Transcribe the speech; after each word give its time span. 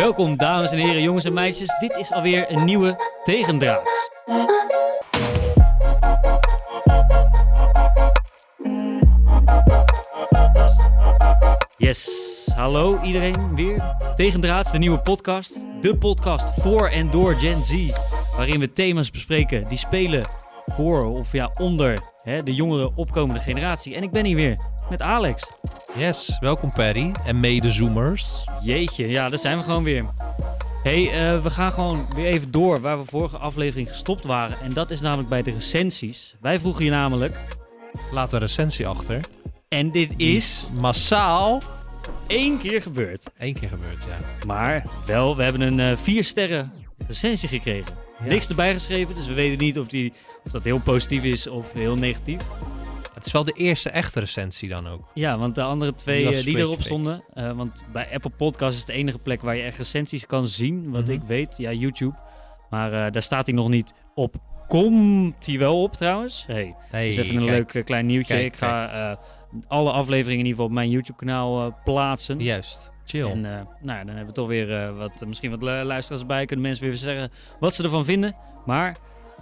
Welkom 0.00 0.36
dames 0.36 0.72
en 0.72 0.78
heren, 0.78 1.02
jongens 1.02 1.24
en 1.24 1.32
meisjes. 1.32 1.78
Dit 1.78 1.96
is 1.96 2.12
alweer 2.12 2.50
een 2.50 2.64
nieuwe 2.64 2.96
Tegendraads. 3.22 4.10
Yes, 11.76 12.50
hallo 12.54 13.00
iedereen 13.02 13.54
weer. 13.54 13.96
Tegendraads, 14.14 14.72
de 14.72 14.78
nieuwe 14.78 14.98
podcast. 14.98 15.82
De 15.82 15.96
podcast 15.96 16.60
voor 16.60 16.88
en 16.88 17.10
door 17.10 17.34
Gen 17.34 17.64
Z. 17.64 17.90
Waarin 18.36 18.60
we 18.60 18.72
thema's 18.72 19.10
bespreken 19.10 19.68
die 19.68 19.78
spelen 19.78 20.28
voor 20.64 21.06
of 21.08 21.32
ja, 21.32 21.50
onder 21.60 22.00
hè, 22.22 22.38
de 22.38 22.54
jongere 22.54 22.92
opkomende 22.94 23.40
generatie. 23.40 23.94
En 23.94 24.02
ik 24.02 24.10
ben 24.10 24.24
hier 24.24 24.36
weer 24.36 24.58
met 24.90 25.02
Alex. 25.02 25.48
Yes, 25.96 26.36
welkom 26.40 26.72
Perry 26.72 27.12
en 27.24 27.40
medezoomers. 27.40 28.44
Jeetje, 28.62 29.08
ja, 29.08 29.28
daar 29.28 29.38
zijn 29.38 29.58
we 29.58 29.64
gewoon 29.64 29.82
weer. 29.82 30.04
hey, 30.82 31.10
eh, 31.32 31.42
we 31.42 31.50
gaan 31.50 31.72
gewoon 31.72 32.06
weer 32.14 32.26
even 32.26 32.50
door 32.50 32.80
waar 32.80 32.98
we 32.98 33.04
vorige 33.06 33.36
aflevering 33.36 33.88
gestopt 33.88 34.24
waren. 34.24 34.58
En 34.60 34.72
dat 34.72 34.90
is 34.90 35.00
namelijk 35.00 35.28
bij 35.28 35.42
de 35.42 35.50
recensies. 35.50 36.34
Wij 36.40 36.58
vroegen 36.58 36.84
je 36.84 36.90
namelijk, 36.90 37.36
Laat 38.10 38.32
een 38.32 38.40
recensie 38.40 38.86
achter. 38.86 39.20
en 39.68 39.90
dit 39.90 40.10
is 40.16 40.68
Massaal 40.80 41.62
één 42.26 42.58
keer 42.58 42.82
gebeurd. 42.82 43.30
één 43.38 43.54
keer 43.54 43.68
gebeurd, 43.68 44.04
ja. 44.08 44.46
Maar 44.46 44.84
wel, 45.06 45.36
we 45.36 45.42
hebben 45.42 45.60
een 45.60 45.80
eh, 45.80 45.96
vier 45.96 46.24
sterren 46.24 46.72
recensie 47.08 47.48
gekregen. 47.48 47.94
Ja. 48.22 48.26
Niks 48.26 48.48
erbij 48.48 48.72
geschreven, 48.72 49.16
dus 49.16 49.26
we 49.26 49.34
weten 49.34 49.58
niet 49.58 49.78
of, 49.78 49.86
die, 49.86 50.12
of 50.44 50.50
dat 50.52 50.64
heel 50.64 50.78
positief 50.78 51.22
is 51.24 51.46
of 51.46 51.72
heel 51.72 51.96
negatief. 51.96 52.40
Het 53.14 53.26
is 53.26 53.32
wel 53.32 53.44
de 53.44 53.52
eerste 53.52 53.90
echte 53.90 54.20
recensie 54.20 54.68
dan 54.68 54.88
ook. 54.88 55.10
Ja, 55.14 55.38
want 55.38 55.54
de 55.54 55.62
andere 55.62 55.94
twee 55.94 56.26
Die 56.26 56.36
eh, 56.36 56.44
die 56.44 56.56
erop 56.58 56.82
stonden. 56.82 57.22
eh, 57.34 57.52
want 57.52 57.84
bij 57.92 58.08
Apple 58.12 58.30
Podcast 58.30 58.72
is 58.72 58.78
het 58.78 58.86
de 58.86 58.92
enige 58.92 59.18
plek 59.18 59.40
waar 59.42 59.56
je 59.56 59.62
echt 59.62 59.78
recensies 59.78 60.26
kan 60.26 60.46
zien. 60.46 60.90
Wat 60.90 61.02
Mhm. 61.02 61.10
ik 61.10 61.22
weet, 61.22 61.56
ja, 61.56 61.72
YouTube. 61.72 62.16
Maar 62.70 62.92
eh, 63.06 63.12
daar 63.12 63.22
staat 63.22 63.46
hij 63.46 63.54
nog 63.54 63.68
niet 63.68 63.94
op. 64.14 64.34
Komt 64.68 65.46
hij 65.46 65.58
wel 65.58 65.82
op 65.82 65.92
trouwens? 65.92 66.44
Hey, 66.46 66.74
Hey, 66.90 67.06
dus 67.08 67.16
even 67.16 67.36
een 67.36 67.46
kijk. 67.46 67.72
leuk 67.72 67.84
klein 67.84 68.06
nieuwtje. 68.06 68.34
Kijk, 68.34 68.46
ik 68.46 68.56
ga 68.58 69.18
alle 69.68 69.90
afleveringen 69.90 70.30
in 70.40 70.46
ieder 70.46 70.50
geval 70.50 70.66
op 70.66 70.72
mijn 70.72 70.90
YouTube-kanaal 70.90 71.78
plaatsen. 71.84 72.40
Juist, 72.40 72.90
chill. 73.04 73.30
En 73.30 73.40
nou 73.40 73.66
ja, 73.98 74.04
dan 74.04 74.06
hebben 74.06 74.26
we 74.26 74.32
toch 74.32 74.48
weer 74.48 74.94
wat, 74.96 75.24
misschien 75.26 75.50
wat 75.50 75.62
lu- 75.62 75.82
luisteraars 75.82 76.26
bij. 76.26 76.44
Kunnen 76.46 76.64
mensen 76.66 76.84
weer 76.86 76.96
zeggen 76.96 77.30
wat 77.60 77.74
ze 77.74 77.82
ervan 77.82 78.04
vinden. 78.04 78.34
Maar 78.66 78.96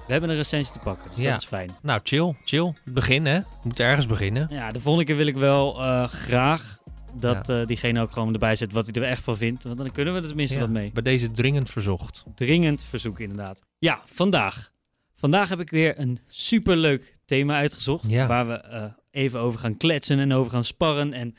we 0.08 0.14
hebben 0.14 0.30
een 0.30 0.36
recensie 0.36 0.72
te 0.72 0.78
pakken, 0.78 1.10
dus 1.14 1.24
Ja. 1.24 1.30
dat 1.32 1.40
is 1.42 1.46
fijn. 1.46 1.70
Nou, 1.82 2.00
chill, 2.02 2.34
chill. 2.44 2.72
Begin 2.84 3.26
hè. 3.26 3.38
We 3.40 3.46
moeten 3.62 3.84
ergens 3.84 4.06
beginnen. 4.06 4.46
Ja, 4.50 4.72
de 4.72 4.80
volgende 4.80 5.06
keer 5.06 5.16
wil 5.16 5.26
ik 5.26 5.36
wel 5.36 5.80
eh, 5.82 6.08
graag 6.08 6.74
dat 7.14 7.48
eh, 7.48 7.66
diegene 7.66 8.00
ook 8.00 8.10
gewoon 8.12 8.32
erbij 8.32 8.56
zet 8.56 8.72
wat 8.72 8.86
hij 8.86 9.02
er 9.02 9.08
echt 9.08 9.22
van 9.22 9.36
vindt. 9.36 9.62
Want 9.64 9.78
dan 9.78 9.92
kunnen 9.92 10.14
we 10.14 10.20
er 10.20 10.26
tenminste 10.26 10.54
Ja, 10.56 10.60
wat 10.62 10.70
mee. 10.70 10.90
Bij 10.92 11.02
deze 11.02 11.26
dringend 11.32 11.70
verzocht. 11.70 12.24
Dringend 12.34 12.82
verzoek 12.82 13.20
inderdaad. 13.20 13.60
Ja, 13.78 14.00
vandaag. 14.04 14.70
Vandaag 15.14 15.48
heb 15.48 15.60
ik 15.60 15.70
weer 15.70 15.98
een 15.98 16.20
superleuk 16.26 17.14
thema 17.24 17.56
uitgezocht. 17.56 18.10
Ja. 18.10 18.26
Waar 18.26 18.46
we 18.46 18.54
eh, 18.54 18.84
even 19.10 19.40
over 19.40 19.58
gaan 19.60 19.76
kletsen 19.76 20.18
en 20.18 20.32
over 20.32 20.50
gaan 20.52 20.64
sparren. 20.64 21.12
En 21.12 21.34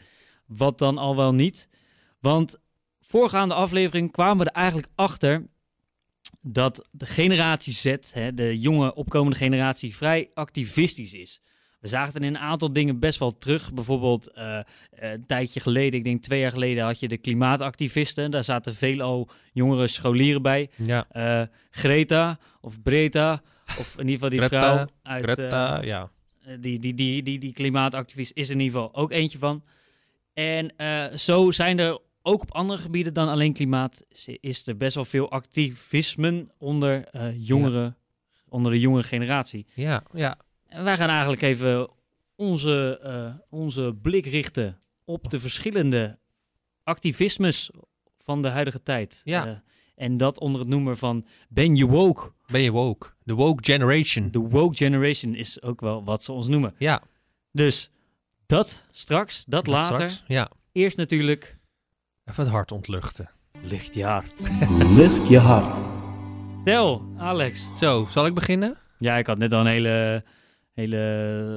wat 0.45 0.77
dan 0.77 0.97
al 0.97 1.15
wel 1.15 1.33
niet. 1.33 1.67
Want 2.19 2.57
voorgaande 3.01 3.53
aflevering 3.53 4.11
kwamen 4.11 4.37
we 4.45 4.51
er 4.51 4.55
eigenlijk 4.61 4.87
achter 4.95 5.47
dat 6.52 6.88
de 6.92 7.05
generatie 7.05 7.73
Z, 7.73 7.95
hè, 8.11 8.33
de 8.33 8.59
jonge 8.59 8.95
opkomende 8.95 9.38
generatie, 9.38 9.95
vrij 9.95 10.30
activistisch 10.33 11.14
is. 11.14 11.42
We 11.80 11.88
zagen 11.88 12.14
het 12.14 12.23
in 12.23 12.28
een 12.28 12.38
aantal 12.38 12.73
dingen 12.73 13.00
best 13.00 13.19
wel 13.19 13.38
terug. 13.38 13.73
Bijvoorbeeld 13.73 14.31
eh, 14.31 14.59
eh, 14.59 14.64
een 14.89 15.25
tijdje 15.25 15.59
geleden, 15.59 16.00
ik 16.00 16.03
denk 16.03 16.23
twee 16.23 16.39
jaar 16.39 16.52
geleden, 16.52 16.83
had 16.83 17.00
je 17.00 17.08
de 17.08 17.17
klimaatactivisten. 17.17 18.31
Daar 18.31 18.44
zaten 18.44 18.75
veel 18.75 19.02
al 19.02 19.30
jongere 19.53 19.88
scholieren 19.88 20.42
bij. 20.42 20.70
Ja. 20.75 21.05
Eh, 21.09 21.47
Greta 21.72 22.39
of 22.61 22.82
Breta, 22.82 23.42
of 23.65 23.93
in 23.98 24.08
ieder 24.08 24.14
geval 24.14 24.30
die 24.30 24.39
Greta, 24.39 24.73
vrouw 24.73 24.88
uit 25.04 25.23
Greta, 25.23 25.82
ja. 25.82 26.09
die, 26.59 26.80
die, 26.80 26.93
die, 26.93 27.23
die, 27.23 27.39
die 27.39 27.54
klimaatactivist 27.54 28.32
is 28.33 28.49
in 28.49 28.59
ieder 28.59 28.80
geval 28.80 28.95
ook 28.95 29.11
eentje 29.11 29.38
van. 29.38 29.64
En 30.33 30.73
zo 31.20 31.52
zijn 31.52 31.80
er 31.80 31.99
ook 32.21 32.41
op 32.41 32.53
andere 32.53 32.81
gebieden 32.81 33.13
dan 33.13 33.27
alleen 33.27 33.53
klimaat, 33.53 34.03
is 34.39 34.67
er 34.67 34.77
best 34.77 34.95
wel 34.95 35.05
veel 35.05 35.31
activismen 35.31 36.52
onder 36.57 37.05
eh, 37.05 37.47
jongeren, 37.47 37.97
onder 38.49 38.71
de 38.71 38.80
jongere 38.80 39.03
generatie. 39.03 39.65
Ja, 39.73 40.03
ja. 40.13 40.37
En 40.67 40.83
wij 40.83 40.97
gaan 40.97 41.09
eigenlijk 41.09 41.41
even 41.41 41.89
onze, 42.35 42.99
eh, 43.03 43.33
onze 43.49 43.95
blik 44.02 44.25
richten 44.25 44.79
op 45.05 45.29
de 45.29 45.39
verschillende 45.39 46.17
activismes 46.83 47.69
van 48.17 48.41
de 48.41 48.47
huidige 48.47 48.83
tijd. 48.83 49.21
Ja. 49.23 49.47
Eh, 49.47 49.53
en 49.95 50.17
dat 50.17 50.39
onder 50.39 50.61
het 50.61 50.69
noemen 50.69 50.97
van 50.97 51.25
Ben 51.49 51.75
je 51.75 51.85
woke? 51.85 52.31
Ben 52.47 52.61
je 52.61 52.71
woke? 52.71 53.09
De 53.23 53.33
woke 53.33 53.63
generation. 53.63 54.31
De 54.31 54.39
woke 54.39 54.75
generation 54.75 55.35
is 55.35 55.61
ook 55.61 55.81
wel 55.81 56.03
wat 56.03 56.23
ze 56.23 56.31
ons 56.31 56.47
noemen. 56.47 56.75
Ja. 56.77 57.02
Dus 57.52 57.91
dat 58.45 58.85
straks, 58.91 59.45
dat, 59.45 59.65
dat 59.65 59.73
later. 59.73 59.95
straks. 59.95 60.23
Ja. 60.27 60.52
Eerst 60.71 60.97
natuurlijk 60.97 61.58
Even 62.29 62.43
het 62.43 62.51
hart 62.53 62.71
ontluchten. 62.71 63.29
licht 63.61 63.93
je 63.93 64.03
hart. 64.05 64.33
Lucht 64.97 65.27
je 65.27 65.37
hart. 65.39 65.79
Tel, 66.65 67.01
Alex. 67.17 67.67
Zo, 67.75 68.07
zal 68.09 68.25
ik 68.25 68.33
beginnen? 68.33 68.77
Ja, 68.99 69.17
ik 69.17 69.27
had 69.27 69.37
net 69.37 69.53
al 69.53 69.59
een 69.59 69.65
hele, 69.65 70.23
hele 70.73 70.97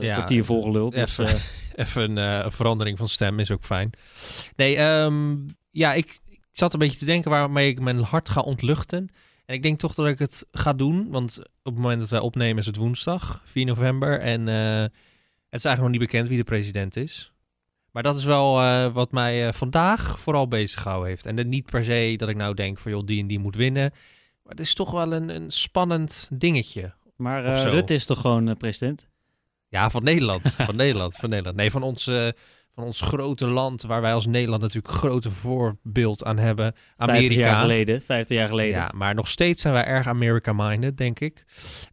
Ja, 0.00 0.14
kwartier 0.14 0.44
volgeluld. 0.44 0.94
Dus, 0.94 1.18
even. 1.18 1.26
eh, 1.26 1.40
Even 1.86 2.02
een 2.16 2.18
eh, 2.38 2.44
een 2.44 2.52
verandering 2.52 2.98
van 2.98 3.08
stem 3.08 3.38
is 3.38 3.50
ook 3.50 3.62
fijn. 3.62 3.90
Nee, 4.56 4.76
ehm, 4.76 5.36
ja, 5.70 5.92
ik, 5.94 6.20
ik 6.28 6.40
zat 6.52 6.72
een 6.72 6.78
beetje 6.78 6.98
te 6.98 7.04
denken 7.04 7.30
waarmee 7.30 7.68
ik 7.68 7.80
mijn 7.80 7.98
hart 8.02 8.28
ga 8.28 8.40
ontluchten. 8.40 9.08
En 9.46 9.54
ik 9.54 9.62
denk 9.62 9.78
toch 9.78 9.94
dat 9.94 10.06
ik 10.06 10.18
het 10.18 10.46
ga 10.52 10.72
doen. 10.72 11.10
Want 11.10 11.38
op 11.38 11.72
het 11.72 11.74
moment 11.74 12.00
dat 12.00 12.10
wij 12.10 12.20
opnemen 12.20 12.58
is 12.58 12.66
het 12.66 12.76
woensdag, 12.76 13.42
4 13.44 13.64
november. 13.64 14.20
En 14.20 14.48
eh, 14.48 14.54
het 15.48 15.60
is 15.60 15.64
eigenlijk 15.64 15.80
nog 15.80 15.90
niet 15.90 16.10
bekend 16.10 16.28
wie 16.28 16.36
de 16.38 16.44
president 16.44 16.96
is. 16.96 17.31
Maar 17.92 18.03
dat 18.03 18.16
is 18.16 18.25
wel 18.25 18.60
eh, 18.60 18.92
wat 18.92 19.12
mij 19.12 19.47
eh, 19.47 19.53
vandaag 19.53 20.19
vooral 20.19 20.48
bezig 20.48 20.82
gehouden 20.82 21.08
heeft. 21.08 21.26
En 21.26 21.48
niet 21.48 21.70
per 21.70 21.84
se 21.84 22.14
dat 22.16 22.28
ik 22.28 22.36
nou 22.36 22.54
denk 22.54 22.78
van 22.78 22.92
joh, 22.92 23.06
die 23.06 23.20
en 23.20 23.26
die 23.26 23.38
moet 23.38 23.56
winnen. 23.56 23.91
Maar 24.42 24.53
het 24.53 24.60
is 24.60 24.75
toch 24.75 24.91
wel 24.91 25.12
een, 25.12 25.28
een 25.28 25.50
spannend 25.50 26.28
dingetje. 26.32 26.94
maar 27.16 27.58
zo. 27.58 27.69
Rutte 27.69 27.94
is 27.94 28.06
toch 28.06 28.20
gewoon 28.20 28.56
president? 28.56 29.08
Ja, 29.69 29.91
van 29.91 30.04
Nederland. 30.04 30.54
van 30.69 30.76
Nederland. 30.76 31.16
Van 31.16 31.28
Nederland. 31.28 31.56
Nee, 31.56 31.70
van 31.70 31.82
ons, 31.82 32.04
van 32.70 32.84
ons 32.84 33.00
grote 33.00 33.47
land, 33.47 33.82
waar 33.82 34.00
wij 34.00 34.14
als 34.14 34.26
Nederland 34.26 34.62
natuurlijk 34.62 34.94
grote 34.94 35.31
voorbeeld 35.31 36.25
aan 36.25 36.38
hebben. 36.38 36.75
50 36.75 36.97
Amerika. 36.97 37.41
jaar 37.41 37.60
geleden. 37.60 38.02
50 38.02 38.36
jaar 38.36 38.48
geleden. 38.48 38.78
Ja, 38.78 38.91
maar 38.94 39.14
nog 39.14 39.28
steeds 39.28 39.62
zijn 39.62 39.75
wij 39.75 39.84
erg 39.84 40.06
America-minded, 40.06 40.97
denk 40.97 41.20
ik. 41.20 41.44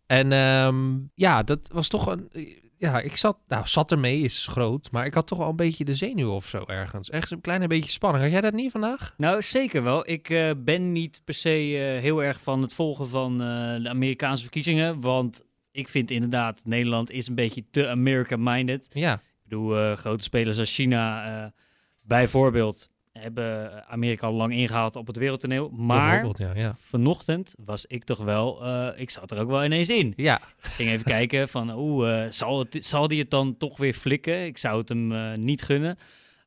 En 0.05 0.31
ehm, 0.31 0.97
ja, 1.13 1.43
dat 1.43 1.69
was 1.73 1.87
toch 1.87 2.07
een... 2.07 2.29
Ja, 2.79 2.99
ik 2.99 3.15
zat... 3.15 3.37
Nou, 3.47 3.67
zat 3.67 3.91
ermee 3.91 4.19
is 4.19 4.47
groot, 4.47 4.91
maar 4.91 5.05
ik 5.05 5.13
had 5.13 5.27
toch 5.27 5.37
wel 5.37 5.49
een 5.49 5.55
beetje 5.55 5.85
de 5.85 5.95
zenuw 5.95 6.31
of 6.31 6.47
zo 6.47 6.63
ergens. 6.67 7.09
Echt 7.09 7.31
een 7.31 7.41
klein 7.41 7.67
beetje 7.67 7.91
spanning. 7.91 8.23
Had 8.23 8.31
jij 8.31 8.41
dat 8.41 8.53
niet 8.53 8.71
vandaag? 8.71 9.13
Nou, 9.17 9.41
zeker 9.41 9.83
wel. 9.83 10.09
Ik 10.09 10.29
eh, 10.29 10.51
ben 10.57 10.91
niet 10.91 11.21
per 11.25 11.33
se 11.33 11.49
eh, 11.49 12.01
heel 12.01 12.23
erg 12.23 12.41
van 12.41 12.61
het 12.61 12.73
volgen 12.73 13.07
van 13.07 13.41
eh, 13.41 13.83
de 13.83 13.89
Amerikaanse 13.89 14.41
verkiezingen. 14.41 15.01
Want 15.01 15.43
ik 15.71 15.89
vind 15.89 16.11
inderdaad, 16.11 16.61
Nederland 16.63 17.11
is 17.11 17.27
een 17.27 17.35
beetje 17.35 17.63
te 17.71 17.87
America-minded. 17.87 18.87
Ja. 18.91 19.13
Ik 19.13 19.43
bedoel, 19.43 19.95
grote 19.95 20.23
spelers 20.23 20.59
als 20.59 20.73
China 20.73 21.53
bijvoorbeeld 22.01 22.89
hebben 23.19 23.87
Amerika 23.87 24.27
al 24.27 24.33
lang 24.33 24.53
ingehaald 24.53 24.95
op 24.95 25.07
het 25.07 25.17
wereldtoneel. 25.17 25.69
Maar 25.69 26.25
ja. 26.37 26.53
Ja. 26.55 26.75
vanochtend 26.77 27.55
was 27.65 27.85
ik 27.85 28.03
toch 28.03 28.17
wel, 28.17 28.65
eh, 28.65 29.01
ik 29.01 29.09
zat 29.09 29.31
er 29.31 29.39
ook 29.39 29.49
wel 29.49 29.63
ineens 29.63 29.89
in. 29.89 30.13
ja. 30.15 30.41
Ik 30.63 30.69
ging 30.69 30.89
even 30.89 31.05
kijken 31.05 31.47
van, 31.47 31.77
oeh, 31.77 32.23
eh, 32.25 32.31
zal, 32.31 32.59
het, 32.59 32.85
zal 32.85 33.07
die 33.07 33.19
het 33.19 33.29
dan 33.29 33.57
toch 33.57 33.77
weer 33.77 33.93
flikken? 33.93 34.45
Ik 34.45 34.57
zou 34.57 34.77
het 34.79 34.89
hem 34.89 35.11
eh, 35.11 35.37
niet 35.37 35.61
gunnen. 35.61 35.97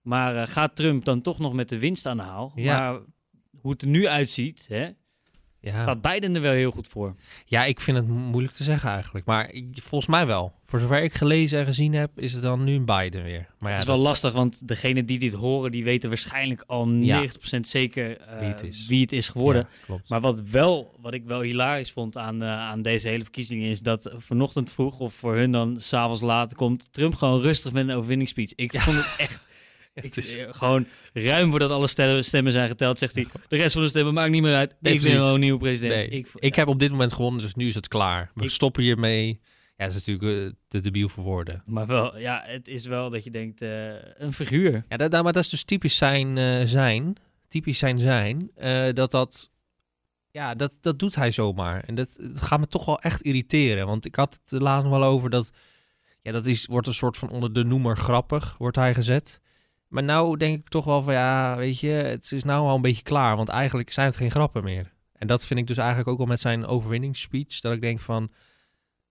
Maar 0.03 0.49
gaat 0.49 0.77
Trump 0.77 1.05
dan 1.05 1.21
toch 1.21 1.39
nog 1.39 1.53
met 1.53 1.69
de 1.69 1.79
winst 1.79 2.07
aan 2.07 2.17
de 2.17 2.23
haal? 2.23 2.53
Ja. 2.55 2.91
Maar 2.91 3.01
hoe 3.61 3.71
het 3.71 3.83
er 3.83 3.89
nu 3.89 4.09
uitziet, 4.09 4.67
hè, 4.69 4.89
Ja. 5.63 5.85
gaat 5.85 6.01
Biden 6.01 6.35
er 6.35 6.41
wel 6.41 6.53
heel 6.53 6.71
goed 6.71 6.89
voor. 6.89 7.15
ja, 7.47 7.65
ik 7.65 7.81
vind 7.81 7.97
het 7.97 8.07
mo- 8.09 8.15
moeilijk 8.15 8.55
te 8.55 8.63
zeggen 8.63 8.91
eigenlijk. 8.91 9.25
Maar 9.25 9.51
ik- 9.53 9.67
volgens 9.83 10.11
mij 10.11 10.27
wel. 10.27 10.53
Voor 10.65 10.79
zover 10.81 11.03
ik 11.03 11.15
gelezen 11.15 11.59
en 11.59 11.65
gezien 11.65 11.93
heb, 11.93 12.11
is 12.19 12.33
het 12.33 12.43
dan 12.43 12.65
nu 12.65 12.75
een 12.75 12.85
Biden 12.85 13.23
weer. 13.23 13.47
Maar 13.59 13.69
ja, 13.71 13.77
het 13.77 13.79
is 13.79 13.85
wel 13.87 13.97
dat- 13.97 14.05
lastig, 14.07 14.33
want 14.33 14.69
degenen 14.69 15.07
die 15.07 15.19
dit 15.19 15.33
horen, 15.33 15.71
die 15.73 15.85
weten 15.85 16.09
waarschijnlijk 16.09 16.65
al 16.67 16.87
90% 16.89 17.69
zeker 17.69 18.19
eh, 18.21 18.39
Wie 18.39 18.49
het 18.49 18.63
is. 18.63 18.87
wie 18.87 19.01
het 19.03 19.13
is 19.13 19.29
geworden. 19.29 19.69
Ja. 19.89 20.01
Maar 20.09 20.21
wat, 20.21 20.41
wel, 20.51 20.95
wat 21.01 21.15
ik 21.15 21.25
wel 21.25 21.41
hilarisch 21.41 21.93
vond 21.93 22.17
aan, 22.17 22.43
eh, 22.43 22.49
aan 22.49 22.83
deze 22.83 23.09
hele 23.09 23.23
verkiezingen 23.23 23.69
is 23.71 23.81
dat 23.81 24.13
vanochtend 24.17 24.71
vroeg, 24.71 24.99
of 24.99 25.15
voor 25.15 25.35
hun 25.37 25.53
dan 25.53 25.77
s'avonds 25.81 26.23
laat, 26.23 26.55
komt 26.55 26.93
Trump 26.93 27.15
gewoon 27.15 27.41
rustig 27.41 27.73
met 27.73 27.89
een 27.89 27.95
overwinningsspeech. 27.95 28.53
Ik 28.55 28.81
vond 28.81 28.97
het 28.97 29.15
echt 29.19 29.41
ik, 29.95 30.17
is- 30.17 30.39
gewoon 30.51 30.87
ruim 31.13 31.51
voordat 31.51 31.71
alle 31.71 31.87
stemmen, 32.23 32.53
zijn 32.53 32.69
geteld, 32.69 32.99
zegt 32.99 33.15
hij, 33.15 33.27
de 33.49 33.57
rest 33.57 33.73
van 33.73 33.83
de 33.83 33.89
stemmen 33.89 34.15
maakt 34.15 34.31
niet 34.31 34.43
meer 34.43 34.55
uit. 34.55 34.75
Nee, 34.81 34.95
ik 34.95 35.03
ben 35.03 35.11
gewoon 35.11 35.41
nieuwe 35.41 35.59
president. 35.59 35.95
Nee, 35.95 36.09
Ik, 36.09 36.29
ik, 36.35 36.55
heb 36.55 36.69
op 36.69 36.79
dit 36.79 36.91
moment 36.91 37.13
gewonnen, 37.13 37.43
dus 37.43 37.55
nu 37.55 37.67
is 37.67 37.75
het 37.75 37.89
klaar. 37.89 38.31
We 38.35 38.45
Ik- 38.45 38.51
stoppen 38.51 38.83
hiermee. 38.83 39.41
Ja, 39.77 39.89
dat 39.89 39.97
is 39.97 40.07
natuurlijk 40.07 40.47
eh, 40.47 40.53
te 40.69 40.81
debiel 40.81 41.09
voor 41.09 41.25
woorden. 41.25 41.63
Maar 41.67 41.87
wel, 41.87 42.19
ja, 42.19 42.43
het 42.47 42.69
is 42.69 42.87
wel 42.87 43.11
dat 43.11 43.25
je 43.25 43.31
denkt, 43.31 43.63
eh, 43.63 43.93
een 44.17 44.33
figuur. 44.33 44.85
Ja, 44.89 44.97
dat, 44.97 45.11
nou, 45.11 45.25
maar 45.25 45.33
dat 45.33 45.43
is 45.45 45.49
dus 45.51 45.65
typisch 45.65 45.97
zijn, 45.97 46.39
eh, 46.39 46.61
zijn 46.65 47.17
typisch 47.49 47.79
zijn 47.79 47.99
zijn, 47.99 48.51
dat 48.95 49.11
dat, 49.11 49.51
ja, 50.31 50.55
dat, 50.55 50.73
dat 50.81 50.99
doet 50.99 51.15
hij 51.15 51.31
zomaar. 51.31 51.85
En 51.87 51.95
dat, 51.95 52.17
dat 52.21 52.41
gaat 52.41 52.61
me 52.61 52.67
toch 52.67 52.85
wel 52.85 53.01
echt 53.01 53.23
irriteren. 53.23 53.87
Want 53.87 54.05
ik 54.05 54.15
had 54.15 54.41
het 54.45 54.61
laatst 54.61 54.89
nog 54.91 54.99
wel 54.99 55.09
over 55.09 55.31
dat, 55.31 55.51
ja, 56.23 56.33
dat 56.33 56.47
is, 56.47 56.67
wordt 56.67 56.87
een 56.87 56.95
soort 56.95 57.17
van 57.17 57.31
onder 57.31 57.53
de 57.53 57.65
noemer 57.65 57.97
grappig, 57.97 58.55
wordt 58.59 58.77
hij 58.77 58.95
gezet. 58.95 59.41
Maar 59.93 60.03
nou 60.03 60.37
denk 60.37 60.59
ik 60.59 60.69
toch 60.69 60.85
wel 60.85 61.03
van, 61.03 61.13
ja, 61.13 61.57
weet 61.57 61.81
je, 61.81 61.89
het 61.89 62.33
is 62.33 62.45
nou 62.45 62.69
al 62.69 62.75
een 62.75 62.81
beetje 62.83 63.03
klaar. 63.03 63.37
Want 63.37 63.49
eigenlijk 63.49 63.91
zijn 63.93 64.07
het 64.07 64.17
geen 64.17 64.31
grappen 64.31 64.65
meer. 64.65 64.93
En 65.13 65.27
dat 65.27 65.47
vind 65.47 65.61
ik 65.61 65.67
dus 65.67 65.77
eigenlijk 65.77 66.09
ook 66.09 66.19
al 66.19 66.27
met 66.27 66.41
zijn 66.41 66.67
overwinningsspeech, 66.67 67.61
dat 67.61 67.73
ik 67.73 67.81
denk 67.81 68.01
van, 68.01 68.31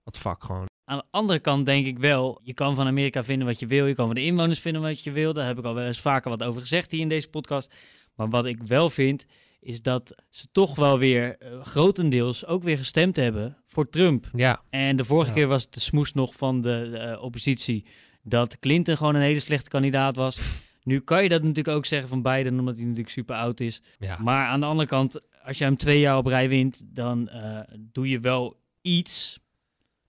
wat 0.02 0.18
fuck 0.18 0.44
gewoon. 0.44 0.66
Aan 0.84 0.98
de 0.98 1.04
andere 1.10 1.38
kant 1.38 1.66
denk 1.66 1.86
ik 1.86 1.98
wel, 1.98 2.40
je 2.42 2.54
kan 2.54 2.74
van 2.74 2.86
Amerika 2.86 3.24
vinden 3.24 3.46
wat 3.46 3.58
je 3.58 3.66
wil. 3.66 3.86
Je 3.86 3.94
kan 3.94 4.06
van 4.06 4.14
de 4.14 4.24
inwoners 4.24 4.60
vinden 4.60 4.82
wat 4.82 5.02
je 5.02 5.10
wil. 5.10 5.32
Daar 5.32 5.46
heb 5.46 5.58
ik 5.58 5.64
al 5.64 5.74
wel 5.74 5.86
eens 5.86 6.00
vaker 6.00 6.30
wat 6.30 6.42
over 6.42 6.60
gezegd 6.60 6.90
hier 6.90 7.00
in 7.00 7.08
deze 7.08 7.28
podcast. 7.28 7.74
Maar 8.14 8.28
wat 8.28 8.44
ik 8.44 8.62
wel 8.62 8.90
vind, 8.90 9.26
is 9.60 9.82
dat 9.82 10.14
ze 10.30 10.46
toch 10.52 10.74
wel 10.76 10.98
weer 10.98 11.36
eh, 11.38 11.60
grotendeels 11.64 12.46
ook 12.46 12.62
weer 12.62 12.78
gestemd 12.78 13.16
hebben 13.16 13.56
voor 13.66 13.88
Trump. 13.88 14.28
Ja, 14.32 14.62
En 14.70 14.96
de 14.96 15.04
vorige 15.04 15.28
Ja. 15.28 15.34
keer 15.34 15.46
was 15.46 15.62
het 15.62 15.74
de 15.74 15.80
smoes 15.80 16.12
nog 16.12 16.34
van 16.34 16.60
de 16.60 16.98
eh, 16.98 17.22
oppositie 17.22 17.86
dat 18.22 18.58
Clinton 18.58 18.96
gewoon 18.96 19.14
een 19.14 19.20
hele 19.22 19.40
slechte 19.40 19.70
kandidaat 19.70 20.16
was. 20.16 20.38
Nu 20.82 21.00
kan 21.00 21.22
je 21.22 21.28
dat 21.28 21.40
natuurlijk 21.40 21.76
ook 21.76 21.86
zeggen 21.86 22.08
van 22.08 22.22
Biden, 22.22 22.58
omdat 22.58 22.74
hij 22.74 22.84
natuurlijk 22.84 23.10
super 23.10 23.36
oud 23.36 23.60
is. 23.60 23.82
ja. 23.98 24.18
Maar 24.20 24.46
aan 24.46 24.60
de 24.60 24.66
andere 24.66 24.88
kant, 24.88 25.20
als 25.44 25.58
je 25.58 25.64
hem 25.64 25.76
twee 25.76 26.00
jaar 26.00 26.16
op 26.16 26.26
rij 26.26 26.48
wint, 26.48 26.82
dan 26.84 27.28
eh, 27.28 27.58
doe 27.78 28.08
je 28.08 28.20
wel 28.20 28.60
iets. 28.82 29.40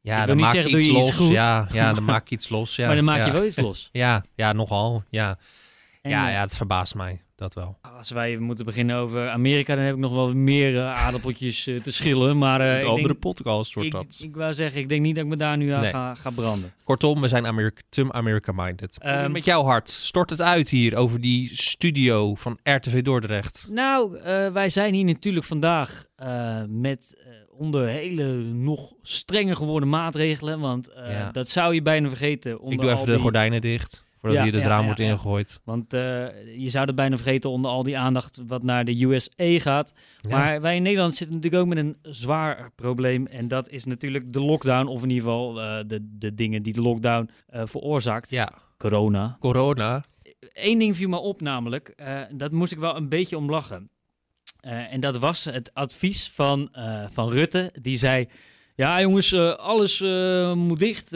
Ja, 0.02 0.26
dan 0.26 0.38
maak 0.38 0.54
je 0.54 0.70
iets 0.70 0.86
je 0.86 0.92
los. 0.92 1.18
Ja, 1.18 1.68
ja, 1.72 1.94
dan 1.94 2.04
maak 2.14 2.28
je 2.28 2.36
iets 2.36 2.50
los. 2.50 2.76
Ja, 2.76 2.86
maar 2.86 2.96
dan 2.96 3.06
maak 3.06 3.18
ja. 3.18 3.26
je 3.26 3.32
wel 3.32 3.46
iets 3.46 3.58
los. 3.58 3.90
Ja, 3.92 4.24
ja, 4.36 4.54
nogal. 4.54 5.04
Ja. 5.10 5.38
Ja, 6.10 6.30
ja, 6.30 6.42
het 6.42 6.56
verbaast 6.56 6.96
mij. 6.96 7.22
Dat 7.36 7.54
wel. 7.54 7.78
Als 7.98 8.10
wij 8.10 8.38
moeten 8.38 8.66
beginnen 8.66 8.96
over 8.96 9.30
Amerika, 9.30 9.76
dan 9.76 9.84
heb 9.84 9.94
ik 9.94 10.00
nog 10.00 10.14
wel 10.14 10.34
meer 10.36 10.78
eh, 10.78 11.06
aardappeltjes 11.06 11.68
eh, 11.68 11.82
te 11.82 11.92
schillen. 11.92 12.38
Maar 12.38 12.62
eh, 12.62 12.80
ik, 12.80 12.96
denk, 12.96 13.20
podcast 13.20 13.76
ik, 13.76 13.94
ik 14.20 14.36
wou 14.36 14.54
zeggen, 14.54 14.82
ik 14.82 14.90
denk 14.90 15.02
niet 15.02 15.16
dat 15.16 15.24
ik 15.24 15.30
me 15.30 15.36
daar 15.36 15.58
nu 15.58 15.70
aan 15.70 15.82
Nee. 15.82 15.92
ga, 15.92 16.16
ga 16.16 16.30
branden. 16.30 16.74
Kortom, 16.84 17.22
we 17.22 17.28
zijn 17.28 17.46
Amerika, 17.48 17.82
te 17.90 18.12
America-minded. 18.12 18.98
Ehm, 19.00 19.32
Met 19.32 19.46
jouw 19.46 19.64
hart, 19.64 19.90
stort 19.90 20.30
het 20.30 20.42
uit 20.42 20.70
hier 20.70 20.96
over 20.96 21.22
die 21.22 21.50
studio 21.58 22.36
van 22.36 22.60
RTV 22.64 23.02
Dordrecht. 23.02 23.68
Nou, 23.72 24.18
eh, 24.18 24.48
wij 24.52 24.70
zijn 24.70 24.94
hier 24.94 25.06
natuurlijk 25.06 25.46
vandaag 25.46 26.06
eh, 26.16 26.62
met 26.68 27.22
onder 27.58 27.88
hele 27.88 28.26
nog 28.44 28.94
strenger 29.02 29.56
geworden 29.56 29.90
maatregelen. 29.90 30.60
Want 30.60 30.88
eh, 30.88 31.12
Ja. 31.12 31.32
dat 31.32 31.50
zou 31.50 31.74
je 31.74 31.82
bijna 31.82 32.08
vergeten. 32.08 32.60
Onder 32.60 32.74
Ik 32.74 32.80
doe 32.80 32.90
al 32.92 32.96
even 32.96 33.14
de 33.14 33.20
gordijnen 33.20 33.62
dicht, 33.62 34.03
voordat 34.24 34.44
Ja, 34.44 34.50
hier 34.52 34.60
het 34.60 34.70
ja, 34.70 34.76
raam 34.76 34.86
wordt 34.86 35.00
ja. 35.00 35.06
ingegooid. 35.06 35.62
Want 35.64 35.94
eh, 35.94 36.00
je 36.58 36.70
zou 36.70 36.86
het 36.86 36.96
bijna 36.96 37.16
vergeten 37.16 37.50
onder 37.50 37.72
al 37.72 37.84
die 37.84 37.98
aandacht 37.98 38.42
wat 38.48 38.64
naar 38.64 38.86
de 38.86 39.04
USA 39.04 39.60
gaat. 39.60 39.94
Maar 40.30 40.62
wij 40.62 40.76
in 40.76 40.84
Nederland 40.84 41.16
zitten 41.16 41.36
natuurlijk 41.36 41.64
ook 41.64 41.70
met 41.70 41.78
een 41.78 41.96
zwaar 42.02 42.72
probleem. 42.76 43.28
En 43.28 43.48
dat 43.48 43.70
is 43.70 43.86
natuurlijk 43.86 44.34
de 44.34 44.42
lockdown. 44.42 44.88
Of 44.88 45.04
in 45.04 45.10
ieder 45.10 45.24
geval 45.24 45.62
eh, 45.62 45.84
de, 45.88 46.08
de 46.18 46.36
dingen 46.36 46.64
die 46.64 46.74
de 46.74 46.82
lockdown 46.82 47.30
eh, 47.48 47.62
veroorzaakt. 47.66 48.30
ja, 48.30 48.52
Corona. 48.78 49.38
corona. 49.40 50.04
Eén 50.54 50.80
ding 50.80 50.96
viel 50.96 51.10
me 51.10 51.18
op 51.18 51.42
namelijk. 51.42 51.96
dat 52.32 52.52
moest 52.52 52.72
ik 52.72 52.80
wel 52.80 52.96
een 52.96 53.10
beetje 53.10 53.38
om 53.38 53.50
lachen. 53.50 53.90
En 54.62 55.00
dat 55.00 55.18
was 55.18 55.46
het 55.46 55.74
advies 55.74 56.32
van, 56.34 56.70
van 57.12 57.30
Rutte. 57.30 57.74
Die 57.82 57.98
zei, 57.98 58.28
ja 58.76 59.02
jongens, 59.02 59.34
alles 59.58 60.00
moet 60.56 60.80
dicht. 60.80 61.12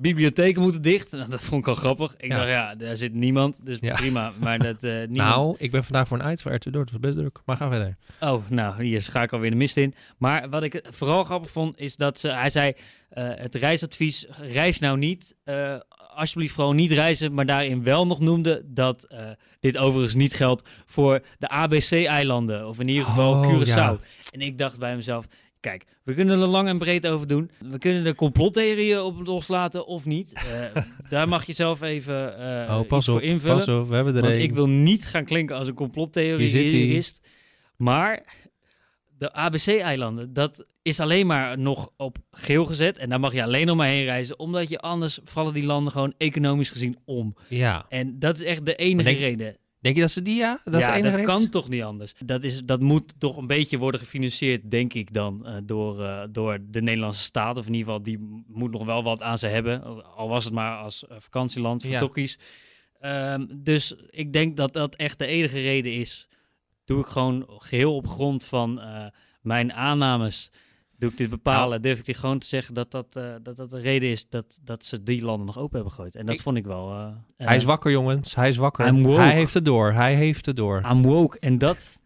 Bibliotheken 0.00 0.62
moeten 0.62 0.82
dicht. 0.82 1.10
Nou, 1.12 1.30
dat 1.30 1.40
vond 1.40 1.62
ik 1.62 1.68
al 1.68 1.74
grappig. 1.74 2.14
Ik 2.18 2.28
Ja. 2.30 2.36
dacht, 2.36 2.48
ja, 2.48 2.74
daar 2.74 2.96
zit 2.96 3.14
niemand. 3.14 3.58
Dus 3.62 3.78
Ja. 3.80 3.94
prima. 3.94 4.32
Maar 4.40 4.58
dat 4.58 4.84
eh 4.84 4.90
niemand... 5.08 5.14
Nou, 5.16 5.54
ik 5.58 5.70
ben 5.70 5.84
vandaag 5.84 6.08
voor 6.08 6.18
een 6.18 6.24
uit 6.24 6.42
voor 6.42 6.52
RTV 6.54 6.62
Dordrecht. 6.64 6.90
Het 6.90 7.00
was 7.00 7.10
best 7.14 7.16
druk. 7.18 7.40
Maar 7.46 7.56
ga 7.56 7.68
verder. 7.70 7.96
Oh, 8.20 8.42
nou, 8.48 8.82
hier 8.84 9.02
ga 9.02 9.22
ik 9.22 9.32
alweer 9.32 9.50
de 9.50 9.56
mist 9.56 9.76
in. 9.76 9.94
Maar 10.18 10.48
wat 10.48 10.62
ik 10.62 10.82
vooral 10.88 11.22
grappig 11.22 11.50
vond, 11.50 11.78
is 11.78 11.96
dat 11.96 12.20
ze, 12.20 12.28
hij 12.28 12.50
zei... 12.50 12.72
eh, 13.08 13.28
het 13.34 13.54
reisadvies, 13.54 14.26
reis 14.40 14.78
nou 14.78 14.98
niet. 14.98 15.34
eh, 15.44 15.74
alsjeblieft 16.14 16.54
gewoon 16.54 16.76
niet 16.76 16.92
reizen. 16.92 17.34
Maar 17.34 17.46
daarin 17.46 17.82
wel 17.82 18.06
nog 18.06 18.20
noemde 18.20 18.62
dat 18.66 19.06
dit 19.60 19.76
overigens 19.76 20.14
niet 20.14 20.34
geldt 20.34 20.68
voor 20.86 21.20
de 21.38 21.48
ABC-eilanden. 21.48 22.68
Of 22.68 22.80
in 22.80 22.88
ieder 22.88 23.04
geval 23.04 23.32
Oh, 23.34 23.48
Curaçao. 23.52 23.64
ja. 23.66 23.96
En 24.32 24.40
ik 24.40 24.58
dacht 24.58 24.78
bij 24.78 24.96
mezelf... 24.96 25.26
Kijk, 25.60 25.84
we 26.04 26.14
kunnen 26.14 26.40
er 26.40 26.46
lang 26.46 26.68
en 26.68 26.78
breed 26.78 27.06
over 27.06 27.26
doen. 27.26 27.50
We 27.58 27.78
kunnen 27.78 28.06
er 28.06 28.14
complottheorieën 28.14 29.00
op 29.00 29.26
loslaten 29.26 29.86
of 29.86 30.04
niet. 30.04 30.32
Eh, 30.32 30.82
daar 31.10 31.28
mag 31.28 31.46
je 31.46 31.52
zelf 31.52 31.80
even 31.82 32.38
eh 32.38 32.78
oh, 32.78 32.86
pas 32.86 33.08
op. 33.08 33.14
voor 33.14 33.22
invullen. 33.22 33.56
Pas 33.56 33.68
op, 33.68 33.88
we 33.88 33.94
hebben 33.94 34.14
er 34.14 34.20
Want 34.22 34.34
een. 34.34 34.40
ik 34.40 34.52
wil 34.52 34.68
niet 34.68 35.06
gaan 35.06 35.24
klinken 35.24 35.56
als 35.56 35.68
een 35.68 35.74
complottheorist. 35.74 37.20
Maar 37.76 38.26
de 39.18 39.32
ABC-eilanden, 39.32 40.32
dat 40.32 40.64
is 40.82 41.00
alleen 41.00 41.26
maar 41.26 41.58
nog 41.58 41.90
op 41.96 42.18
geel 42.30 42.66
gezet. 42.66 42.98
En 42.98 43.08
daar 43.08 43.20
mag 43.20 43.32
je 43.32 43.42
alleen 43.42 43.66
nog 43.66 43.76
maar 43.76 43.86
heen 43.88 44.04
reizen. 44.04 44.38
Omdat 44.38 44.68
je 44.68 44.78
anders 44.78 45.18
vallen 45.24 45.52
die 45.54 45.64
landen 45.64 45.92
gewoon 45.92 46.14
economisch 46.16 46.70
gezien 46.70 46.98
om. 47.04 47.34
Ja. 47.48 47.86
En 47.88 48.18
dat 48.18 48.34
is 48.38 48.42
echt 48.44 48.66
de 48.66 48.74
enige 48.74 49.08
denk- 49.08 49.18
reden. 49.20 49.56
Denk 49.80 49.94
je 49.94 50.00
dat 50.00 50.10
ze 50.10 50.22
die 50.22 50.36
ja? 50.36 50.60
Dat 50.64 50.80
ja, 50.80 51.22
kan 51.22 51.48
toch 51.48 51.68
niet 51.68 51.82
anders. 51.82 52.14
Dat, 52.24 52.44
is, 52.44 52.64
dat 52.64 52.80
moet 52.80 53.14
toch 53.18 53.36
een 53.36 53.46
beetje 53.46 53.78
worden 53.78 54.00
gefinancierd, 54.00 54.70
denk 54.70 54.94
ik 54.94 55.12
dan, 55.12 55.46
eh, 55.46 55.56
door, 55.62 56.04
eh, 56.04 56.22
door 56.30 56.58
de 56.68 56.82
Nederlandse 56.82 57.22
staat. 57.22 57.58
Of 57.58 57.66
in 57.66 57.72
ieder 57.74 57.86
geval, 57.86 58.02
die 58.02 58.44
moet 58.46 58.70
nog 58.70 58.84
wel 58.84 59.02
wat 59.02 59.22
aan 59.22 59.38
ze 59.38 59.46
hebben. 59.46 60.04
Al 60.14 60.28
was 60.28 60.44
het 60.44 60.52
maar 60.52 60.78
als 60.78 61.06
eh, 61.06 61.16
vakantieland 61.18 61.82
voor 61.82 61.90
Ja. 61.90 61.98
tokkies. 61.98 62.38
Ehm, 63.00 63.46
dus 63.56 63.94
ik 64.10 64.32
denk 64.32 64.56
dat 64.56 64.72
dat 64.72 64.94
echt 64.94 65.18
de 65.18 65.26
enige 65.26 65.60
reden 65.60 65.92
is. 65.92 66.28
Doe 66.84 67.00
ik 67.00 67.06
gewoon 67.06 67.44
geheel 67.48 67.94
op 67.94 68.08
grond 68.08 68.44
van 68.44 68.80
mijn 69.40 69.72
aannames. 69.72 70.50
Doe 71.00 71.10
ik 71.10 71.16
dit 71.16 71.30
bepalen, 71.30 71.68
Nou. 71.68 71.80
durf 71.82 71.98
ik 71.98 72.04
dit 72.04 72.16
gewoon 72.16 72.38
te 72.38 72.46
zeggen 72.46 72.74
dat 72.74 72.90
dat, 72.90 73.16
eh, 73.16 73.34
dat, 73.42 73.56
dat 73.56 73.70
de 73.70 73.80
reden 73.80 74.08
is 74.10 74.28
dat, 74.28 74.58
dat 74.62 74.84
ze 74.84 75.02
die 75.02 75.22
landen 75.24 75.46
nog 75.46 75.58
open 75.58 75.74
hebben 75.74 75.92
gegooid. 75.92 76.14
En 76.14 76.26
dat 76.26 76.34
Ik- 76.34 76.40
vond 76.40 76.56
ik 76.56 76.64
wel... 76.64 76.90
eh, 76.92 77.08
Hij 77.36 77.56
is 77.56 77.62
eh, 77.62 77.68
wakker, 77.68 77.90
jongens. 77.90 78.34
Hij 78.34 78.48
is 78.48 78.56
wakker. 78.56 78.94
Hij 79.16 79.32
heeft 79.32 79.54
het 79.54 79.64
door. 79.64 79.92
Hij 79.92 80.14
heeft 80.14 80.46
het 80.46 80.56
door. 80.56 80.82
I'm 80.90 81.02
woke. 81.02 81.38
En 81.38 81.58
dat 81.58 82.00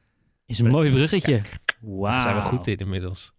is 0.47 0.59
een 0.59 0.71
mooi 0.71 0.91
bruggetje. 0.91 1.43
Wauw. 1.81 2.11
Daar 2.11 2.21
zijn 2.23 2.35
we 2.37 2.43
goed 2.43 2.67
in 2.67 2.77
inmiddels. 2.77 3.33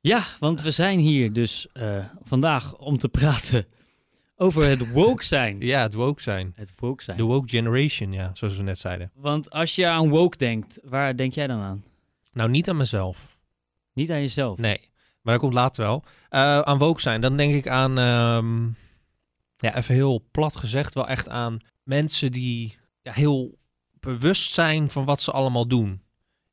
Ja, 0.00 0.22
want 0.38 0.62
we 0.62 0.70
zijn 0.70 0.98
hier 0.98 1.32
dus 1.32 1.66
vandaag 2.22 2.76
om 2.78 2.98
te 2.98 3.08
praten 3.08 3.66
over 4.36 4.64
het 4.64 4.92
woke 4.92 5.24
zijn. 5.24 5.60
Ja, 5.66 5.82
het 5.82 5.94
woke 5.94 6.22
zijn. 6.22 6.52
Het 6.56 6.72
woke 6.76 7.02
zijn. 7.02 7.16
De 7.16 7.22
woke 7.22 7.48
generation, 7.48 8.12
ja, 8.12 8.30
zoals 8.34 8.56
we 8.56 8.62
net 8.62 8.78
zeiden. 8.78 9.10
Want 9.14 9.50
als 9.50 9.74
je 9.74 9.86
aan 9.86 10.08
woke 10.08 10.36
denkt, 10.36 10.78
waar 10.82 11.16
denk 11.16 11.32
jij 11.32 11.46
dan 11.46 11.60
aan? 11.60 11.84
Nou, 12.32 12.50
niet 12.50 12.68
aan 12.68 12.76
mezelf. 12.76 13.36
Niet 13.98 14.10
aan 14.10 14.20
jezelf. 14.20 14.58
Nee, 14.58 14.90
maar 15.22 15.32
dat 15.32 15.42
komt 15.42 15.54
later 15.54 15.84
wel. 15.84 16.04
Eh, 16.28 16.60
aan 16.60 16.78
woke 16.78 17.00
zijn, 17.00 17.20
dan 17.20 17.36
denk 17.36 17.54
ik 17.54 17.68
aan, 17.68 17.98
ehm, 17.98 18.64
ja, 19.56 19.76
even 19.76 19.94
heel 19.94 20.24
plat 20.30 20.56
gezegd, 20.56 20.94
wel 20.94 21.08
echt 21.08 21.28
aan 21.28 21.58
mensen 21.82 22.32
die 22.32 22.76
ja, 23.02 23.12
heel 23.12 23.58
bewust 24.00 24.52
zijn 24.52 24.90
van 24.90 25.04
wat 25.04 25.20
ze 25.20 25.30
allemaal 25.30 25.66
doen. 25.66 26.02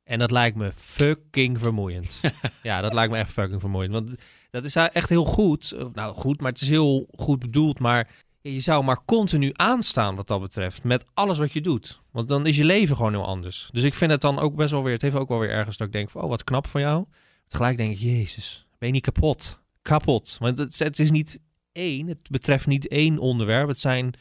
En 0.04 0.18
dat 0.18 0.30
lijkt 0.30 0.56
me 0.56 0.72
fucking 0.72 1.60
vermoeiend. 1.60 2.20
ja, 2.62 2.80
dat 2.80 2.92
lijkt 2.92 3.12
me 3.12 3.18
echt 3.18 3.32
fucking 3.32 3.60
vermoeiend. 3.60 3.92
Want 3.92 4.10
dat 4.50 4.64
is 4.64 4.74
echt 4.74 5.08
heel 5.08 5.24
goed. 5.24 5.74
Nou, 5.92 6.14
goed, 6.14 6.40
maar 6.40 6.52
het 6.52 6.60
is 6.60 6.68
heel 6.68 7.08
goed 7.16 7.38
bedoeld. 7.38 7.78
Maar 7.78 8.08
je 8.40 8.60
zou 8.60 8.84
maar 8.84 9.04
continu 9.04 9.50
aanstaan 9.52 10.16
wat 10.16 10.28
dat 10.28 10.40
betreft. 10.40 10.84
Met 10.84 11.04
alles 11.14 11.38
wat 11.38 11.52
je 11.52 11.60
doet. 11.60 12.00
Want 12.10 12.28
dan 12.28 12.46
is 12.46 12.56
je 12.56 12.64
leven 12.64 12.96
gewoon 12.96 13.12
heel 13.12 13.26
anders. 13.26 13.68
Dus 13.72 13.82
ik 13.82 13.94
vind 13.94 14.10
het 14.10 14.20
dan 14.20 14.38
ook 14.38 14.54
best 14.54 14.70
wel 14.70 14.82
weer... 14.82 14.92
Het 14.92 15.02
heeft 15.02 15.16
ook 15.16 15.28
wel 15.28 15.38
weer 15.38 15.50
ergens 15.50 15.76
dat 15.76 15.86
ik 15.86 15.92
denk 15.92 16.10
van... 16.10 16.22
Oh, 16.22 16.28
wat 16.28 16.44
knap 16.44 16.66
van 16.66 16.80
jou. 16.80 17.04
Tegelijk 17.48 17.76
denk 17.76 17.90
ik, 17.90 17.98
jezus, 17.98 18.66
ben 18.78 18.88
je 18.88 18.94
niet 18.94 19.04
kapot? 19.04 19.60
Kapot. 19.82 20.36
Want 20.40 20.58
het, 20.58 20.78
het 20.78 20.98
is 20.98 21.10
niet 21.10 21.40
één. 21.72 22.06
Het 22.06 22.30
betreft 22.30 22.66
niet 22.66 22.88
één 22.88 23.18
onderwerp. 23.18 23.68
Het 23.68 23.78
zijn 23.78 24.14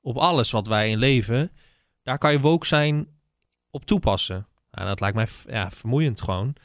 op 0.00 0.16
alles 0.16 0.50
wat 0.50 0.66
wij 0.66 0.90
in 0.90 0.98
leven... 0.98 1.50
Daar 2.06 2.18
kan 2.18 2.32
je 2.32 2.40
woke 2.40 2.66
zijn 2.66 3.08
op 3.70 3.84
toepassen. 3.84 4.46
Nou, 4.70 4.86
dat 4.86 5.00
lijkt 5.00 5.16
mij 5.16 5.26
ja, 5.46 5.70
vermoeiend 5.70 6.20
gewoon. 6.20 6.56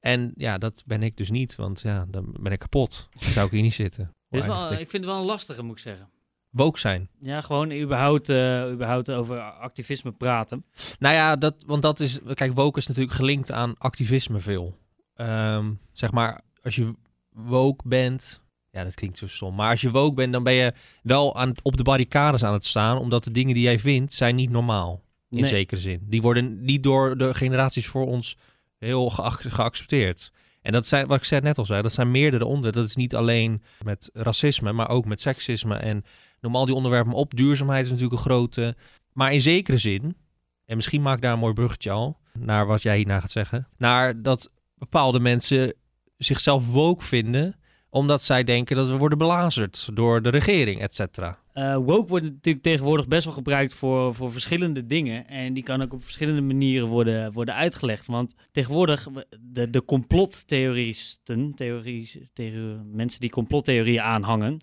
En 0.00 0.32
ja, 0.36 0.58
dat 0.58 0.82
ben 0.86 1.02
ik 1.02 1.16
dus 1.16 1.30
niet. 1.30 1.54
Want 1.54 1.80
ja, 1.80 2.06
dan 2.08 2.36
ben 2.40 2.52
ik 2.52 2.58
kapot. 2.58 3.08
Dan 3.20 3.30
zou 3.30 3.46
ik 3.46 3.52
hier 3.52 3.62
niet 3.62 3.74
zitten. 3.74 4.14
Is 4.30 4.44
wel, 4.44 4.72
ik. 4.72 4.76
vind 4.76 4.92
het 4.92 5.04
wel 5.04 5.18
een 5.18 5.24
lastige, 5.24 5.62
moet 5.62 5.76
ik 5.76 5.82
zeggen. 5.82 6.08
Woke 6.50 6.78
zijn. 6.78 7.08
Ja, 7.20 7.40
gewoon 7.40 7.72
überhaupt, 7.72 8.28
eh, 8.28 8.70
überhaupt 8.70 9.10
over 9.10 9.40
activisme 9.40 10.12
praten. 10.12 10.64
Nou 10.98 11.14
ja, 11.14 11.36
dat, 11.36 11.64
want 11.66 11.82
dat 11.82 12.00
is... 12.00 12.20
Kijk, 12.34 12.54
woke 12.54 12.78
is 12.78 12.86
natuurlijk 12.86 13.16
gelinkt 13.16 13.50
aan 13.50 13.78
activisme 13.78 14.38
veel. 14.40 14.76
Ehm, 15.14 15.72
zeg 15.92 16.12
maar, 16.12 16.40
als 16.62 16.74
je 16.76 16.94
woke 17.32 17.88
bent... 17.88 18.42
Ja, 18.70 18.84
dat 18.84 18.94
klinkt 18.94 19.18
zo 19.18 19.26
stom. 19.26 19.54
Maar 19.54 19.70
als 19.70 19.80
je 19.80 19.90
woke 19.90 20.14
bent, 20.14 20.32
dan 20.32 20.42
ben 20.42 20.52
je 20.52 20.72
wel 21.02 21.36
aan, 21.36 21.48
het- 21.48 21.62
op 21.62 21.76
de 21.76 21.82
barricades 21.82 22.44
aan 22.44 22.52
het 22.52 22.64
staan. 22.64 22.98
Omdat 22.98 23.24
de 23.24 23.30
dingen 23.30 23.54
die 23.54 23.62
jij 23.62 23.78
vindt, 23.78 24.12
zijn 24.12 24.34
niet 24.34 24.50
normaal. 24.50 25.02
In 25.30 25.40
Nee. 25.40 25.46
zekere 25.48 25.80
zin. 25.80 26.00
Die 26.02 26.22
worden 26.22 26.64
niet 26.64 26.82
door 26.82 27.16
de 27.16 27.34
generaties 27.34 27.86
voor 27.86 28.06
ons 28.06 28.36
heel 28.78 29.10
geac- 29.10 29.40
geaccepteerd. 29.48 30.32
En 30.62 30.72
dat 30.72 30.86
zijn, 30.86 31.06
wat 31.06 31.16
ik 31.16 31.24
zei- 31.24 31.40
net 31.40 31.58
al 31.58 31.64
zei, 31.64 31.82
dat 31.82 31.92
zijn 31.92 32.10
meerdere 32.10 32.44
onderwerpen. 32.44 32.80
Dat 32.80 32.90
is 32.90 32.96
niet 32.96 33.14
alleen 33.14 33.62
met 33.84 34.10
racisme, 34.12 34.72
maar 34.72 34.88
ook 34.88 35.04
met 35.04 35.20
seksisme. 35.20 35.76
En 35.76 36.04
noem 36.40 36.56
al 36.56 36.64
die 36.64 36.74
onderwerpen 36.74 37.12
op. 37.12 37.34
Duurzaamheid 37.34 37.84
is 37.84 37.90
natuurlijk 37.90 38.18
een 38.20 38.24
grote. 38.30 38.76
Maar 39.12 39.32
in 39.32 39.40
zekere 39.40 39.78
zin 39.78 40.16
en 40.64 40.76
misschien 40.76 41.02
maak 41.02 41.16
ik 41.16 41.22
daar 41.22 41.32
een 41.32 41.38
mooi 41.38 41.52
bruggetje 41.52 41.90
al, 41.90 42.18
naar 42.38 42.66
wat 42.66 42.82
jij 42.82 42.96
hierna 42.96 43.20
gaat 43.20 43.30
zeggen, 43.30 43.68
naar 43.76 44.22
dat 44.22 44.50
bepaalde 44.90 45.20
mensen 45.20 45.74
zichzelf 46.16 46.70
woke 46.70 47.04
vinden, 47.04 47.56
omdat 47.90 48.22
zij 48.22 48.44
denken 48.44 48.76
dat 48.76 48.88
we 48.88 48.96
worden 48.96 49.18
belazerd 49.18 49.88
door 49.94 50.22
de 50.22 50.28
regering, 50.28 50.80
et 50.80 50.94
cetera. 50.94 51.38
Eh, 51.52 51.76
woke 51.76 52.08
wordt 52.08 52.24
natuurlijk 52.24 52.64
tegenwoordig 52.64 53.08
best 53.08 53.24
wel 53.24 53.34
gebruikt 53.34 53.74
voor, 53.74 54.14
voor 54.14 54.32
verschillende 54.32 54.86
dingen. 54.86 55.28
En 55.28 55.52
die 55.52 55.62
kan 55.62 55.82
ook 55.82 55.92
op 55.92 56.02
verschillende 56.02 56.40
manieren 56.40 56.88
worden, 56.88 57.32
worden 57.32 57.54
uitgelegd. 57.54 58.06
Want 58.06 58.34
tegenwoordig, 58.52 59.08
de, 59.40 59.70
de 59.70 59.84
complottheoristen, 59.84 61.54
theorie, 61.54 62.30
theorie, 62.32 62.76
mensen 62.92 63.20
die 63.20 63.30
complottheorieën 63.30 64.02
aanhangen, 64.02 64.60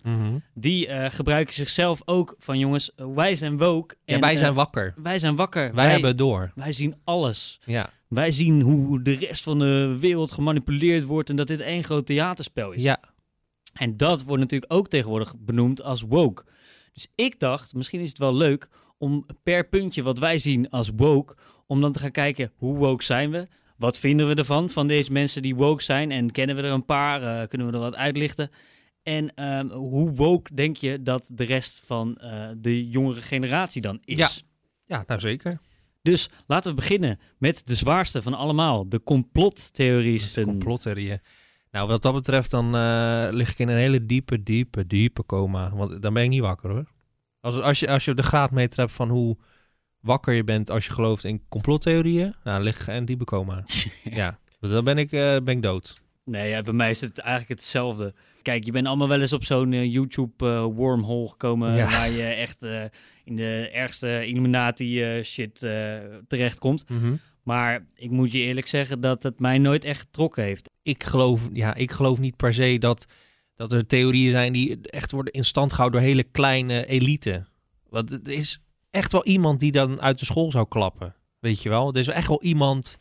die 0.54 0.86
eh, 0.86 1.10
gebruiken 1.10 1.54
zichzelf 1.54 2.02
ook 2.04 2.34
van 2.38 2.58
jongens, 2.58 2.92
wij 2.96 3.34
zijn 3.34 3.58
woke. 3.58 3.94
Ja, 4.04 4.14
en, 4.14 4.20
wij 4.20 4.36
zijn 4.36 4.50
eh, 4.50 4.56
wakker. 4.56 4.94
wij 4.96 5.18
zijn 5.18 5.36
wakker. 5.36 5.74
Wij, 5.74 5.90
hebben 5.90 6.08
het 6.08 6.18
door. 6.18 6.52
wij 6.54 6.72
zien 6.72 6.94
alles. 7.04 7.60
Ja, 7.64 7.90
Wij 8.14 8.30
zien 8.30 8.60
hoe 8.60 9.02
de 9.02 9.12
rest 9.12 9.42
van 9.42 9.58
de 9.58 9.96
wereld 10.00 10.32
gemanipuleerd 10.32 11.04
wordt 11.04 11.30
en 11.30 11.36
dat 11.36 11.46
dit 11.46 11.60
één 11.60 11.84
groot 11.84 12.06
theaterspel 12.06 12.72
is. 12.72 12.82
ja. 12.82 13.00
En 13.72 13.96
dat 13.96 14.22
wordt 14.22 14.42
natuurlijk 14.42 14.72
ook 14.72 14.88
tegenwoordig 14.88 15.34
benoemd 15.38 15.82
als 15.82 16.02
woke. 16.02 16.44
Dus 16.92 17.06
ik 17.14 17.38
dacht, 17.38 17.74
misschien 17.74 18.00
is 18.00 18.08
het 18.08 18.18
wel 18.18 18.34
leuk 18.34 18.68
om 18.98 19.26
per 19.42 19.68
puntje 19.68 20.02
wat 20.02 20.18
wij 20.18 20.38
zien 20.38 20.70
als 20.70 20.90
woke, 20.96 21.36
om 21.66 21.80
dan 21.80 21.92
te 21.92 21.98
gaan 21.98 22.10
kijken 22.10 22.52
hoe 22.56 22.76
woke 22.76 23.04
zijn 23.04 23.30
we? 23.30 23.48
Wat 23.76 23.98
vinden 23.98 24.28
we 24.28 24.34
ervan, 24.34 24.70
van 24.70 24.86
deze 24.86 25.12
mensen 25.12 25.42
die 25.42 25.54
woke 25.54 25.82
zijn? 25.82 26.10
En 26.10 26.30
kennen 26.30 26.56
we 26.56 26.62
er 26.62 26.72
een 26.72 26.84
paar? 26.84 27.22
Eh, 27.22 27.48
kunnen 27.48 27.66
we 27.66 27.72
er 27.72 27.78
wat 27.78 27.94
uitlichten? 27.94 28.50
En 29.02 29.34
ehm, 29.34 29.68
hoe 29.68 30.12
woke 30.12 30.54
denk 30.54 30.76
je 30.76 31.02
dat 31.02 31.24
de 31.28 31.44
rest 31.44 31.82
van 31.84 32.16
eh, 32.16 32.48
de 32.56 32.88
jongere 32.88 33.22
generatie 33.22 33.82
dan 33.82 34.00
is? 34.04 34.18
Ja. 34.18 34.28
ja, 34.84 35.04
nou 35.06 35.20
zeker. 35.20 35.60
Dus 36.02 36.30
laten 36.46 36.70
we 36.70 36.76
beginnen 36.76 37.20
met 37.38 37.66
de 37.66 37.74
zwaarste 37.74 38.22
van 38.22 38.34
allemaal, 38.34 38.88
de 38.88 39.02
complottheorieën. 39.02 40.44
Complottheorieën. 40.44 41.20
Nou, 41.70 41.88
wat 41.88 42.02
dat 42.02 42.14
betreft, 42.14 42.50
dan 42.50 42.76
eh, 42.76 43.28
lig 43.30 43.50
ik 43.50 43.58
in 43.58 43.68
een 43.68 43.76
hele 43.76 44.06
diepe, 44.06 44.42
diepe, 44.42 44.86
diepe 44.86 45.26
coma. 45.26 45.74
Want 45.74 46.02
dan 46.02 46.14
ben 46.14 46.22
ik 46.22 46.28
niet 46.28 46.40
wakker 46.40 46.70
hoor. 46.70 46.84
Als, 47.40 47.60
als, 47.60 47.80
je, 47.80 47.88
als 47.88 48.04
je 48.04 48.14
de 48.14 48.22
graadmeter 48.22 48.80
hebt 48.80 48.92
van 48.92 49.08
hoe 49.08 49.36
wakker 50.00 50.34
je 50.34 50.44
bent 50.44 50.70
als 50.70 50.86
je 50.86 50.92
gelooft 50.92 51.24
in 51.24 51.42
complottheorieën, 51.48 52.34
nou, 52.44 52.56
dan 52.56 52.62
lig 52.62 52.80
ik 52.80 52.86
in 52.86 52.94
een 52.94 53.04
diepe 53.04 53.24
coma. 53.24 53.64
ja, 54.04 54.38
dan 54.60 54.84
ben 54.84 54.98
ik, 54.98 55.12
eh, 55.12 55.20
ben 55.20 55.56
ik 55.56 55.62
dood. 55.62 56.00
Nee, 56.24 56.48
ja, 56.48 56.62
bij 56.62 56.72
mij 56.72 56.90
is 56.90 57.00
het 57.00 57.18
eigenlijk 57.18 57.60
hetzelfde. 57.60 58.14
Kijk, 58.42 58.64
je 58.64 58.72
bent 58.72 58.86
allemaal 58.86 59.08
wel 59.08 59.20
eens 59.20 59.32
op 59.32 59.44
zo'n 59.44 59.72
eh, 59.72 59.92
YouTube 59.92 60.46
eh, 60.46 60.64
wormhole 60.64 61.28
gekomen 61.28 61.74
Ja. 61.74 61.84
waar 61.90 62.10
je 62.10 62.22
echt 62.22 62.62
eh, 62.62 62.84
in 63.24 63.36
de 63.36 63.68
ergste 63.72 64.26
Illuminati 64.26 65.02
eh, 65.02 65.24
shit 65.24 65.62
eh, 65.62 65.96
terechtkomt. 66.28 66.84
Maar 67.42 67.86
ik 67.94 68.10
moet 68.10 68.32
je 68.32 68.38
eerlijk 68.38 68.66
zeggen 68.66 69.00
dat 69.00 69.22
het 69.22 69.40
mij 69.40 69.58
nooit 69.58 69.84
echt 69.84 70.00
getrokken 70.00 70.42
heeft. 70.44 70.70
Ik, 70.82 71.04
geloof, 71.04 71.48
ja, 71.52 71.74
ik 71.74 71.90
geloof 71.90 72.18
niet 72.18 72.36
per 72.36 72.54
se 72.54 72.76
dat, 72.78 73.06
dat 73.56 73.72
er 73.72 73.86
theorieën 73.86 74.32
zijn 74.32 74.52
die 74.52 74.80
echt 74.82 75.10
worden 75.12 75.32
in 75.32 75.44
stand 75.44 75.72
gehouden 75.72 76.00
door 76.00 76.08
hele 76.08 76.22
kleine 76.24 76.86
elite. 76.86 77.44
Want 77.88 78.10
het 78.10 78.28
is 78.28 78.60
echt 78.90 79.12
wel 79.12 79.24
iemand 79.24 79.60
die 79.60 79.72
dan 79.72 80.00
uit 80.00 80.18
de 80.18 80.24
school 80.24 80.50
zou 80.50 80.68
klappen. 80.68 81.14
Weet 81.38 81.62
je 81.62 81.68
wel? 81.68 81.92
Er 81.92 81.98
is 81.98 82.08
echt 82.08 82.28
wel 82.28 82.42
iemand 82.42 82.96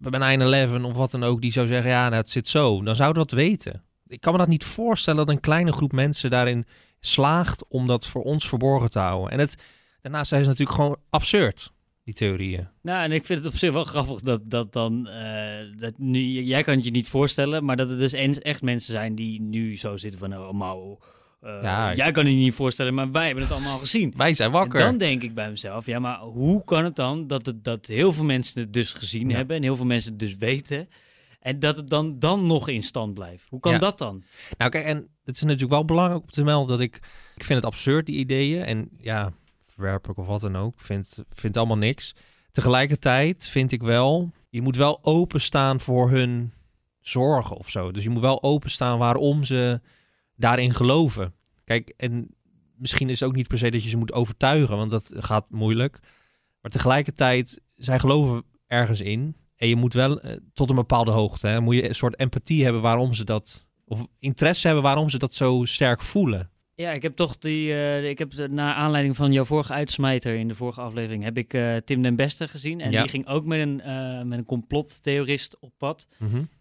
bij 0.00 0.68
9-11 0.68 0.82
of 0.82 0.94
wat 0.94 1.10
dan 1.10 1.24
ook 1.24 1.40
die 1.40 1.52
zou 1.52 1.66
zeggen, 1.66 1.90
ja, 1.90 2.02
nou, 2.02 2.14
het 2.14 2.30
zit 2.30 2.48
zo. 2.48 2.82
Dan 2.82 2.96
zou 2.96 3.12
dat 3.12 3.30
weten. 3.30 3.84
Ik 4.06 4.20
kan 4.20 4.32
me 4.32 4.38
dat 4.38 4.48
niet 4.48 4.64
voorstellen 4.64 5.26
dat 5.26 5.34
een 5.34 5.40
kleine 5.40 5.72
groep 5.72 5.92
mensen 5.92 6.30
daarin 6.30 6.64
slaagt 7.00 7.64
om 7.68 7.86
dat 7.86 8.06
voor 8.06 8.22
ons 8.22 8.48
verborgen 8.48 8.90
te 8.90 8.98
houden. 8.98 9.30
En 9.30 9.38
het, 9.38 9.56
daarnaast 10.00 10.28
zijn 10.28 10.42
ze 10.42 10.48
natuurlijk 10.48 10.76
gewoon 10.76 10.96
absurd, 11.10 11.72
die 12.04 12.14
theorieën. 12.14 12.68
Nou, 12.82 13.04
en 13.04 13.12
ik 13.12 13.24
vind 13.24 13.38
het 13.38 13.52
op 13.52 13.58
zich 13.58 13.72
wel 13.72 13.84
grappig 13.84 14.20
dat, 14.20 14.40
dat 14.44 14.72
dan... 14.72 15.08
eh, 15.08 15.80
dat 15.80 15.98
nu, 15.98 16.20
jij 16.42 16.62
kan 16.62 16.74
het 16.74 16.84
je 16.84 16.90
niet 16.90 17.08
voorstellen, 17.08 17.64
maar 17.64 17.76
dat 17.76 17.90
er 17.90 17.98
dus 17.98 18.12
echt 18.12 18.62
mensen 18.62 18.92
zijn 18.92 19.14
die 19.14 19.40
nu 19.40 19.78
zo 19.78 19.96
zitten 19.96 20.20
van... 20.20 20.36
Oh, 20.38 21.00
eh, 21.40 21.58
Ja, 21.62 21.94
jij 21.94 22.10
kan 22.12 22.24
het 22.24 22.32
je 22.34 22.38
niet 22.38 22.54
voorstellen, 22.54 22.94
maar 22.94 23.10
wij 23.10 23.26
hebben 23.26 23.44
het 23.44 23.52
allemaal 23.52 23.78
gezien. 23.78 24.12
Wij 24.16 24.34
zijn 24.34 24.50
wakker. 24.50 24.80
En 24.80 24.86
dan 24.86 24.98
denk 24.98 25.22
ik 25.22 25.34
bij 25.34 25.50
mezelf, 25.50 25.86
ja, 25.86 25.98
maar 25.98 26.18
hoe 26.18 26.64
kan 26.64 26.84
het 26.84 26.96
dan 26.96 27.26
dat, 27.26 27.46
het, 27.46 27.64
dat 27.64 27.86
heel 27.86 28.12
veel 28.12 28.24
mensen 28.24 28.60
het 28.60 28.72
dus 28.72 28.92
gezien 28.92 29.28
Ja. 29.28 29.36
hebben 29.36 29.56
en 29.56 29.62
heel 29.62 29.76
veel 29.76 29.84
mensen 29.86 30.10
het 30.10 30.20
dus 30.20 30.36
weten 30.36 30.88
en 31.40 31.58
dat 31.58 31.76
het 31.76 31.88
dan, 31.90 32.18
dan 32.18 32.46
nog 32.46 32.68
in 32.68 32.82
stand 32.82 33.14
blijft? 33.14 33.44
Hoe 33.48 33.60
kan 33.60 33.72
Ja. 33.72 33.78
dat 33.78 33.98
dan? 33.98 34.22
Nou 34.58 34.70
kijk, 34.70 34.84
en 34.84 35.08
het 35.24 35.36
is 35.36 35.42
natuurlijk 35.42 35.70
wel 35.70 35.84
belangrijk 35.84 36.22
om 36.22 36.30
te 36.30 36.44
melden 36.44 36.68
dat 36.68 36.80
ik... 36.80 36.96
Ik 37.36 37.44
vind 37.44 37.62
het 37.62 37.72
absurd, 37.72 38.06
die 38.06 38.16
ideeën. 38.16 38.62
En 38.64 38.88
ja, 38.98 39.32
verwerp 39.66 40.08
ik 40.08 40.16
of 40.18 40.26
wat 40.26 40.40
dan 40.40 40.56
ook. 40.56 40.80
Vind, 40.80 41.24
vind 41.30 41.56
allemaal 41.56 41.78
niks. 41.78 42.14
Tegelijkertijd 42.52 43.48
vind 43.48 43.72
ik 43.72 43.82
wel... 43.82 44.30
Je 44.48 44.62
moet 44.62 44.76
wel 44.76 44.98
openstaan 45.02 45.80
voor 45.80 46.10
hun 46.10 46.52
zorgen 47.00 47.56
of 47.56 47.70
zo. 47.70 47.90
Dus 47.90 48.02
je 48.02 48.10
moet 48.10 48.20
wel 48.22 48.42
openstaan 48.42 48.98
waarom 48.98 49.44
ze 49.44 49.80
daarin 50.40 50.74
geloven. 50.74 51.34
Kijk, 51.64 51.94
en 51.96 52.28
misschien 52.76 53.08
is 53.08 53.20
het 53.20 53.28
ook 53.28 53.34
niet 53.34 53.48
per 53.48 53.58
se 53.58 53.70
dat 53.70 53.82
je 53.82 53.88
ze 53.88 53.96
moet 53.96 54.12
overtuigen, 54.12 54.76
want 54.76 54.90
dat 54.90 55.12
gaat 55.14 55.50
moeilijk. 55.50 55.98
Maar 56.60 56.70
tegelijkertijd, 56.70 57.60
zij 57.76 57.98
geloven 57.98 58.44
ergens 58.66 59.00
in. 59.00 59.36
En 59.56 59.68
je 59.68 59.76
moet 59.76 59.94
wel 59.94 60.20
eh, 60.20 60.36
tot 60.52 60.70
een 60.70 60.76
bepaalde 60.76 61.10
hoogte, 61.10 61.46
hè, 61.46 61.60
moet 61.60 61.74
je 61.74 61.88
een 61.88 61.94
soort 61.94 62.18
empathie 62.18 62.64
hebben 62.64 62.82
waarom 62.82 63.14
ze 63.14 63.24
dat, 63.24 63.66
of 63.84 64.06
interesse 64.18 64.66
hebben 64.66 64.84
waarom 64.84 65.10
ze 65.10 65.18
dat 65.18 65.34
zo 65.34 65.64
sterk 65.64 66.02
voelen. 66.02 66.50
Ja, 66.80 66.92
ik 66.92 67.02
heb 67.02 67.12
toch 67.12 67.38
die, 67.38 67.72
eh, 67.72 68.08
ik 68.08 68.18
heb 68.18 68.32
naar 68.50 68.74
aanleiding 68.74 69.16
van 69.16 69.32
jouw 69.32 69.44
vorige 69.44 69.72
uitsmijter 69.72 70.34
in 70.34 70.48
de 70.48 70.54
vorige 70.54 70.80
aflevering, 70.80 71.22
heb 71.22 71.36
ik 71.36 71.54
eh, 71.54 71.76
Tim 71.76 72.02
den 72.02 72.16
Beste 72.16 72.48
gezien 72.48 72.80
en 72.80 72.90
Ja. 72.90 73.00
die 73.00 73.10
ging 73.10 73.26
ook 73.26 73.44
met 73.44 73.60
een, 73.60 73.80
eh, 73.80 74.22
met 74.22 74.38
een 74.38 74.44
complottheorist 74.44 75.56
op 75.60 75.72
pad. 75.78 76.06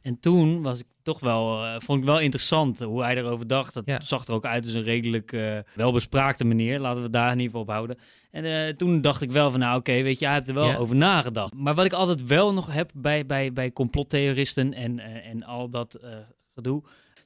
En 0.01 0.19
toen 0.19 0.61
was 0.61 0.79
ik 0.79 0.85
toch 1.03 1.19
wel, 1.19 1.79
vond 1.81 1.99
ik 1.99 2.05
wel 2.05 2.19
interessant 2.19 2.79
hoe 2.79 3.03
hij 3.03 3.17
erover 3.17 3.47
dacht. 3.47 3.73
Dat 3.73 3.83
Ja. 3.85 4.01
zag 4.01 4.25
er 4.27 4.33
ook 4.33 4.45
uit 4.45 4.65
als 4.65 4.73
een 4.73 4.83
redelijk 4.83 5.37
welbespraakte 5.73 6.45
manier. 6.45 6.79
Laten 6.79 7.01
we 7.01 7.09
daar 7.09 7.31
in 7.31 7.39
ieder 7.39 7.45
geval 7.45 7.61
op 7.61 7.69
houden. 7.69 7.97
En 8.31 8.77
toen 8.77 9.01
dacht 9.01 9.21
ik 9.21 9.31
wel 9.31 9.51
van, 9.51 9.59
nou 9.59 9.79
oké, 9.79 10.01
weet 10.01 10.19
je, 10.19 10.25
hij 10.25 10.35
heeft 10.35 10.47
er 10.47 10.53
wel 10.53 10.67
Ja. 10.67 10.75
over 10.75 10.95
nagedacht. 10.95 11.53
Maar 11.53 11.75
wat 11.75 11.85
ik 11.85 11.93
altijd 11.93 12.25
wel 12.27 12.53
nog 12.53 12.73
heb 12.73 12.91
bij, 12.93 13.25
bij, 13.25 13.53
bij 13.53 13.71
complottheoristen 13.71 14.73
en, 14.73 14.99
en 15.23 15.43
al 15.43 15.69
dat 15.69 15.95
eh, 15.95 16.09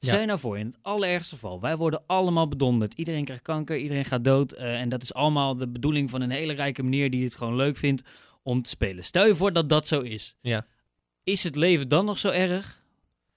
Ja. 0.06 0.20
Je 0.20 0.26
nou 0.26 0.38
voor, 0.38 0.58
in 0.58 0.66
het 0.66 0.78
allerergste 0.82 1.34
geval, 1.34 1.60
wij 1.60 1.76
worden 1.76 2.02
allemaal 2.06 2.48
bedonderd. 2.48 2.94
Iedereen 2.94 3.24
krijgt 3.24 3.42
kanker, 3.42 3.76
iedereen 3.76 4.04
gaat 4.04 4.24
dood. 4.24 4.52
eh, 4.52 4.80
en 4.80 4.88
dat 4.88 5.02
is 5.02 5.14
allemaal 5.14 5.56
de 5.56 5.68
bedoeling 5.68 6.10
van 6.10 6.20
een 6.20 6.30
hele 6.30 6.52
rijke 6.52 6.82
meneer 6.82 7.10
die 7.10 7.24
het 7.24 7.34
gewoon 7.34 7.56
leuk 7.56 7.76
vindt 7.76 8.02
om 8.42 8.62
te 8.62 8.68
spelen. 8.68 9.04
Stel 9.04 9.26
je 9.26 9.34
voor 9.34 9.52
dat 9.52 9.68
dat 9.68 9.86
zo 9.86 10.00
is. 10.00 10.36
Ja. 10.40 10.66
Is 11.24 11.44
het 11.44 11.56
leven 11.56 11.88
dan 11.88 12.04
nog 12.04 12.18
zo 12.18 12.28
erg? 12.28 12.82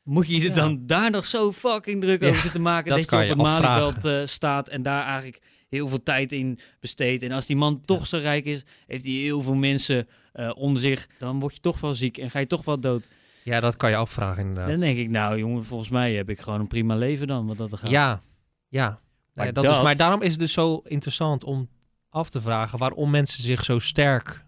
Moet 0.03 0.27
je 0.27 0.38
je 0.41 0.47
Ja. 0.47 0.53
dan 0.53 0.86
daar 0.86 1.12
nog 1.12 1.25
zo 1.25 1.51
fucking 1.51 2.01
druk 2.01 2.24
over 2.24 2.41
zitten 2.41 2.62
maken 2.62 2.89
dat 2.91 3.09
je 3.09 3.15
je 3.15 3.21
op 3.21 3.27
het. 3.27 3.38
Malieveld 3.38 4.05
eh, 4.05 4.21
staat 4.25 4.69
en 4.69 4.81
daar 4.81 5.03
eigenlijk 5.05 5.41
heel 5.69 5.88
veel 5.88 6.03
tijd 6.03 6.31
in 6.31 6.59
besteedt. 6.79 7.24
En 7.24 7.31
als 7.31 7.45
die 7.45 7.55
man 7.55 7.81
toch 7.86 8.07
zo 8.07 8.17
rijk 8.17 8.45
is, 8.45 8.63
heeft 8.88 9.03
hij 9.05 9.13
heel 9.13 9.41
veel 9.41 9.55
mensen 9.55 10.07
eh, 10.33 10.51
onder 10.55 10.81
zich. 10.81 11.07
Dan 11.19 11.39
word 11.39 11.53
je 11.53 11.59
toch 11.59 11.79
wel 11.79 11.93
ziek 11.95 12.17
en 12.17 12.31
ga 12.31 12.39
je 12.39 12.47
toch 12.47 12.65
wel 12.65 12.79
dood. 12.79 13.07
Ja, 13.48 13.60
dat 13.60 13.77
kan 13.77 13.89
je 13.89 13.96
afvragen 13.96 14.42
inderdaad. 14.42 14.68
Dan 14.72 14.80
denk 14.80 14.98
ik, 14.98 15.10
nou 15.10 15.38
jongen, 15.38 15.66
volgens 15.66 15.89
mij 15.89 16.13
heb 16.13 16.30
ik 16.30 16.39
gewoon 16.42 16.60
een 16.60 16.68
prima 16.68 16.96
leven 16.96 17.27
dan. 17.27 17.48
Wat 17.48 17.58
dat 17.58 17.72
er 17.72 17.77
gaat. 17.77 17.89
Ja, 17.89 18.22
ja. 18.68 19.00
Maar 19.34 19.54
dat 19.54 19.63
dat- 19.63 19.75
Is, 19.77 19.82
maar 19.82 19.98
daarom 19.98 20.22
is 20.22 20.32
het 20.32 20.39
dus 20.39 20.54
zo 20.54 20.82
interessant 20.84 21.44
om 21.44 21.70
af 22.10 22.30
te 22.30 22.42
vragen 22.42 22.80
waarom 22.80 23.10
mensen 23.10 23.44
zich 23.44 23.63
zo 23.63 23.80
sterk 23.80 24.46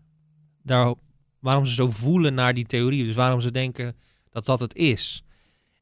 daar, 0.63 0.93
waarom 1.39 1.65
ze 1.65 1.73
zo 1.73 1.89
voelen 1.89 2.33
naar 2.33 2.53
die 2.53 2.65
theorie. 2.65 3.05
Dus 3.05 3.15
waarom 3.15 3.41
ze 3.41 3.51
denken 3.51 3.95
dat 4.29 4.45
dat 4.45 4.59
het 4.59 4.75
is. 4.75 5.23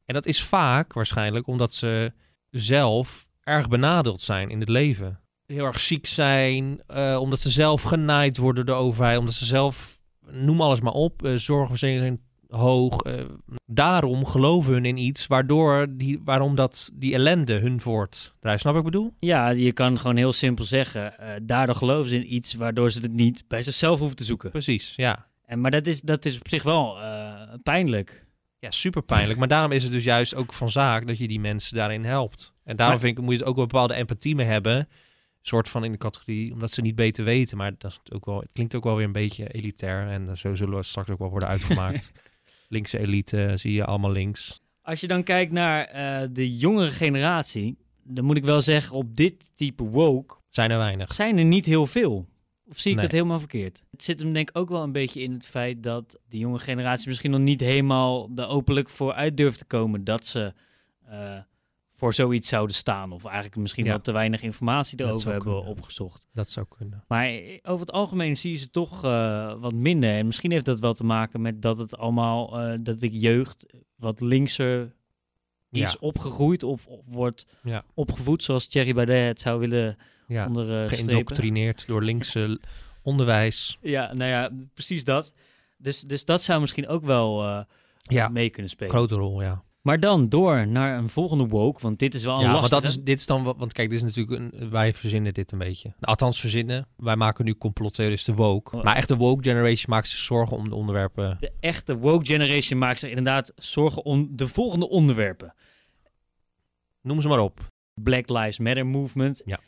En 0.04 0.14
dat 0.14 0.26
is 0.26 0.42
vaak 0.42 0.92
waarschijnlijk 0.92 1.46
omdat 1.46 1.72
ze 1.74 2.12
zelf 2.50 3.28
erg 3.42 3.68
benadeeld 3.68 4.22
zijn 4.22 4.50
in 4.50 4.60
het 4.60 4.68
leven. 4.68 5.20
Heel 5.46 5.64
erg 5.64 5.80
ziek 5.80 6.06
zijn, 6.06 6.82
eh, 6.86 7.18
omdat 7.20 7.40
ze 7.40 7.50
zelf 7.50 7.82
genaaid 7.82 8.36
worden 8.36 8.66
door 8.66 8.74
de 8.76 8.80
overheid, 8.82 9.18
omdat 9.18 9.34
ze 9.34 9.44
zelf, 9.44 10.00
noem 10.30 10.60
alles 10.60 10.80
maar 10.80 10.92
op, 10.92 11.24
eh 11.24 11.34
zorgverzekering 11.34 12.06
zijn 12.06 12.27
hoog. 12.48 13.00
eh, 13.02 13.14
daarom 13.66 14.24
geloven 14.26 14.72
hun 14.72 14.84
in 14.84 14.96
iets 14.96 15.26
waardoor 15.26 15.86
die, 15.90 16.20
waarom 16.24 16.54
dat, 16.54 16.90
die 16.94 17.14
ellende 17.14 17.52
hun 17.58 17.80
voortdrijft. 17.80 18.60
Snap 18.60 18.76
ik 18.76 18.82
bedoel? 18.82 19.14
Ja, 19.18 19.48
je 19.48 19.72
kan 19.72 19.98
gewoon 19.98 20.16
heel 20.16 20.32
simpel 20.32 20.64
zeggen. 20.64 21.18
eh, 21.18 21.30
daardoor 21.42 21.74
geloven 21.74 22.10
ze 22.10 22.16
in 22.16 22.34
iets 22.34 22.54
waardoor 22.54 22.90
ze 22.90 23.00
het 23.00 23.12
niet 23.12 23.44
bij 23.48 23.62
zichzelf 23.62 23.98
hoeven 23.98 24.16
te 24.16 24.24
zoeken. 24.24 24.50
Precies, 24.50 24.92
ja. 24.96 25.26
En, 25.44 25.60
maar 25.60 25.70
dat 25.70 25.86
is, 25.86 26.00
dat 26.00 26.24
is 26.24 26.38
op 26.38 26.48
zich 26.48 26.62
wel 26.62 27.00
eh, 27.00 27.32
pijnlijk. 27.62 28.26
Ja, 28.58 28.70
super 28.70 29.02
pijnlijk. 29.02 29.38
Maar 29.38 29.48
daarom 29.48 29.72
is 29.72 29.82
het 29.82 29.92
dus 29.92 30.04
juist 30.04 30.34
ook 30.34 30.52
van 30.52 30.70
zaak 30.70 31.06
dat 31.06 31.18
je 31.18 31.28
die 31.28 31.40
mensen 31.40 31.76
daarin 31.76 32.04
helpt. 32.04 32.52
En 32.64 32.76
daarom 32.76 32.96
Maar- 32.96 33.04
vind 33.04 33.18
ik, 33.18 33.24
moet 33.24 33.32
je 33.32 33.38
het 33.38 33.48
ook 33.48 33.56
een 33.56 33.62
bepaalde 33.66 33.94
empathie 33.94 34.34
mee 34.34 34.46
hebben. 34.46 34.88
soort 35.42 35.68
van 35.68 35.84
in 35.84 35.92
de 35.92 35.98
categorie, 35.98 36.52
omdat 36.52 36.70
ze 36.72 36.80
niet 36.80 36.94
beter 36.94 37.24
weten. 37.24 37.56
Maar 37.56 37.72
dat 37.78 37.90
is 38.04 38.12
ook 38.12 38.26
wel, 38.26 38.40
het 38.40 38.52
klinkt 38.52 38.74
ook 38.74 38.84
wel 38.84 38.96
weer 38.96 39.04
een 39.06 39.12
beetje 39.12 39.48
elitair. 39.48 40.08
En 40.08 40.36
zo 40.36 40.54
zullen 40.54 40.76
we 40.78 40.82
straks 40.82 41.10
ook 41.10 41.18
wel 41.18 41.30
worden 41.30 41.48
uitgemaakt. 41.48 42.12
Linkse 42.68 42.98
elite, 42.98 43.52
zie 43.54 43.72
je 43.72 43.84
allemaal 43.84 44.10
links. 44.12 44.60
Als 44.82 45.00
je 45.00 45.06
dan 45.06 45.22
kijkt 45.22 45.52
naar 45.52 45.84
eh, 45.84 46.28
de 46.32 46.56
jongere 46.56 46.90
generatie, 46.90 47.78
dan 48.04 48.24
moet 48.24 48.36
ik 48.36 48.44
wel 48.44 48.60
zeggen, 48.62 48.96
op 48.96 49.16
dit 49.16 49.52
type 49.56 49.84
woke 49.84 50.34
Zijn 50.48 50.70
er 50.70 50.78
weinig. 50.78 51.12
zijn 51.14 51.38
er 51.38 51.44
niet 51.44 51.66
heel 51.66 51.86
veel. 51.86 52.28
Of 52.70 52.78
zie 52.78 52.90
ik 52.90 52.96
Nee. 52.96 53.04
dat 53.06 53.14
helemaal 53.14 53.38
verkeerd? 53.38 53.82
Het 53.90 54.02
zit 54.02 54.20
hem 54.20 54.32
denk 54.32 54.48
ik 54.50 54.56
ook 54.58 54.68
wel 54.68 54.82
een 54.82 54.92
beetje 54.92 55.20
in 55.20 55.32
het 55.32 55.46
feit 55.46 55.82
dat 55.82 56.18
de 56.28 56.38
jonge 56.38 56.58
generatie 56.58 57.08
misschien 57.08 57.30
nog 57.30 57.40
niet 57.40 57.60
helemaal 57.60 58.30
er 58.36 58.46
openlijk 58.48 58.88
voor 58.88 59.12
uit 59.12 59.36
durft 59.36 59.58
te 59.58 59.64
komen 59.64 60.04
dat 60.04 60.26
ze 60.26 60.52
eh, 61.06 61.38
voor 61.98 62.14
zoiets 62.14 62.48
zouden 62.48 62.76
staan. 62.76 63.12
Of 63.12 63.24
eigenlijk 63.24 63.56
misschien 63.56 63.84
Ja. 63.84 63.90
wel 63.90 64.00
te 64.00 64.12
weinig 64.12 64.42
informatie 64.42 65.00
erover 65.00 65.32
hebben 65.32 65.52
kunnen. 65.52 65.70
opgezocht. 65.70 66.26
Dat 66.32 66.50
zou 66.50 66.66
kunnen. 66.78 67.04
Maar 67.08 67.30
over 67.62 67.86
het 67.86 67.92
algemeen 67.92 68.36
zie 68.36 68.50
je 68.52 68.58
ze 68.58 68.70
toch 68.70 69.04
eh, 69.04 69.54
wat 69.60 69.72
minder. 69.72 70.10
En 70.10 70.26
misschien 70.26 70.50
heeft 70.50 70.64
dat 70.64 70.80
wel 70.80 70.92
te 70.94 71.04
maken 71.04 71.40
met 71.40 71.62
dat 71.62 71.78
het 71.78 71.96
allemaal, 71.96 72.60
eh, 72.60 72.78
dat 72.80 73.00
de 73.00 73.18
jeugd 73.18 73.66
wat 73.96 74.20
linkser 74.20 74.94
is 75.70 75.80
Ja. 75.92 75.96
opgegroeid 76.00 76.62
of, 76.62 76.86
of 76.86 77.00
wordt 77.06 77.46
Ja. 77.62 77.84
opgevoed, 77.94 78.42
zoals 78.42 78.66
Thierry 78.68 78.94
Baudet 78.94 79.26
het 79.26 79.40
zou 79.40 79.60
willen 79.60 79.96
Ja. 80.28 80.46
onderstrepen. 80.46 80.88
Geïndoctrineerd 80.96 81.86
door 81.86 82.02
linkse 82.02 82.60
onderwijs. 83.02 83.78
Ja, 83.80 84.12
nou 84.14 84.30
ja, 84.30 84.50
precies 84.74 85.04
dat. 85.04 85.32
Dus, 85.76 86.00
dus 86.00 86.24
dat 86.24 86.42
zou 86.42 86.60
misschien 86.60 86.88
ook 86.88 87.04
wel 87.04 87.42
eh, 87.44 87.60
Ja, 88.02 88.28
mee 88.28 88.50
kunnen 88.50 88.70
spelen. 88.70 88.90
grote 88.92 89.14
rol, 89.14 89.42
ja. 89.42 89.62
Maar 89.88 90.00
dan 90.00 90.28
door 90.28 90.66
naar 90.66 90.98
een 90.98 91.08
volgende 91.08 91.46
woke, 91.46 91.80
want 91.80 91.98
dit 91.98 92.14
is 92.14 92.24
wel 92.24 92.40
Ja, 92.40 92.52
want 92.52 92.68
dat 92.68 92.84
is, 92.84 93.02
dit 93.02 93.18
is 93.18 93.26
dan, 93.26 93.44
want 93.44 93.72
kijk, 93.72 93.90
dit 93.90 94.02
is 94.02 94.14
natuurlijk, 94.14 94.52
een, 94.54 94.70
wij 94.70 94.94
verzinnen 94.94 95.34
dit 95.34 95.52
een 95.52 95.58
beetje. 95.58 95.94
Althans 96.00 96.40
verzinnen, 96.40 96.86
wij 96.96 97.16
maken 97.16 97.44
nu 97.44 97.54
complottheoristen 97.54 98.34
woke. 98.34 98.76
Oh. 98.76 98.84
Maar 98.84 98.96
echt 98.96 99.08
de 99.08 99.16
woke 99.16 99.42
generation 99.42 99.90
maakt 99.90 100.08
zich 100.08 100.18
zorgen 100.18 100.56
om 100.56 100.68
de 100.68 100.74
onderwerpen. 100.74 101.36
De 101.40 101.52
echte 101.60 101.96
woke 101.96 102.26
generation 102.26 102.78
maakt 102.78 102.98
zich 102.98 103.08
inderdaad 103.08 103.52
zorgen 103.56 104.04
om 104.04 104.28
de 104.30 104.48
volgende 104.48 104.88
onderwerpen. 104.88 105.54
Noem 107.02 107.20
ze 107.20 107.28
maar 107.28 107.40
op. 107.40 107.60
Black 107.94 108.28
Lives 108.28 108.58
Matter 108.58 108.86
movement. 108.86 109.42
Ja. 109.44 109.60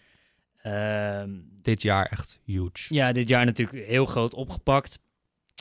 Ehm, 0.62 1.30
Dit 1.62 1.82
jaar 1.82 2.06
echt 2.06 2.40
huge. 2.44 2.94
ja, 2.94 3.12
dit 3.12 3.28
jaar 3.28 3.44
natuurlijk 3.44 3.86
heel 3.86 4.06
groot 4.06 4.34
opgepakt. 4.34 4.98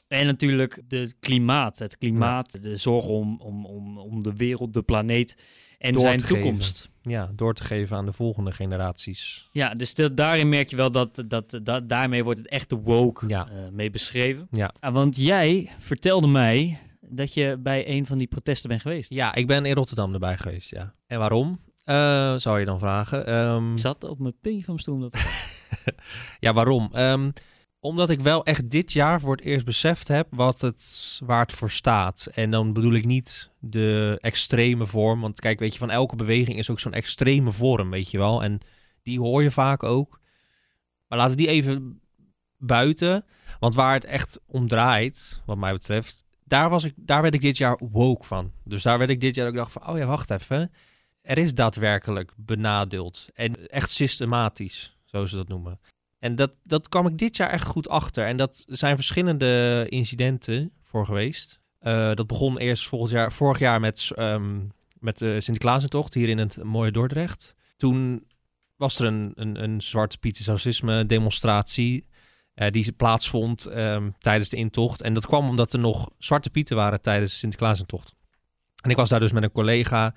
En 0.10 0.26
natuurlijk 0.26 0.82
de 0.88 1.12
klimaat. 1.20 1.80
Het 1.80 1.98
klimaat, 1.98 2.64
de 2.64 2.78
zorg 2.78 3.06
om, 3.06 3.42
om, 3.42 3.66
om, 3.66 3.98
om 3.98 4.24
de 4.24 4.34
wereld, 4.36 4.74
de 4.74 4.82
planeet 4.82 5.38
en 5.78 5.92
Door 5.94 6.02
zijn 6.02 6.20
geven. 6.22 6.36
toekomst. 6.36 6.90
Ja, 7.02 7.32
door 7.36 7.54
te 7.54 7.64
geven 7.64 7.98
aan 7.98 8.06
de 8.06 8.12
volgende 8.14 8.52
generaties. 8.52 9.50
Ja, 9.52 9.74
dus 9.74 9.94
daarin 9.94 10.50
merk 10.50 10.70
je 10.70 10.76
wel 10.76 10.92
dat, 10.92 11.24
dat, 11.28 11.60
dat 11.64 11.90
daarmee 11.90 12.24
wordt 12.24 12.40
het 12.40 12.48
echte 12.50 12.76
woke 12.76 13.28
Ja. 13.28 13.48
eh, 13.48 13.70
mee 13.72 13.90
beschreven. 13.90 14.48
Ja. 14.52 14.74
Ah, 14.80 14.94
want 14.94 15.16
jij 15.16 15.70
vertelde 15.80 16.28
mij 16.28 16.80
dat 17.02 17.34
je 17.34 17.58
bij 17.60 17.88
een 17.90 18.06
van 18.06 18.18
die 18.18 18.28
protesten 18.28 18.70
bent 18.70 18.82
geweest. 18.82 19.14
Ja, 19.14 19.36
ik 19.36 19.48
ben 19.48 19.66
in 19.66 19.76
Rotterdam 19.76 20.14
erbij 20.14 20.38
geweest, 20.38 20.70
ja. 20.70 20.94
En 21.08 21.20
waarom? 21.20 21.60
Eh, 21.84 22.36
zou 22.36 22.60
je 22.60 22.66
dan 22.66 22.80
vragen. 22.80 23.26
Ehm, 23.26 23.72
Ik 23.72 23.80
zat 23.80 24.04
op 24.04 24.20
mijn 24.20 24.36
puntje 24.42 24.64
van 24.64 24.74
mijn 24.74 24.80
stoel. 24.86 25.00
Dat... 25.00 25.14
Ja, 26.40 26.54
waarom? 26.54 26.90
Ehm, 26.94 27.30
omdat 27.80 28.10
ik 28.10 28.20
wel 28.20 28.46
echt 28.46 28.70
dit 28.70 28.94
jaar 28.94 29.20
voor 29.20 29.36
het 29.36 29.46
eerst 29.46 29.66
beseft 29.66 30.08
heb 30.08 30.28
wat 30.32 30.62
het, 30.62 31.20
waar 31.26 31.42
het 31.42 31.54
voor 31.54 31.72
staat. 31.72 32.30
En 32.34 32.52
dan 32.52 32.74
bedoel 32.74 32.94
ik 32.94 33.06
niet 33.06 33.52
de 33.60 34.18
extreme 34.22 34.86
vorm. 34.86 35.22
Want 35.22 35.40
kijk, 35.40 35.60
weet 35.60 35.74
je, 35.74 35.80
van 35.80 35.90
elke 35.90 36.16
beweging 36.16 36.58
is 36.58 36.70
ook 36.70 36.80
zo'n 36.80 36.94
extreme 36.94 37.52
vorm, 37.52 37.90
weet 37.90 38.12
je 38.12 38.18
wel. 38.18 38.44
En 38.44 38.60
die 39.04 39.20
hoor 39.20 39.44
je 39.44 39.52
vaak 39.52 39.84
ook. 39.84 40.20
Maar 41.08 41.18
laten 41.18 41.36
we 41.36 41.42
die 41.42 41.52
even 41.52 42.02
buiten. 42.58 43.26
Want 43.60 43.76
waar 43.76 43.94
het 43.94 44.06
echt 44.06 44.40
om 44.46 44.68
draait, 44.68 45.42
wat 45.46 45.58
mij 45.58 45.74
betreft, 45.74 46.26
daar, 46.44 46.70
was 46.70 46.84
ik, 46.84 46.94
daar 46.96 47.22
werd 47.22 47.34
ik 47.34 47.42
dit 47.42 47.58
jaar 47.58 47.80
woke 47.92 48.26
van. 48.26 48.52
Dus 48.64 48.84
daar 48.84 48.98
werd 48.98 49.10
ik 49.10 49.22
dit 49.22 49.36
jaar 49.36 49.48
ook 49.48 49.56
dacht 49.56 49.72
van, 49.72 49.88
oh 49.88 49.98
ja, 49.98 50.06
wacht 50.06 50.32
even. 50.32 50.72
Er 51.22 51.38
is 51.38 51.54
daadwerkelijk 51.54 52.34
benadeeld. 52.36 53.28
En 53.34 53.68
echt 53.68 53.92
systematisch, 53.92 54.98
zoals 55.06 55.30
ze 55.30 55.36
dat 55.36 55.48
noemen. 55.48 55.80
En 56.20 56.36
dat, 56.36 56.58
dat 56.64 56.90
kwam 56.90 57.08
ik 57.08 57.18
dit 57.18 57.38
jaar 57.38 57.50
echt 57.50 57.68
goed 57.68 57.90
achter. 57.90 58.26
En 58.26 58.38
dat 58.38 58.64
zijn 58.68 58.96
verschillende 58.96 59.86
incidenten 59.90 60.72
voor 60.82 61.06
geweest. 61.06 61.60
Eh, 61.80 62.14
dat 62.14 62.28
begon 62.28 62.58
eerst 62.58 62.92
jaar, 63.06 63.32
vorig 63.32 63.60
jaar 63.60 63.80
met, 63.80 64.12
ehm, 64.16 64.60
met 65.00 65.18
de 65.18 65.42
Sinterklaasentocht 65.42 66.14
hier 66.14 66.30
in 66.30 66.38
het 66.38 66.64
mooie 66.64 66.92
Dordrecht. 66.92 67.56
Toen 67.78 68.26
was 68.76 69.00
er 69.00 69.06
een, 69.06 69.32
een, 69.36 69.64
een 69.64 69.82
Zwarte 69.82 70.18
Piet 70.18 70.40
racisme 70.40 71.06
demonstratie 71.06 72.08
eh, 72.54 72.72
die 72.72 72.92
plaatsvond 72.92 73.66
ehm, 73.66 74.10
tijdens 74.20 74.50
de 74.50 74.58
intocht. 74.58 75.02
En 75.02 75.14
dat 75.14 75.26
kwam 75.26 75.50
omdat 75.50 75.74
er 75.74 75.80
nog 75.80 76.10
Zwarte 76.18 76.50
Pieten 76.50 76.76
waren 76.76 77.02
tijdens 77.02 77.32
de 77.32 77.38
Sinterklaasentocht. 77.38 78.16
En 78.84 78.90
ik 78.90 78.96
was 78.96 79.10
daar 79.10 79.20
dus 79.20 79.32
met 79.32 79.44
een 79.44 79.52
collega. 79.52 80.14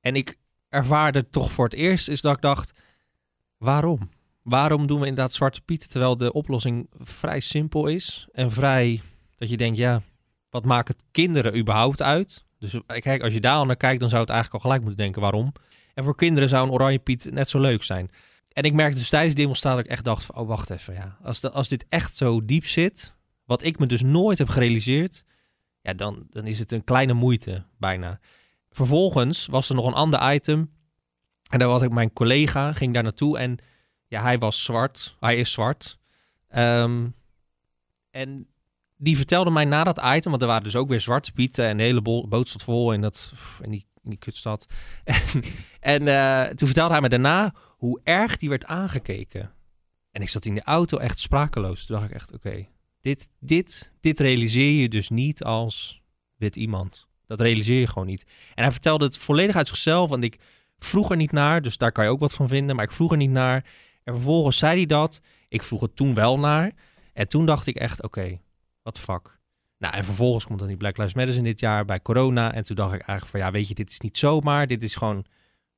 En 0.00 0.16
ik 0.16 0.38
ervaarde 0.68 1.28
toch 1.30 1.52
voor 1.52 1.64
het 1.64 1.74
eerst 1.74 2.08
is 2.08 2.20
dat 2.20 2.36
ik 2.36 2.42
dacht, 2.42 2.78
waarom? 3.56 4.10
Waarom 4.42 4.86
doen 4.86 5.00
we 5.00 5.06
inderdaad 5.06 5.32
Zwarte 5.32 5.60
Pieten 5.60 5.88
terwijl 5.88 6.16
de 6.16 6.32
oplossing 6.32 6.86
vrij 6.98 7.40
simpel 7.40 7.86
is 7.86 8.26
en 8.32 8.50
vrij 8.50 9.00
dat 9.36 9.50
je 9.50 9.56
denkt, 9.56 9.78
ja, 9.78 10.02
wat 10.50 10.64
maakt 10.64 11.04
kinderen 11.10 11.56
überhaupt 11.58 12.02
uit? 12.02 12.44
Dus 12.58 12.74
eh, 12.74 13.00
kijk, 13.00 13.22
als 13.22 13.32
je 13.32 13.40
daar 13.40 13.56
al 13.56 13.66
naar 13.66 13.76
kijkt, 13.76 14.00
dan 14.00 14.08
zou 14.08 14.20
het 14.20 14.30
eigenlijk 14.30 14.64
al 14.64 14.70
gelijk 14.70 14.86
moeten 14.86 15.04
denken 15.04 15.22
waarom. 15.22 15.52
En 15.94 16.04
voor 16.04 16.16
kinderen 16.16 16.48
zou 16.48 16.66
een 16.66 16.72
oranje 16.72 16.98
Piet 16.98 17.28
net 17.32 17.48
zo 17.48 17.60
leuk 17.60 17.82
zijn. 17.82 18.10
En 18.52 18.62
ik 18.62 18.72
merkte 18.72 18.98
dus 18.98 19.08
tijdens 19.08 19.34
de 19.34 19.40
demonstratie 19.40 19.76
dat 19.76 19.86
ik 19.86 19.92
echt 19.92 20.04
dacht 20.04 20.32
oh 20.32 20.48
wacht 20.48 20.70
even, 20.70 20.94
ja. 20.94 21.18
Als, 21.22 21.42
als 21.42 21.68
dit 21.68 21.86
echt 21.88 22.16
zo 22.16 22.44
diep 22.44 22.66
zit, 22.66 23.14
wat 23.44 23.62
ik 23.62 23.78
me 23.78 23.86
dus 23.86 24.02
nooit 24.02 24.38
heb 24.38 24.48
gerealiseerd, 24.48 25.24
ja, 25.80 25.94
dan, 25.94 26.26
dan 26.30 26.46
is 26.46 26.58
het 26.58 26.72
een 26.72 26.84
kleine 26.84 27.12
moeite 27.12 27.64
bijna. 27.78 28.20
Vervolgens 28.70 29.46
was 29.46 29.68
er 29.68 29.74
nog 29.74 29.86
een 29.86 29.92
ander 29.92 30.34
item 30.34 30.70
en 31.50 31.58
daar 31.58 31.68
was 31.68 31.82
ik, 31.82 31.90
mijn 31.90 32.12
collega 32.12 32.72
ging 32.72 32.94
daar 32.94 33.02
naartoe 33.02 33.38
en 33.38 33.58
ja, 34.12 34.22
hij 34.22 34.38
was 34.38 34.64
zwart. 34.64 35.16
Hij 35.20 35.36
is 35.36 35.52
zwart. 35.52 35.98
Ehm, 36.48 37.08
en 38.10 38.46
die 38.96 39.16
vertelde 39.16 39.50
mij 39.50 39.64
na 39.64 39.84
dat 39.84 39.98
item, 40.04 40.30
want 40.30 40.42
er 40.42 40.48
waren 40.48 40.64
dus 40.64 40.76
ook 40.76 40.88
weer 40.88 41.00
zwarte 41.00 41.32
pieten 41.32 41.64
en 41.64 41.76
de 41.76 41.82
hele 41.82 42.02
bo- 42.02 42.26
boot 42.28 42.54
vol 42.58 42.92
in, 42.92 43.00
dat, 43.00 43.32
in, 43.60 43.70
die, 44.02 44.16
kutstad. 44.18 44.66
en 45.04 45.42
en 45.80 46.08
eh, 46.08 46.54
toen 46.54 46.66
vertelde 46.66 46.92
hij 46.92 47.02
me 47.02 47.08
daarna 47.08 47.54
hoe 47.76 48.00
erg 48.04 48.36
die 48.36 48.48
werd 48.48 48.64
aangekeken. 48.64 49.52
En 50.10 50.22
ik 50.22 50.28
zat 50.28 50.44
in 50.44 50.54
de 50.54 50.62
auto 50.62 50.98
echt 50.98 51.18
sprakeloos. 51.18 51.86
Toen 51.86 51.96
dacht 51.96 52.08
ik 52.08 52.14
echt, 52.14 52.32
oké, 52.32 52.68
dit, 53.00 53.28
dit, 53.38 53.92
dit 54.00 54.20
realiseer 54.20 54.80
je 54.80 54.88
dus 54.88 55.08
niet 55.08 55.44
als 55.44 56.02
wit 56.36 56.56
iemand. 56.56 57.08
Dat 57.26 57.40
realiseer 57.40 57.80
je 57.80 57.86
gewoon 57.86 58.08
niet. 58.08 58.26
En 58.54 58.62
hij 58.62 58.72
vertelde 58.72 59.04
het 59.04 59.18
volledig 59.18 59.56
uit 59.56 59.68
zichzelf, 59.68 60.10
want 60.10 60.24
ik 60.24 60.38
vroeg 60.78 61.10
er 61.10 61.16
niet 61.16 61.32
naar, 61.32 61.62
dus 61.62 61.76
daar 61.76 61.92
kan 61.92 62.04
je 62.04 62.10
ook 62.10 62.20
wat 62.20 62.34
van 62.34 62.48
vinden, 62.48 62.76
maar 62.76 62.84
ik 62.84 62.92
vroeg 62.92 63.10
er 63.10 63.16
niet 63.16 63.30
naar. 63.30 63.64
En 64.04 64.14
vervolgens 64.14 64.56
zei 64.58 64.76
hij 64.76 64.86
dat. 64.86 65.20
Ik 65.48 65.62
vroeg 65.62 65.80
het 65.80 65.96
toen 65.96 66.14
wel 66.14 66.38
naar. 66.38 66.72
En 67.12 67.28
toen 67.28 67.46
dacht 67.46 67.66
ik 67.66 67.76
echt, 67.76 68.02
oké, 68.02 68.38
wat 68.82 68.98
fuck. 68.98 69.40
Nou, 69.78 69.94
en 69.94 70.04
vervolgens 70.04 70.44
komt 70.46 70.58
dan 70.58 70.68
die 70.68 70.76
Black 70.76 70.96
Lives 70.96 71.14
Matter 71.14 71.36
in 71.36 71.44
dit 71.44 71.60
jaar 71.60 71.84
bij 71.84 72.02
corona. 72.02 72.52
En 72.54 72.64
toen 72.64 72.76
dacht 72.76 72.94
ik 72.94 73.00
eigenlijk 73.00 73.30
van, 73.30 73.40
ja, 73.40 73.50
weet 73.50 73.68
je, 73.68 73.74
dit 73.74 73.90
is 73.90 74.00
niet 74.00 74.18
zomaar. 74.18 74.66
Dit 74.66 74.82
is 74.82 74.96
gewoon 74.96 75.24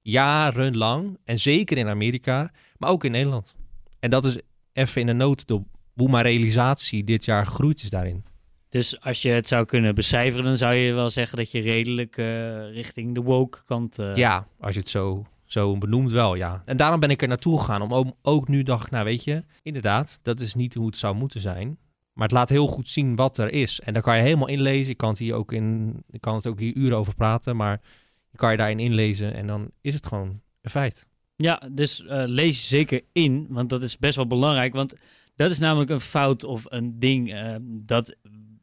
jarenlang. 0.00 1.18
En 1.24 1.38
zeker 1.38 1.76
in 1.76 1.88
Amerika, 1.88 2.50
maar 2.78 2.90
ook 2.90 3.04
in 3.04 3.10
Nederland. 3.10 3.54
En 4.00 4.10
dat 4.10 4.24
is 4.24 4.38
even 4.72 5.00
in 5.00 5.08
een 5.08 5.16
notendop 5.16 5.66
hoe 5.94 6.08
mijn 6.10 6.24
realisatie 6.24 7.04
dit 7.04 7.24
jaar 7.24 7.46
gegroeid 7.46 7.82
is 7.82 7.90
daarin. 7.90 8.24
Dus 8.68 9.00
als 9.00 9.22
je 9.22 9.28
het 9.28 9.48
zou 9.48 9.64
kunnen 9.64 9.94
becijferen, 9.94 10.44
dan 10.44 10.56
zou 10.56 10.74
je 10.74 10.92
wel 10.92 11.10
zeggen 11.10 11.38
dat 11.38 11.50
je 11.50 11.60
redelijk 11.60 12.16
eh, 12.16 12.72
richting 12.72 13.14
de 13.14 13.20
woke 13.22 13.64
kant... 13.64 13.98
eh, 13.98 14.14
Ja, 14.14 14.46
als 14.60 14.74
je 14.74 14.80
het 14.80 14.88
zo, 14.88 15.26
zo 15.44 15.78
benoemt 15.78 16.10
wel, 16.10 16.34
ja. 16.34 16.62
En 16.64 16.76
daarom 16.76 17.00
ben 17.00 17.10
ik 17.10 17.22
er 17.22 17.28
naartoe 17.28 17.58
gegaan. 17.58 17.92
Om 17.92 18.14
ook, 18.22 18.48
nu 18.48 18.62
dacht 18.62 18.84
ik, 18.84 18.90
nou 18.90 19.04
weet 19.04 19.24
je, 19.24 19.44
inderdaad, 19.62 20.18
dat 20.22 20.40
is 20.40 20.54
niet 20.54 20.74
hoe 20.74 20.86
het 20.86 20.96
zou 20.96 21.14
moeten 21.14 21.40
zijn. 21.40 21.78
Maar 22.12 22.26
het 22.28 22.36
laat 22.36 22.48
heel 22.48 22.66
goed 22.66 22.88
zien 22.88 23.16
wat 23.16 23.38
er 23.38 23.52
is. 23.52 23.80
En 23.80 23.92
daar 23.92 24.02
kan 24.02 24.16
je 24.16 24.22
helemaal 24.22 24.48
inlezen. 24.48 24.92
Ik 24.92 24.96
kan 24.96 25.08
het 25.08 25.18
hier 25.18 25.34
ook 25.34 25.52
in, 25.52 25.94
ik 26.10 26.20
kan 26.20 26.34
het 26.34 26.46
ook 26.46 26.58
hier 26.58 26.74
uren 26.74 26.98
over 26.98 27.14
praten, 27.14 27.56
maar 27.56 27.80
je 28.30 28.36
kan 28.36 28.50
je 28.50 28.56
daarin 28.56 28.78
inlezen 28.78 29.34
en 29.34 29.46
dan 29.46 29.70
is 29.80 29.94
het 29.94 30.06
gewoon 30.06 30.40
een 30.60 30.70
feit. 30.70 31.08
Ja, 31.36 31.62
dus 31.72 32.04
eh, 32.04 32.22
lees 32.26 32.68
zeker 32.68 33.02
in, 33.12 33.46
want 33.48 33.68
dat 33.68 33.82
is 33.82 33.98
best 33.98 34.16
wel 34.16 34.26
belangrijk. 34.26 34.72
Want 34.72 34.94
dat 35.36 35.50
is 35.50 35.58
namelijk 35.58 35.90
een 35.90 36.00
fout 36.00 36.44
of 36.44 36.64
een 36.68 36.98
ding 36.98 37.32
eh, 37.32 37.54
dat 37.60 38.16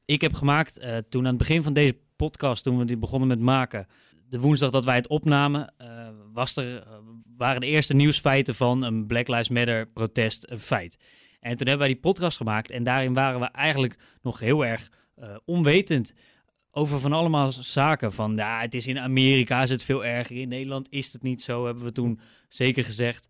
ik 0.05 0.21
heb 0.21 0.33
gemaakt 0.33 0.77
eh, 0.77 0.97
toen 1.09 1.21
aan 1.21 1.29
het 1.29 1.37
begin 1.37 1.63
van 1.63 1.73
deze 1.73 1.97
podcast, 2.15 2.63
toen 2.63 2.77
we 2.77 2.85
die 2.85 2.97
begonnen 2.97 3.27
met 3.27 3.39
maken. 3.39 3.87
De 4.29 4.39
woensdag 4.39 4.69
dat 4.69 4.85
wij 4.85 4.95
het 4.95 5.07
opnamen, 5.07 5.73
was 6.33 6.55
er, 6.55 6.77
eh, 6.77 6.93
waren 7.37 7.61
de 7.61 7.67
eerste 7.67 7.93
nieuwsfeiten 7.93 8.55
van 8.55 8.81
een 8.81 9.05
Black 9.05 9.27
Lives 9.27 9.49
Matter 9.49 9.87
protest 9.87 10.45
een 10.49 10.59
feit. 10.59 10.97
En 11.39 11.57
toen 11.57 11.67
hebben 11.67 11.85
wij 11.85 11.87
die 11.87 12.01
podcast 12.01 12.37
gemaakt 12.37 12.71
en 12.71 12.83
daarin 12.83 13.13
waren 13.13 13.39
we 13.39 13.45
eigenlijk 13.45 13.97
nog 14.21 14.39
heel 14.39 14.65
erg 14.65 14.89
eh, 15.15 15.35
onwetend 15.45 16.13
over 16.71 16.99
van 16.99 17.13
allemaal 17.13 17.51
zaken. 17.51 18.13
Van 18.13 18.35
ja, 18.35 18.61
het 18.61 18.73
is 18.73 18.87
in 18.87 18.99
Amerika 18.99 19.61
is 19.61 19.69
het 19.69 19.83
veel 19.83 20.05
erger, 20.05 20.37
in 20.37 20.47
Nederland 20.47 20.87
is 20.89 21.13
het 21.13 21.23
niet 21.23 21.41
zo, 21.41 21.65
hebben 21.65 21.83
we 21.83 21.91
toen 21.91 22.19
zeker 22.49 22.83
gezegd. 22.83 23.27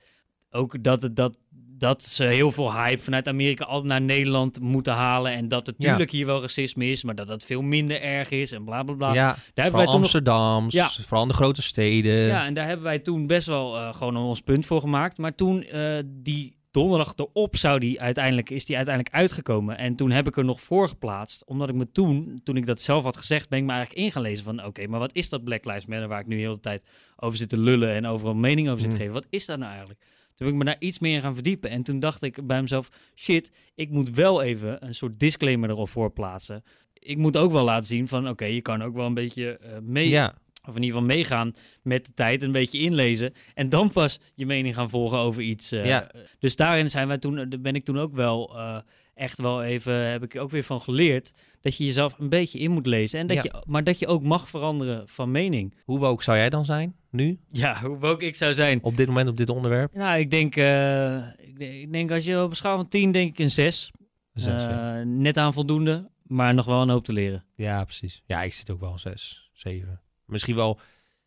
Ook 0.50 0.84
dat, 0.84 1.02
het, 1.02 1.16
dat, 1.16 1.38
dat 1.82 2.02
ze 2.04 2.24
heel 2.24 2.52
veel 2.52 2.74
hype 2.74 3.02
vanuit 3.02 3.28
Amerika 3.28 3.66
altijd 3.66 3.88
naar 3.88 4.02
Nederland 4.02 4.60
moeten 4.60 4.94
halen. 4.94 5.32
En 5.32 5.48
dat 5.48 5.66
Ja. 5.68 5.74
natuurlijk 5.78 6.12
hier 6.12 6.26
wel 6.26 6.42
racisme 6.42 6.86
is, 6.90 7.04
maar 7.04 7.16
dat 7.16 7.28
dat 7.28 7.44
veel 7.44 7.62
minder 7.62 8.02
erg 8.02 8.30
is 8.30 8.52
en 8.52 8.64
bla 8.64 8.84
bla 8.84 8.94
bla. 8.96 9.14
ja, 9.14 9.26
daar 9.26 9.36
hebben 9.54 9.74
wij 9.76 9.86
nog 9.86 9.94
Amsterdams, 9.96 10.74
Ja. 10.74 10.90
vooral 10.90 11.22
in 11.22 11.28
de 11.28 11.34
grote 11.34 11.62
steden. 11.62 12.14
ja, 12.26 12.46
en 12.46 12.54
daar 12.54 12.66
hebben 12.68 12.86
wij 12.86 13.00
toen 13.00 13.28
best 13.28 13.48
wel 13.48 13.78
eh, 13.78 13.94
gewoon 13.94 14.18
ons 14.18 14.42
punt 14.42 14.66
voor 14.66 14.80
gemaakt. 14.80 15.18
Maar 15.18 15.36
toen 15.36 15.64
eh, 15.64 15.98
die 16.06 16.56
donderdag 16.72 17.14
erop 17.16 17.56
zou 17.58 17.80
die 17.80 18.02
uiteindelijk, 18.02 18.50
is 18.50 18.66
die 18.66 18.76
uiteindelijk 18.76 19.16
uitgekomen. 19.16 19.78
En 19.78 19.96
toen 19.96 20.12
heb 20.12 20.28
ik 20.28 20.38
er 20.38 20.46
nog 20.46 20.62
voor 20.62 20.88
geplaatst. 20.88 21.46
Omdat 21.46 21.70
ik 21.70 21.76
me 21.76 21.92
toen, 21.92 22.42
toen 22.44 22.58
ik 22.58 22.66
dat 22.66 22.82
zelf 22.82 23.04
had 23.04 23.18
gezegd, 23.18 23.50
ben 23.50 23.60
ik 23.60 23.66
me 23.66 23.72
eigenlijk 23.72 24.06
ingelezen 24.06 24.44
van... 24.44 24.66
Oké, 24.66 24.88
maar 24.88 25.00
wat 25.00 25.14
is 25.16 25.30
dat 25.30 25.44
Black 25.44 25.66
Lives 25.66 25.86
Matter 25.86 26.08
waar 26.08 26.20
ik 26.20 26.28
nu 26.28 26.40
heel 26.40 26.54
de 26.54 26.60
tijd 26.60 26.84
over 27.18 27.38
zit 27.38 27.50
te 27.50 27.58
lullen 27.58 27.94
en 27.94 28.06
overal 28.06 28.36
mening 28.36 28.68
over 28.70 28.82
zit 28.82 28.90
te 28.90 28.96
Mhm. 28.96 29.06
geven? 29.06 29.22
Wat 29.22 29.28
is 29.30 29.46
dat 29.46 29.58
nou 29.58 29.70
eigenlijk? 29.72 30.00
Toen 30.42 30.50
ben 30.50 30.60
ik 30.60 30.66
me 30.66 30.72
daar 30.72 30.88
iets 30.90 31.00
meer 31.00 31.16
in 31.16 31.22
gaan 31.22 31.34
verdiepen. 31.34 31.70
En 31.70 31.84
toen 31.84 32.00
dacht 32.00 32.24
ik 32.24 32.48
bij 32.48 32.62
mezelf, 32.62 32.90
shit, 33.16 33.52
ik 33.76 33.90
moet 33.90 34.10
wel 34.10 34.42
even 34.42 34.86
een 34.88 34.96
soort 34.96 35.20
disclaimer 35.20 35.70
erop 35.70 35.90
voor 35.90 36.12
plaatsen. 36.12 36.64
Ik 36.94 37.18
moet 37.18 37.38
ook 37.38 37.52
wel 37.52 37.64
laten 37.64 37.88
zien 37.88 38.08
van, 38.08 38.30
oké, 38.30 38.46
je 38.46 38.62
kan 38.62 38.82
ook 38.84 38.96
wel 38.96 39.06
een 39.06 39.14
beetje 39.14 39.58
eh, 39.58 39.78
mee, 39.82 40.10
Ja, 40.10 40.34
of 40.68 40.76
in 40.76 40.84
ieder 40.84 41.00
geval 41.00 41.16
meegaan 41.16 41.54
met 41.82 42.06
de 42.06 42.14
tijd, 42.14 42.44
een 42.44 42.52
beetje 42.52 42.80
inlezen. 42.80 43.34
En 43.54 43.70
dan 43.70 43.92
pas 43.92 44.20
je 44.36 44.46
mening 44.46 44.76
gaan 44.76 44.90
volgen 44.90 45.18
over 45.18 45.42
iets. 45.42 45.72
eh. 45.72 45.86
Ja. 45.86 46.12
Dus 46.40 46.56
daarin 46.56 46.90
zijn 46.90 47.08
wij 47.08 47.18
toen, 47.18 47.36
daar 47.36 47.62
ben 47.62 47.76
ik 47.76 47.86
toen 47.86 48.00
ook 48.00 48.14
wel 48.14 48.58
eh, 48.58 48.78
echt 49.22 49.38
wel 49.38 49.64
even, 49.64 49.94
heb 49.94 50.24
ik 50.24 50.38
ook 50.38 50.52
weer 50.52 50.64
van 50.64 50.82
geleerd, 50.82 51.34
dat 51.62 51.76
je 51.76 51.86
jezelf 51.86 52.20
een 52.20 52.30
beetje 52.30 52.60
in 52.60 52.72
moet 52.72 52.86
lezen. 52.86 53.20
En 53.20 53.28
dat 53.28 53.36
Ja. 53.38 53.44
je, 53.44 53.64
maar 53.66 53.84
dat 53.84 54.00
je 54.00 54.08
ook 54.08 54.24
mag 54.24 54.50
veranderen 54.50 55.08
van 55.08 55.32
mening. 55.32 55.76
hoe 55.86 56.00
woke 56.00 56.24
zou 56.24 56.38
jij 56.38 56.50
dan 56.50 56.66
zijn 56.66 56.96
nu? 57.12 57.40
Ja, 57.52 57.82
hoe 57.84 57.98
woke 57.98 58.26
ik 58.26 58.36
zou 58.36 58.54
zijn. 58.54 58.84
Op 58.84 58.98
dit 58.98 59.08
moment, 59.08 59.30
op 59.30 59.38
dit 59.38 59.50
onderwerp? 59.50 59.94
Nou, 59.94 60.20
ik 60.20 60.30
denk, 60.30 60.56
eh, 60.56 61.16
ik, 61.38 61.60
denk, 61.60 61.74
ik 61.74 61.92
denk 61.92 62.12
als 62.12 62.26
je 62.26 62.44
op 62.44 62.50
een 62.50 62.56
schaal 62.56 62.76
van 62.78 62.88
10 62.88 63.12
denk 63.12 63.32
ik 63.32 63.40
een 63.40 63.52
6. 63.52 63.92
Zes, 64.34 64.64
ja. 64.64 65.00
Eh, 65.00 65.06
net 65.06 65.38
aan 65.38 65.54
voldoende, 65.54 66.10
maar 66.24 66.54
nog 66.54 66.66
wel 66.66 66.82
een 66.82 66.90
hoop 66.90 67.06
te 67.06 67.14
leren. 67.14 67.46
Ja, 67.56 67.84
precies. 67.84 68.22
Ja, 68.26 68.44
ik 68.44 68.54
zit 68.54 68.70
ook 68.72 68.80
wel 68.80 68.92
een 68.92 69.00
zes, 69.00 69.50
zeven. 69.54 70.02
Misschien 70.26 70.56
wel, 70.56 70.80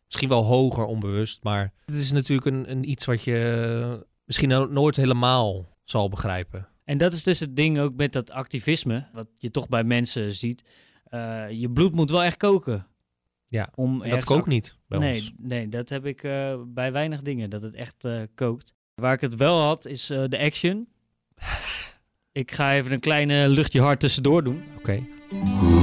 misschien 0.05 0.29
wel 0.29 0.43
hoger 0.43 0.85
onbewust, 0.85 1.43
maar 1.43 1.73
het 1.85 1.95
is 1.95 2.11
natuurlijk 2.11 2.47
een, 2.47 2.71
een 2.71 2.89
iets 2.89 3.05
wat 3.05 3.23
je 3.23 4.05
misschien 4.25 4.49
no- 4.49 4.65
nooit 4.65 4.95
helemaal 4.95 5.77
zal 5.83 6.09
begrijpen. 6.09 6.67
En 6.85 6.97
dat 6.97 7.13
is 7.13 7.23
dus 7.23 7.39
het 7.39 7.55
ding 7.55 7.79
ook 7.79 7.95
met 7.95 8.13
dat 8.13 8.31
activisme, 8.31 9.07
wat 9.13 9.27
je 9.35 9.51
toch 9.51 9.67
bij 9.67 9.83
mensen 9.83 10.31
ziet. 10.31 10.63
Eh, 11.03 11.49
je 11.49 11.69
bloed 11.69 11.95
moet 11.95 12.09
wel 12.09 12.23
echt 12.23 12.37
koken. 12.37 12.87
Ja, 13.47 13.69
Om 13.75 14.09
dat 14.09 14.23
kookt 14.23 14.47
niet 14.47 14.77
bij 14.87 14.99
nee, 14.99 15.13
ons. 15.13 15.33
nee, 15.37 15.69
dat 15.69 15.89
heb 15.89 16.05
ik 16.05 16.23
eh, 16.23 16.61
bij 16.67 16.91
weinig 16.91 17.21
dingen, 17.21 17.49
dat 17.49 17.61
het 17.61 17.75
echt 17.75 18.05
eh, 18.05 18.21
kookt. 18.35 18.73
Waar 18.95 19.13
ik 19.13 19.21
het 19.21 19.35
wel 19.35 19.59
had, 19.59 19.85
is 19.85 20.09
eh, 20.09 20.23
de 20.27 20.39
action. 20.39 20.87
ik 22.31 22.51
ga 22.51 22.73
even 22.75 22.91
een 22.91 22.99
kleine 22.99 23.49
luchtje 23.49 23.81
hard 23.81 23.99
tussendoor 23.99 24.43
doen. 24.43 24.63
Oké. 24.77 25.03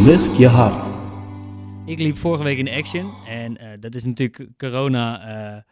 Lucht 0.04 0.36
je 0.36 0.46
hart. 0.48 1.00
Ik 1.86 1.98
liep 1.98 2.16
vorige 2.16 2.42
week 2.44 2.58
in 2.58 2.64
de 2.64 2.70
action 2.72 3.14
en 3.26 3.56
eh, 3.56 3.68
dat 3.80 3.94
is 3.94 4.04
natuurlijk 4.04 4.48
corona 4.56 5.20
eh, 5.20 5.62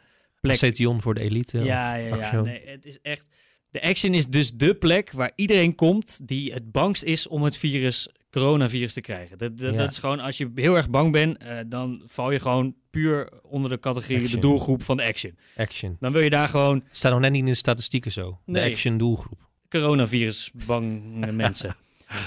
plek. 0.40 0.54
Acetion 0.54 1.00
voor 1.00 1.14
de 1.14 1.20
elite. 1.20 1.58
Ja, 1.58 1.94
ja, 1.94 2.16
ja. 2.16 2.40
Nee, 2.40 2.62
het 2.64 2.86
is 2.86 3.00
echt. 3.00 3.26
De 3.70 3.82
Action 3.82 4.14
is 4.14 4.26
dus 4.26 4.52
de 4.52 4.74
plek 4.74 5.10
waar 5.12 5.32
iedereen 5.34 5.74
komt 5.74 6.28
die 6.28 6.52
het 6.52 6.72
bangst 6.72 7.02
is 7.02 7.26
om 7.28 7.42
het 7.42 7.56
virus, 7.56 8.08
coronavirus 8.30 8.92
te 8.92 9.00
krijgen. 9.00 9.38
Dat, 9.38 9.58
dat, 9.58 9.70
Ja. 9.72 9.76
dat 9.76 9.90
is 9.90 9.98
gewoon, 9.98 10.20
als 10.20 10.38
je 10.38 10.50
heel 10.54 10.76
erg 10.76 10.90
bang 10.90 11.12
bent, 11.12 11.38
eh, 11.38 11.58
dan 11.66 12.02
val 12.06 12.30
je 12.30 12.40
gewoon 12.40 12.74
puur 12.90 13.28
onder 13.42 13.70
de 13.70 13.78
categorie, 13.80 14.28
de 14.28 14.38
doelgroep 14.38 14.82
van 14.82 14.96
de 14.96 15.02
Action. 15.02 15.36
Action. 15.56 15.96
Dan 16.00 16.12
wil 16.12 16.22
je 16.22 16.30
daar 16.30 16.48
gewoon 16.48 16.82
staat 16.90 17.12
nog 17.12 17.20
net 17.20 17.30
niet 17.30 17.40
in 17.40 17.46
de 17.46 17.54
statistieken 17.54 18.12
zo. 18.12 18.38
De. 18.46 18.62
Action 18.62 18.98
doelgroep. 18.98 19.38
coronavirus 19.68 20.50
bange 20.66 21.32
mensen. 21.32 21.76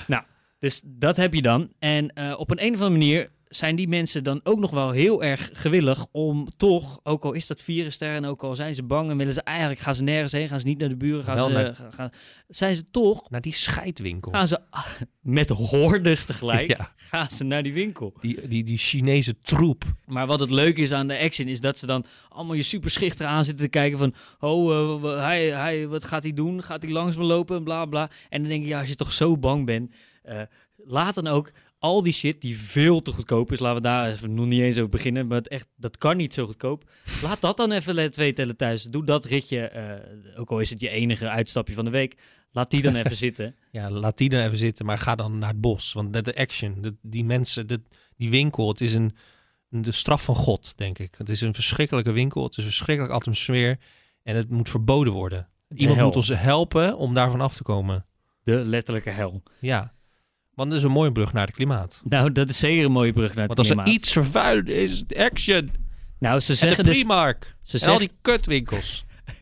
Nou, 0.08 0.24
dus 0.60 0.82
dat 0.86 1.18
heb 1.18 1.34
je 1.34 1.42
dan. 1.42 1.72
En 1.80 2.14
eh, 2.14 2.34
op 2.38 2.52
een, 2.52 2.64
een 2.64 2.74
of 2.74 2.82
andere 2.82 2.90
manier 3.00 3.30
zijn 3.56 3.76
die 3.76 3.88
mensen 3.88 4.24
dan 4.24 4.40
ook 4.44 4.60
nog 4.60 4.72
wel 4.72 4.92
heel 4.92 5.24
erg 5.24 5.50
gewillig 5.54 6.06
om 6.12 6.50
toch, 6.58 7.00
ook 7.04 7.24
al 7.24 7.34
is 7.34 7.48
dat 7.48 7.62
virus 7.62 8.00
er 8.02 8.16
en 8.16 8.26
ook 8.26 8.44
al 8.44 8.56
zijn 8.56 8.76
ze 8.76 8.84
bang 8.84 9.10
en 9.10 9.18
willen 9.18 9.34
ze 9.34 9.42
eigenlijk, 9.42 9.80
gaan 9.80 9.96
ze 9.96 10.04
nergens 10.04 10.32
heen, 10.32 10.48
gaan 10.48 10.60
ze 10.60 10.66
niet 10.68 10.78
naar 10.78 10.90
de 10.90 10.96
buren, 10.98 11.24
gaan 11.24 11.36
Wel 11.36 11.48
ze, 11.48 11.52
naar- 11.54 11.78
gaan, 11.92 12.10
zijn 12.48 12.76
ze 12.76 12.84
toch, 12.92 13.30
Naar 13.30 13.42
die 13.42 13.54
scheidwinkel. 13.54 14.32
gaan 14.32 14.48
ze 14.48 14.60
met 15.22 15.50
hordes 15.50 16.26
tegelijk, 16.26 16.78
Ja, 16.78 16.92
gaan 16.96 17.32
ze 17.32 17.44
naar 17.44 17.64
die 17.64 17.74
winkel. 17.74 18.14
die, 18.22 18.48
die, 18.48 18.64
die 18.64 18.78
Chinese 18.78 19.36
troep. 19.42 19.84
Maar 20.06 20.28
wat 20.28 20.40
het 20.40 20.50
leuke 20.50 20.82
is 20.82 20.92
aan 20.92 21.08
de 21.08 21.20
action 21.20 21.48
is 21.48 21.60
dat 21.62 21.78
ze 21.78 21.86
dan 21.86 22.06
allemaal 22.30 22.56
je 22.56 22.64
super 22.64 22.90
schichter 22.92 23.26
aan 23.26 23.46
zitten 23.46 23.64
te 23.66 23.70
kijken 23.72 23.98
van, 23.98 24.14
oh, 24.40 25.04
hij, 25.04 25.46
hij, 25.52 25.88
wat 25.88 26.06
gaat 26.06 26.24
hij 26.24 26.34
doen? 26.34 26.64
Gaat 26.64 26.82
hij 26.84 26.92
langs 26.92 27.16
me 27.16 27.24
lopen? 27.24 27.64
Bla 27.64 27.86
bla. 27.86 28.10
En 28.30 28.40
dan 28.42 28.50
denk 28.50 28.62
je, 28.64 28.68
ja, 28.70 28.80
als 28.80 28.90
je 28.90 28.96
toch 28.96 29.14
zo 29.14 29.38
bang 29.38 29.66
bent, 29.66 29.94
eh, 30.24 30.42
laat 30.86 31.16
dan 31.16 31.28
ook 31.28 31.52
al 31.84 32.04
die 32.04 32.14
shit 32.14 32.42
die 32.42 32.58
veel 32.58 33.02
te 33.02 33.12
goedkoop 33.12 33.52
is, 33.52 33.60
laten 33.60 33.76
we 33.76 33.82
daar 33.82 34.10
even 34.10 34.34
nog 34.34 34.46
niet 34.46 34.62
eens 34.62 34.78
over 34.78 34.90
beginnen, 34.90 35.28
maar 35.28 35.38
het 35.38 35.48
echt, 35.48 35.68
dat 35.76 35.98
kan 35.98 36.18
niet 36.18 36.34
zo 36.34 36.46
goedkoop. 36.46 36.90
Laat 37.22 37.42
dat 37.42 37.58
dan 37.58 37.72
even 37.72 38.12
twee 38.12 38.34
tellen 38.34 38.58
thuis. 38.58 38.84
Doe 38.84 39.06
dat 39.06 39.26
ritje, 39.26 39.68
eh, 39.68 40.40
ook 40.40 40.52
al 40.52 40.60
is 40.60 40.70
het 40.70 40.80
je 40.80 40.90
enige 40.90 41.30
uitstapje 41.30 41.74
van 41.74 41.86
de 41.86 41.92
week, 41.92 42.18
laat 42.52 42.72
die 42.72 42.82
dan 42.82 42.96
even 42.96 43.16
zitten. 43.28 43.56
Ja, 43.72 43.90
laat 43.92 44.18
die 44.18 44.30
dan 44.30 44.42
even 44.42 44.58
zitten, 44.58 44.86
maar 44.86 44.98
ga 44.98 45.16
dan 45.16 45.38
naar 45.38 45.50
het 45.50 45.62
bos. 45.62 45.94
Want 45.94 46.14
de, 46.14 46.22
de 46.22 46.36
Action, 46.36 46.82
de, 46.82 46.96
die 47.02 47.26
mensen, 47.26 47.68
de, 47.68 47.82
die 48.18 48.30
winkel, 48.30 48.68
het 48.68 48.82
is 48.82 48.94
een, 48.94 49.16
de 49.70 49.92
straf 49.92 50.24
van 50.24 50.36
God, 50.36 50.78
denk 50.78 51.00
ik. 51.00 51.16
Het 51.18 51.30
is 51.30 51.42
een 51.42 51.54
verschrikkelijke 51.54 52.12
winkel, 52.12 52.44
het 52.44 52.52
is 52.52 52.58
een 52.58 52.72
verschrikkelijke 52.72 53.16
atmosfeer. 53.16 53.80
En 54.24 54.36
het 54.36 54.50
moet 54.50 54.70
verboden 54.70 55.14
worden. 55.14 55.50
Iemand 55.76 56.02
moet 56.02 56.16
ons 56.16 56.28
helpen 56.28 56.98
om 56.98 57.14
daarvan 57.14 57.42
af 57.42 57.56
te 57.56 57.64
komen. 57.64 58.06
De 58.44 58.56
letterlijke 58.56 59.10
hel. 59.10 59.44
Ja, 59.60 59.94
want 60.56 60.70
dat 60.70 60.78
is 60.80 60.86
een 60.86 60.92
mooie 60.92 61.12
brug 61.12 61.34
naar 61.34 61.46
het 61.46 61.56
klimaat. 61.56 62.02
Nou, 62.06 62.32
dat 62.32 62.50
is 62.50 62.58
zeker 62.60 62.86
een 62.86 62.92
mooie 62.92 63.14
brug 63.14 63.34
naar 63.36 63.48
het 63.48 63.48
Want 63.48 63.60
als 63.60 63.70
er 63.70 63.76
klimaat. 63.76 63.94
iets 63.94 64.12
vervuild 64.12 64.70
is, 64.70 65.00
het 65.00 65.18
Action. 65.18 65.70
Nou, 66.20 66.40
ze 66.40 66.52
En 66.52 66.58
zeggen 66.58 66.84
de 66.84 66.90
dus... 66.90 66.98
Primark. 67.00 67.56
Ze 67.64 67.80
En 67.80 67.88
al 67.92 67.98
die 67.98 68.12
kutwinkels. 68.22 69.06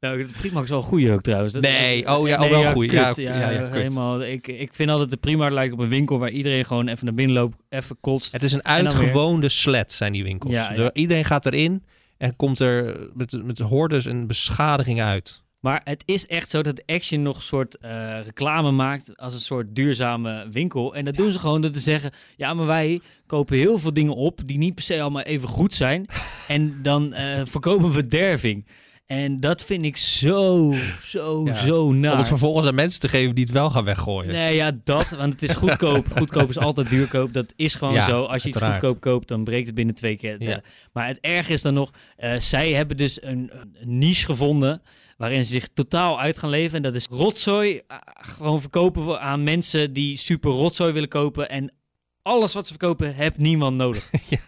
Nou, 0.00 0.22
de 0.26 0.32
Primark 0.38 0.64
is 0.64 0.70
wel 0.70 0.82
goeie 0.82 1.12
ook 1.12 1.22
trouwens. 1.22 1.52
Dat- 1.52 1.62
Nee, 1.62 2.08
oh 2.16 2.28
ja, 2.28 2.42
oh, 2.44 2.50
wel 2.50 2.72
kut. 2.72 2.90
Ja, 2.92 3.12
Ja, 3.16 3.38
ja, 3.38 3.50
ja, 3.50 3.70
helemaal. 3.70 4.22
Ik, 4.22 4.48
ik 4.48 4.74
vind 4.74 4.90
altijd 4.90 5.10
de 5.10 5.16
Primark 5.16 5.52
lijkt 5.52 5.72
op 5.72 5.78
een 5.78 5.88
winkel 5.88 6.18
waar 6.18 6.30
iedereen 6.30 6.64
gewoon 6.64 6.88
even 6.88 7.04
naar 7.04 7.14
binnen 7.14 7.34
loopt, 7.36 7.56
even 7.68 7.96
kotst. 8.00 8.32
Het 8.32 8.42
is 8.42 8.52
een 8.52 8.64
uitgewoonde 8.64 9.48
slet, 9.48 9.92
zijn 9.92 10.12
die 10.12 10.22
winkels. 10.22 10.54
Er- 10.54 10.94
iedereen 10.94 11.24
gaat 11.24 11.46
erin 11.46 11.84
en 12.18 12.36
komt 12.36 12.60
er 12.60 13.08
met, 13.14 13.44
met 13.44 13.58
hordes 13.58 14.06
en 14.06 14.26
beschadiging 14.26 15.00
uit. 15.02 15.41
Maar 15.62 15.80
het 15.84 16.02
is 16.06 16.26
echt 16.26 16.50
zo 16.50 16.62
dat 16.62 16.82
Action 16.86 17.22
nog 17.22 17.36
een 17.36 17.42
soort 17.42 17.78
eh, 17.78 18.20
reclame 18.24 18.70
maakt 18.70 19.16
als 19.16 19.34
een 19.34 19.40
soort 19.40 19.74
duurzame 19.74 20.48
winkel. 20.50 20.94
En 20.94 21.04
dat 21.04 21.14
doen 21.14 21.32
ze 21.32 21.38
gewoon 21.38 21.60
door 21.60 21.70
te 21.70 21.80
zeggen, 21.80 22.12
ja, 22.36 22.54
maar 22.54 22.66
wij 22.66 23.00
kopen 23.26 23.56
heel 23.56 23.78
veel 23.78 23.92
dingen 23.92 24.14
op 24.14 24.40
die 24.46 24.58
niet 24.58 24.74
per 24.74 24.84
se 24.84 25.00
allemaal 25.00 25.22
even 25.22 25.48
goed 25.48 25.74
zijn. 25.74 26.06
en 26.48 26.78
dan 26.82 27.12
eh, 27.14 27.40
voorkomen 27.44 27.92
we 27.92 28.06
derving. 28.06 28.66
En 29.06 29.40
dat 29.40 29.64
vind 29.64 29.84
ik 29.84 29.96
zo, 29.96 30.74
zo, 31.02 31.44
Ja, 31.44 31.54
zo 31.54 31.84
Om 31.84 32.00
naar. 32.00 32.16
het 32.18 32.28
vervolgens 32.28 32.66
aan 32.66 32.74
mensen 32.74 33.00
te 33.00 33.08
geven 33.08 33.34
die 33.34 33.44
het 33.44 33.52
wel 33.52 33.70
gaan 33.70 33.84
weggooien. 33.84 34.32
Nee, 34.32 34.54
ja, 34.54 34.72
dat. 34.84 35.10
Want 35.10 35.32
het 35.32 35.42
is 35.42 35.54
goedkoop. 35.54 36.06
goedkoop 36.18 36.48
is 36.48 36.58
altijd 36.58 36.90
duurkoop. 36.90 37.32
Dat 37.32 37.52
is 37.56 37.74
gewoon 37.74 37.94
Ja, 37.94 38.04
zo. 38.04 38.24
Als 38.24 38.42
je 38.42 38.48
iets 38.48 38.60
goedkoop 38.60 39.00
koopt, 39.00 39.28
dan 39.28 39.44
breekt 39.44 39.66
het 39.66 39.74
binnen 39.74 39.94
twee 39.94 40.16
keer. 40.16 40.36
Ja. 40.38 40.60
Maar 40.92 41.06
het 41.06 41.18
erg 41.20 41.48
is 41.48 41.62
dan 41.62 41.74
nog, 41.74 41.90
eh, 42.16 42.38
zij 42.38 42.72
hebben 42.72 42.96
dus 42.96 43.22
een, 43.22 43.50
een 43.80 43.98
niche 43.98 44.24
gevonden 44.24 44.82
waarin 45.16 45.44
ze 45.44 45.50
zich 45.52 45.68
totaal 45.68 46.20
uit 46.20 46.38
gaan 46.38 46.50
leven. 46.50 46.76
En 46.76 46.82
dat 46.82 46.94
is 46.94 47.06
rotzooi. 47.10 47.80
ah, 47.86 47.98
gewoon 48.12 48.60
verkopen 48.60 49.20
aan 49.20 49.42
mensen 49.44 49.92
die 49.92 50.16
super 50.16 50.50
rotzooi 50.50 50.92
willen 50.92 51.08
kopen. 51.08 51.48
En 51.48 51.72
alles 52.22 52.52
wat 52.54 52.64
ze 52.66 52.70
verkopen, 52.72 53.14
heeft 53.14 53.36
niemand 53.38 53.76
nodig. 53.76 54.10
Ja. 54.28 54.38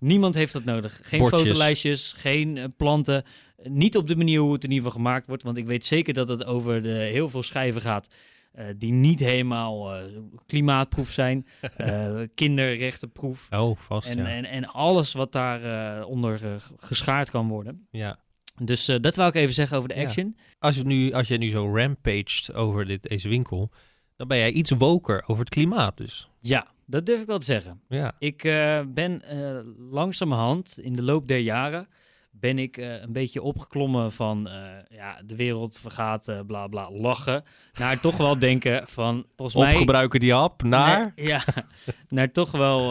Niemand 0.00 0.34
heeft 0.34 0.52
dat 0.52 0.64
nodig. 0.64 1.00
Geen 1.02 1.18
Bordjes. 1.20 1.40
fotolijstjes, 1.42 2.12
geen 2.16 2.56
eh, 2.56 2.64
planten. 2.76 3.24
Niet 3.62 3.96
op 3.96 4.06
de 4.08 4.16
manier 4.16 4.40
hoe 4.40 4.52
het 4.52 4.64
in 4.64 4.70
ieder 4.70 4.84
geval 4.86 5.00
gemaakt 5.04 5.26
wordt. 5.26 5.42
Want 5.42 5.56
ik 5.56 5.66
weet 5.66 5.84
zeker 5.86 6.14
dat 6.14 6.28
het 6.28 6.44
over 6.44 6.82
de, 6.82 6.88
heel 6.88 7.28
veel 7.28 7.42
schijven 7.42 7.80
gaat. 7.80 8.08
eh, 8.52 8.64
die 8.76 8.92
niet 8.92 9.20
helemaal 9.20 9.94
eh, 9.94 10.02
klimaatproef 10.46 11.10
zijn. 11.10 11.46
eh, 11.76 12.20
kinderrechtenproef. 12.34 13.48
Oh, 13.50 13.76
vast, 13.78 14.08
En, 14.08 14.18
ja. 14.18 14.28
en, 14.28 14.44
en 14.44 14.66
alles 14.66 15.12
wat 15.12 15.32
daaronder 15.32 16.04
onder 16.06 16.40
eh, 16.44 16.50
geschaard 16.76 17.30
kan 17.30 17.48
worden. 17.48 17.86
ja. 17.90 18.18
Dus 18.54 18.88
eh, 18.88 18.96
dat 19.00 19.16
wou 19.16 19.28
ik 19.28 19.34
even 19.34 19.54
zeggen 19.54 19.76
over 19.76 19.88
de 19.88 19.94
Ja. 19.94 20.02
action. 20.02 20.36
Als, 20.58 20.76
je 20.76 20.84
nu, 20.84 21.12
als 21.12 21.28
jij 21.28 21.36
nu 21.36 21.50
zo 21.50 21.76
rampaged 21.76 22.54
over 22.54 22.86
dit, 22.86 23.02
deze 23.02 23.28
winkel, 23.28 23.70
dan 24.16 24.28
ben 24.28 24.38
jij 24.38 24.50
iets 24.50 24.70
woker 24.70 25.22
over 25.26 25.44
het 25.44 25.48
klimaat 25.54 25.96
dus. 25.96 26.28
Ja, 26.40 26.66
dat 26.86 27.06
durf 27.06 27.20
ik 27.20 27.26
wel 27.26 27.38
te 27.38 27.44
zeggen. 27.44 27.80
Ja. 27.88 28.14
Ik 28.18 28.44
eh, 28.44 28.80
ben 28.86 29.22
eh, 29.22 29.60
langzamerhand 29.90 30.78
in 30.82 30.92
de 30.92 31.02
loop 31.02 31.28
der 31.28 31.38
jaren 31.38 31.88
ben 32.34 32.58
ik 32.58 32.76
een 32.76 33.12
beetje 33.12 33.42
opgeklommen 33.42 34.12
van 34.12 34.48
ja, 34.88 35.22
de 35.26 35.36
wereld 35.36 35.78
vergaat, 35.78 36.32
bla 36.46 36.66
bla, 36.66 36.90
lachen. 36.90 37.44
Naar 37.72 38.00
toch 38.00 38.16
wel 38.16 38.38
denken 38.48 38.88
van, 38.88 39.26
volgens 39.36 39.62
mij... 39.62 39.72
Opgebruiken 39.72 40.20
die 40.20 40.34
app 40.34 40.62
naar... 40.62 41.12
Nee, 41.16 41.26
ja, 41.26 41.44
naar 42.08 42.30
toch 42.32 42.50
wel 42.50 42.88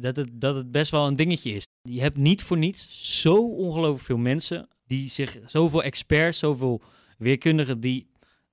dat, 0.00 0.16
het, 0.16 0.28
dat 0.32 0.54
het 0.54 0.70
best 0.70 0.90
wel 0.90 1.06
een 1.06 1.16
dingetje 1.16 1.52
is. 1.52 1.64
Je 1.82 2.00
hebt 2.00 2.16
niet 2.16 2.42
voor 2.42 2.58
niets 2.58 2.88
zo 3.20 3.48
ongelooflijk 3.48 4.04
veel 4.04 4.16
mensen 4.16 4.68
die 4.90 5.08
zich, 5.08 5.38
zoveel 5.46 5.82
experts, 5.82 6.38
zoveel 6.38 6.80
weerkundigen 7.18 7.80
die 7.80 8.06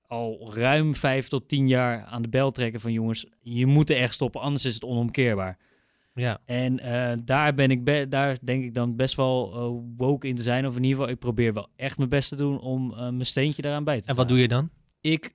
al 0.06 0.52
ruim 0.54 0.94
vijf 0.94 1.28
tot 1.28 1.48
tien 1.48 1.68
jaar 1.68 2.04
aan 2.04 2.22
de 2.22 2.28
bel 2.28 2.50
trekken 2.50 2.80
van 2.80 2.92
jongens, 2.92 3.26
je 3.40 3.66
moet 3.66 3.90
er 3.90 3.96
echt 3.96 4.14
stoppen, 4.14 4.40
anders 4.40 4.64
is 4.64 4.74
het 4.74 4.84
onomkeerbaar. 4.84 5.58
Ja. 6.14 6.40
En 6.44 6.78
eh, 6.80 7.18
daar 7.24 7.54
ben 7.54 7.70
ik, 7.70 8.10
daar 8.10 8.38
denk 8.42 8.62
ik 8.62 8.74
dan 8.74 8.96
best 8.96 9.14
wel 9.14 9.52
eh, 9.54 9.90
woke 9.96 10.28
in 10.28 10.34
te 10.34 10.42
zijn. 10.42 10.66
Of 10.66 10.76
in 10.76 10.82
ieder 10.82 10.96
geval, 10.98 11.12
ik 11.12 11.18
probeer 11.18 11.52
wel 11.52 11.68
echt 11.76 11.98
mijn 11.98 12.10
best 12.10 12.28
te 12.28 12.36
doen 12.36 12.60
om 12.60 12.90
eh, 12.92 12.98
mijn 12.98 13.26
steentje 13.26 13.62
daaraan 13.62 13.84
bij 13.84 14.00
te 14.00 14.08
En 14.08 14.14
wat 14.14 14.28
doe 14.28 14.38
je 14.38 14.48
dan? 14.48 14.70
Ik 15.00 15.34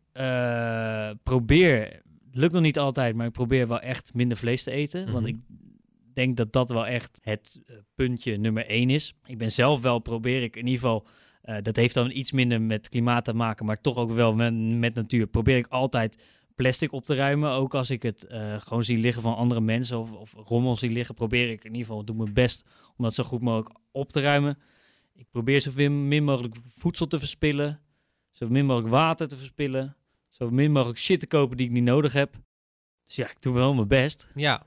probeer, 1.24 2.02
lukt 2.32 2.54
nog 2.54 2.62
niet 2.62 2.80
altijd, 2.80 3.16
maar 3.16 3.26
ik 3.28 3.32
probeer 3.32 3.68
wel 3.68 3.80
echt 3.80 4.14
minder 4.14 4.38
vlees 4.38 4.64
te 4.64 4.72
eten. 4.72 5.12
Want 5.12 5.26
Mhm. 5.26 5.36
ik 5.36 5.42
denk 6.16 6.38
dat 6.38 6.54
dat 6.54 6.70
wel 6.70 6.88
echt 6.88 7.20
het 7.22 7.62
eh, 7.66 7.76
puntje 7.96 8.38
nummer 8.38 8.66
één 8.66 8.90
is. 8.90 9.14
Ik 9.26 9.38
ben 9.38 9.52
zelf 9.52 9.82
wel, 9.82 10.00
probeer 10.00 10.44
ik 10.44 10.56
in 10.56 10.66
ieder 10.66 10.80
geval, 10.80 11.08
eh, 11.42 11.58
dat 11.62 11.76
heeft 11.76 11.94
dan 11.94 12.12
iets 12.12 12.32
minder 12.32 12.62
met 12.62 12.90
klimaat 12.90 13.26
te 13.26 13.34
maken, 13.34 13.66
maar 13.66 13.82
toch 13.82 13.98
ook 13.98 14.12
wel 14.12 14.34
met, 14.34 14.54
met 14.56 14.94
natuur. 14.94 15.28
Probeer 15.28 15.58
ik 15.58 15.68
altijd 15.68 16.24
plastic 16.56 16.92
op 16.92 17.06
te 17.06 17.16
ruimen. 17.16 17.52
Ook 17.52 17.74
als 17.74 17.90
ik 17.90 18.04
het 18.04 18.26
eh, 18.26 18.62
gewoon 18.62 18.84
zie 18.84 18.98
liggen 18.98 19.22
van 19.22 19.36
andere 19.36 19.62
mensen 19.62 20.00
of, 20.00 20.12
of 20.12 20.34
rommel 20.34 20.76
zie 20.76 20.90
liggen, 20.90 21.16
probeer 21.16 21.50
ik 21.50 21.64
in 21.64 21.72
ieder 21.72 21.88
geval, 21.88 22.06
doe 22.06 22.16
mijn 22.16 22.34
best 22.34 22.66
om 22.98 23.04
dat 23.04 23.14
zo 23.14 23.24
goed 23.24 23.42
mogelijk 23.42 23.80
op 23.92 24.10
te 24.10 24.22
ruimen. 24.22 24.58
Ik 25.14 25.28
probeer 25.32 25.60
zo 25.60 25.72
min, 25.76 26.08
min 26.08 26.24
mogelijk 26.24 26.56
voedsel 26.68 27.08
te 27.08 27.20
verspillen, 27.20 27.82
zo 28.32 28.48
min 28.50 28.66
mogelijk 28.66 28.92
water 28.92 29.28
te 29.28 29.38
verspillen, 29.38 29.96
zo 30.30 30.50
min 30.50 30.72
mogelijk 30.72 31.00
shit 31.00 31.20
te 31.20 31.28
kopen 31.28 31.58
die 31.58 31.66
ik 31.66 31.72
niet 31.72 31.84
nodig 31.84 32.14
heb. 32.14 32.42
Dus 33.06 33.16
ja, 33.16 33.30
ik 33.30 33.42
doe 33.42 33.54
wel 33.54 33.74
mijn 33.74 33.88
best. 33.88 34.28
Ja. 34.36 34.66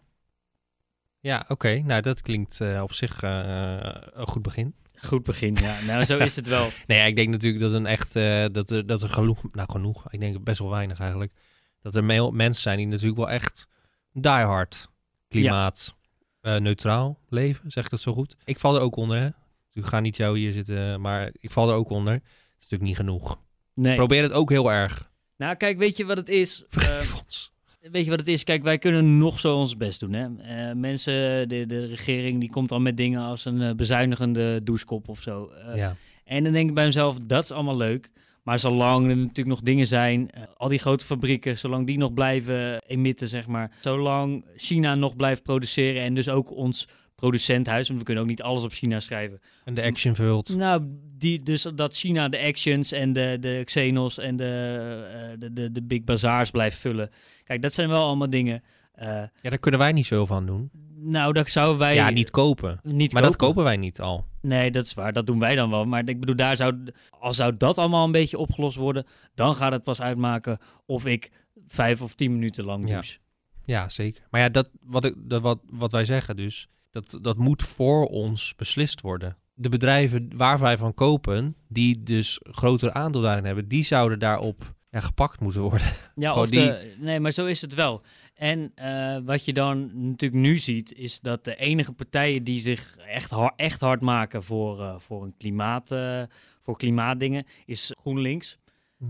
Ja, 1.26 1.44
oké. 1.48 1.74
Nou, 1.84 2.02
dat 2.02 2.20
klinkt 2.22 2.60
eh, 2.60 2.82
op 2.82 2.92
zich 2.92 3.22
eh, 3.22 3.78
een 4.12 4.26
goed 4.26 4.42
begin. 4.42 4.74
Goed 4.94 5.22
begin, 5.22 5.54
ja. 5.54 5.76
Nou, 5.86 6.04
zo 6.04 6.18
is 6.18 6.36
het 6.36 6.46
wel. 6.46 6.68
Nee, 6.86 6.98
ja, 6.98 7.04
ik 7.04 7.16
denk 7.16 7.28
natuurlijk 7.28 7.62
dat 7.62 7.72
een 7.72 7.86
echt 7.86 8.16
eh, 8.16 8.44
dat 8.52 8.70
er 8.70 8.86
dat 8.86 9.02
er 9.02 9.08
genoeg, 9.08 9.42
nou 9.52 9.70
genoeg, 9.70 10.12
ik 10.12 10.20
denk 10.20 10.44
best 10.44 10.58
wel 10.58 10.70
weinig 10.70 11.00
eigenlijk, 11.00 11.32
dat 11.80 11.94
er 11.94 12.04
me- 12.04 12.32
mensen 12.32 12.62
zijn 12.62 12.76
die 12.76 12.86
natuurlijk 12.86 13.16
wel 13.16 13.30
echt 13.30 13.68
diehard 14.12 14.88
klimaat 15.28 15.94
neutraal 16.40 17.18
leven, 17.28 17.70
zeg 17.70 17.84
ik 17.84 17.90
dat 17.90 18.00
zo 18.00 18.12
goed? 18.12 18.36
Ik 18.44 18.58
val 18.58 18.74
er 18.76 18.80
ook 18.80 18.96
onder, 18.96 19.18
hè? 19.20 19.28
Ik 19.72 19.84
ga 19.84 20.00
niet 20.00 20.16
jou 20.16 20.38
hier 20.38 20.52
zitten, 20.52 21.00
maar 21.00 21.30
ik 21.40 21.50
val 21.50 21.68
er 21.68 21.74
ook 21.74 21.90
onder. 21.90 22.12
Het 22.12 22.22
is 22.58 22.68
natuurlijk 22.70 22.82
niet 22.82 22.96
genoeg. 22.96 23.38
Nee. 23.74 23.96
Probeer 23.96 24.22
het 24.22 24.32
ook 24.32 24.50
heel 24.50 24.72
erg. 24.72 25.10
Nou, 25.36 25.54
kijk, 25.56 25.78
weet 25.78 25.96
je 25.96 26.04
wat 26.04 26.16
het 26.16 26.28
is? 26.28 26.64
Vergeef 26.68 27.12
Eh, 27.14 27.20
ons. 27.24 27.52
Weet 27.90 28.04
je 28.04 28.10
wat 28.10 28.18
het 28.18 28.28
is? 28.28 28.44
Kijk, 28.44 28.62
wij 28.62 28.78
kunnen 28.78 29.18
nog 29.18 29.40
zo 29.40 29.56
ons 29.56 29.76
best 29.76 30.00
doen. 30.00 30.12
Hè? 30.12 30.26
Eh, 30.38 30.74
mensen, 30.74 31.48
de, 31.48 31.66
de 31.66 31.86
regering, 31.86 32.40
die 32.40 32.50
komt 32.50 32.72
al 32.72 32.80
met 32.80 32.96
dingen 32.96 33.20
als 33.20 33.44
een 33.44 33.62
eh, 33.62 33.74
bezuinigende 33.74 34.60
douchekop 34.62 35.08
of 35.08 35.20
zo. 35.20 35.50
Eh, 35.50 35.76
ja. 35.76 35.96
En 36.24 36.44
dan 36.44 36.52
denk 36.52 36.68
ik 36.68 36.74
bij 36.74 36.84
mezelf, 36.84 37.18
dat 37.18 37.44
is 37.44 37.50
allemaal 37.50 37.76
leuk. 37.76 38.10
Maar 38.42 38.58
zolang 38.58 39.08
er 39.08 39.16
natuurlijk 39.16 39.46
nog 39.46 39.60
dingen 39.60 39.86
zijn, 39.86 40.30
al 40.56 40.68
die 40.68 40.78
grote 40.78 41.04
fabrieken, 41.04 41.58
zolang 41.58 41.86
die 41.86 41.98
nog 41.98 42.12
blijven 42.12 42.82
emitten, 42.86 43.28
zeg 43.28 43.46
maar. 43.46 43.70
Zolang 43.80 44.44
China 44.56 44.94
nog 44.94 45.16
blijft 45.16 45.42
produceren 45.42 46.02
en 46.02 46.14
dus 46.14 46.28
ook 46.28 46.50
ons 46.50 46.88
producenthuis, 47.14 47.86
want 47.86 47.98
we 47.98 48.04
kunnen 48.04 48.22
ook 48.22 48.28
niet 48.28 48.42
alles 48.42 48.62
op 48.62 48.72
China 48.72 49.00
schrijven. 49.00 49.40
En 49.64 49.74
de 49.74 49.82
action 49.82 50.14
vult. 50.14 50.56
Nou, 50.56 50.82
die, 51.18 51.42
dus 51.42 51.66
dat 51.74 51.96
China 51.96 52.28
de 52.28 52.40
actions 52.40 52.92
en 52.92 53.12
de, 53.12 53.36
de 53.40 53.62
Xenos 53.64 54.18
en 54.18 54.36
de, 54.36 55.34
de, 55.38 55.52
de, 55.52 55.72
de 55.72 55.82
Big 55.82 56.04
Bazaars 56.04 56.50
blijft 56.50 56.78
vullen. 56.78 57.10
Kijk, 57.46 57.62
dat 57.62 57.72
zijn 57.74 57.88
wel 57.88 58.04
allemaal 58.06 58.30
dingen. 58.30 58.62
eh, 58.92 59.06
Ja, 59.06 59.28
daar 59.50 59.58
kunnen 59.58 59.80
wij 59.80 59.92
niet 59.92 60.06
zo 60.06 60.26
van 60.26 60.46
doen. 60.46 60.70
nou, 60.94 61.32
dat 61.32 61.50
zouden 61.50 61.78
wij 61.78 61.94
ja, 61.94 62.10
niet 62.10 62.30
kopen. 62.30 62.80
niet 62.82 63.12
Maar 63.12 63.22
dat 63.22 63.36
kopen 63.36 63.64
wij 63.64 63.76
niet 63.76 64.00
al. 64.00 64.24
Nee, 64.40 64.70
dat 64.70 64.84
is 64.84 64.94
waar. 64.94 65.12
Dat 65.12 65.26
doen 65.26 65.38
wij 65.38 65.54
dan 65.54 65.70
wel. 65.70 65.84
Maar 65.84 66.08
ik 66.08 66.20
bedoel, 66.20 66.36
daar 66.36 66.56
zou, 66.56 66.84
als 67.10 67.36
zou 67.36 67.56
dat 67.56 67.78
allemaal 67.78 68.04
een 68.04 68.12
beetje 68.12 68.38
opgelost 68.38 68.76
worden, 68.76 69.06
dan 69.34 69.54
gaat 69.54 69.72
het 69.72 69.82
pas 69.82 70.00
uitmaken 70.00 70.58
of 70.86 71.06
ik 71.06 71.30
vijf 71.66 72.02
of 72.02 72.14
tien 72.14 72.32
minuten 72.32 72.64
lang 72.64 72.88
Ja. 72.88 72.92
douche. 72.94 73.18
Ja, 73.64 73.88
zeker. 73.88 74.26
Maar 74.30 74.40
ja, 74.40 74.48
dat, 74.48 74.68
wat, 74.80 75.04
ik, 75.04 75.14
dat, 75.16 75.42
wat, 75.42 75.58
wat 75.70 75.92
wij 75.92 76.04
zeggen 76.04 76.36
dus, 76.36 76.68
dat, 76.90 77.18
dat 77.22 77.36
moet 77.36 77.62
voor 77.62 78.06
ons 78.06 78.54
beslist 78.56 79.00
worden. 79.00 79.36
De 79.54 79.68
bedrijven 79.68 80.30
waar 80.36 80.58
wij 80.58 80.76
van 80.78 80.94
kopen, 80.94 81.56
die 81.68 82.02
dus 82.02 82.40
groter 82.42 82.92
aandeel 82.92 83.20
daarin 83.20 83.44
hebben, 83.44 83.68
die 83.68 83.84
zouden 83.84 84.18
daarop 84.18 84.74
ja, 84.96 85.02
gepakt 85.02 85.40
moeten 85.40 85.60
worden. 85.60 85.86
Ja, 86.14 86.34
of 86.34 86.50
de, 86.50 86.94
nee, 86.98 87.20
maar 87.20 87.32
zo 87.32 87.46
is 87.46 87.60
het 87.60 87.74
wel. 87.74 88.02
En 88.34 88.72
eh, 88.74 89.18
wat 89.24 89.44
je 89.44 89.52
dan 89.52 89.90
natuurlijk 90.10 90.40
nu 90.42 90.58
ziet, 90.58 90.92
is 90.94 91.20
dat 91.20 91.44
de 91.44 91.56
enige 91.56 91.92
partijen 91.92 92.44
die 92.44 92.60
zich 92.60 92.96
echt, 93.08 93.30
har- 93.30 93.52
echt 93.56 93.80
hard 93.80 94.00
maken 94.00 94.42
voor, 94.42 94.80
eh, 94.80 94.94
voor 94.98 95.22
een 95.24 95.34
klimaat, 95.38 95.90
eh, 95.90 96.22
voor 96.60 96.76
klimaatdingen, 96.76 97.46
is 97.66 97.92
GroenLinks. 98.00 98.56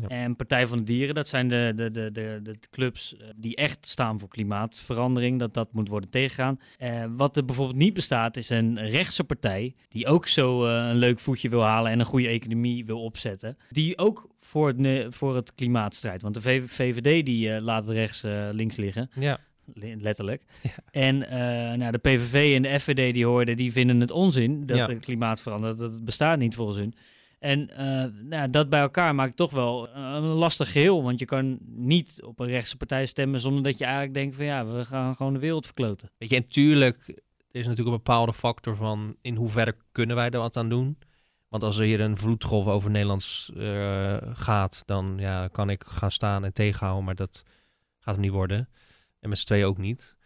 Ja. 0.00 0.08
En 0.08 0.36
Partij 0.36 0.66
van 0.66 0.78
de 0.78 0.84
Dieren, 0.84 1.14
dat 1.14 1.28
zijn 1.28 1.48
de, 1.48 1.72
de, 1.76 1.90
de, 1.90 2.10
de, 2.12 2.40
de 2.42 2.58
clubs 2.70 3.16
eh, 3.16 3.26
die 3.36 3.56
echt 3.56 3.86
staan 3.86 4.18
voor 4.20 4.28
klimaatverandering. 4.28 5.38
Dat 5.38 5.54
dat 5.54 5.72
moet 5.72 5.88
worden 5.88 6.10
tegengegaan. 6.10 6.60
Eh, 6.78 7.04
wat 7.16 7.36
er 7.36 7.44
bijvoorbeeld 7.44 7.78
niet 7.78 7.94
bestaat, 7.94 8.36
is 8.36 8.48
een 8.50 8.88
rechtse 8.88 9.24
partij 9.24 9.74
die 9.88 10.06
ook 10.06 10.26
zo 10.26 10.66
eh, 10.66 10.88
een 10.88 10.96
leuk 10.96 11.18
voetje 11.18 11.48
wil 11.48 11.62
halen 11.62 11.90
en 11.92 11.98
een 11.98 12.04
goede 12.06 12.28
economie 12.28 12.84
wil 12.84 13.02
opzetten. 13.02 13.56
Die 13.70 13.98
ook 13.98 14.28
voor 14.40 14.68
het, 14.76 15.14
voor 15.14 15.34
het 15.36 15.54
klimaat 15.54 15.94
strijdt. 15.94 16.22
Want 16.22 16.34
de 16.34 16.40
V- 16.40 16.70
VVD 16.70 17.26
die 17.26 17.60
laat 17.60 17.82
het 17.86 17.92
rechts 17.96 18.22
links 18.52 18.76
liggen. 18.76 19.10
Ja. 19.14 19.38
Li- 19.74 19.96
Letterlijk. 20.00 20.42
Ja. 20.62 20.70
En 20.90 21.18
nou, 21.78 21.92
de 21.92 21.98
PVV 21.98 22.54
en 22.56 22.62
de 22.62 22.80
FVD 22.80 23.14
die 23.14 23.26
hoorden, 23.26 23.56
die 23.56 23.72
vinden 23.72 24.00
het 24.00 24.10
onzin 24.10 24.66
dat 24.66 24.76
Ja. 24.76 24.86
het 24.86 24.98
klimaat 25.00 25.40
verandert. 25.40 25.78
Dat 25.78 25.92
het 25.92 26.04
bestaat 26.04 26.38
niet 26.38 26.54
volgens 26.54 26.78
hun. 26.78 26.94
En 27.38 27.70
eh, 27.70 28.04
nou, 28.22 28.50
dat 28.50 28.68
bij 28.68 28.80
elkaar 28.80 29.14
maakt 29.14 29.36
toch 29.36 29.50
wel 29.50 29.88
eh, 29.88 29.94
een 29.94 30.22
lastig 30.22 30.72
geheel. 30.72 31.02
Want 31.02 31.18
je 31.18 31.24
kan 31.24 31.58
niet 31.66 32.22
op 32.24 32.40
een 32.40 32.46
rechtse 32.46 32.76
partij 32.76 33.06
stemmen 33.06 33.40
zonder 33.40 33.62
dat 33.62 33.78
je 33.78 33.84
eigenlijk 33.84 34.14
denkt 34.14 34.36
van 34.36 34.44
ja, 34.44 34.66
we 34.66 34.84
gaan 34.84 35.16
gewoon 35.16 35.32
de 35.32 35.38
wereld 35.38 35.64
verkloten. 35.64 36.10
Weet 36.18 36.30
je, 36.30 36.36
en 36.36 36.48
tuurlijk 36.48 37.24
er 37.56 37.62
is 37.62 37.68
natuurlijk 37.68 37.96
een 37.96 38.02
bepaalde 38.02 38.32
factor 38.32 38.76
van 38.76 39.16
in 39.20 39.36
hoeverre 39.36 39.76
kunnen 39.92 40.16
wij 40.16 40.30
er 40.30 40.38
wat 40.38 40.56
aan 40.56 40.68
doen. 40.68 40.98
Want 41.48 41.62
als 41.62 41.78
er 41.78 41.84
hier 41.84 42.00
een 42.00 42.16
vloedgolf 42.16 42.66
over 42.66 42.90
Nederlands 42.90 43.52
eh, 43.56 44.16
gaat, 44.32 44.82
dan 44.86 45.14
ja, 45.18 45.48
kan 45.48 45.70
ik 45.70 45.84
gaan 45.86 46.10
staan 46.10 46.44
en 46.44 46.52
tegenhouden, 46.52 47.04
maar 47.04 47.14
dat 47.14 47.44
gaat 47.98 48.14
hem 48.14 48.22
niet 48.22 48.32
worden. 48.32 48.68
En 49.20 49.28
met 49.28 49.38
z'n 49.38 49.46
tweeën 49.46 49.66
ook 49.66 49.78
niet. 49.78 50.16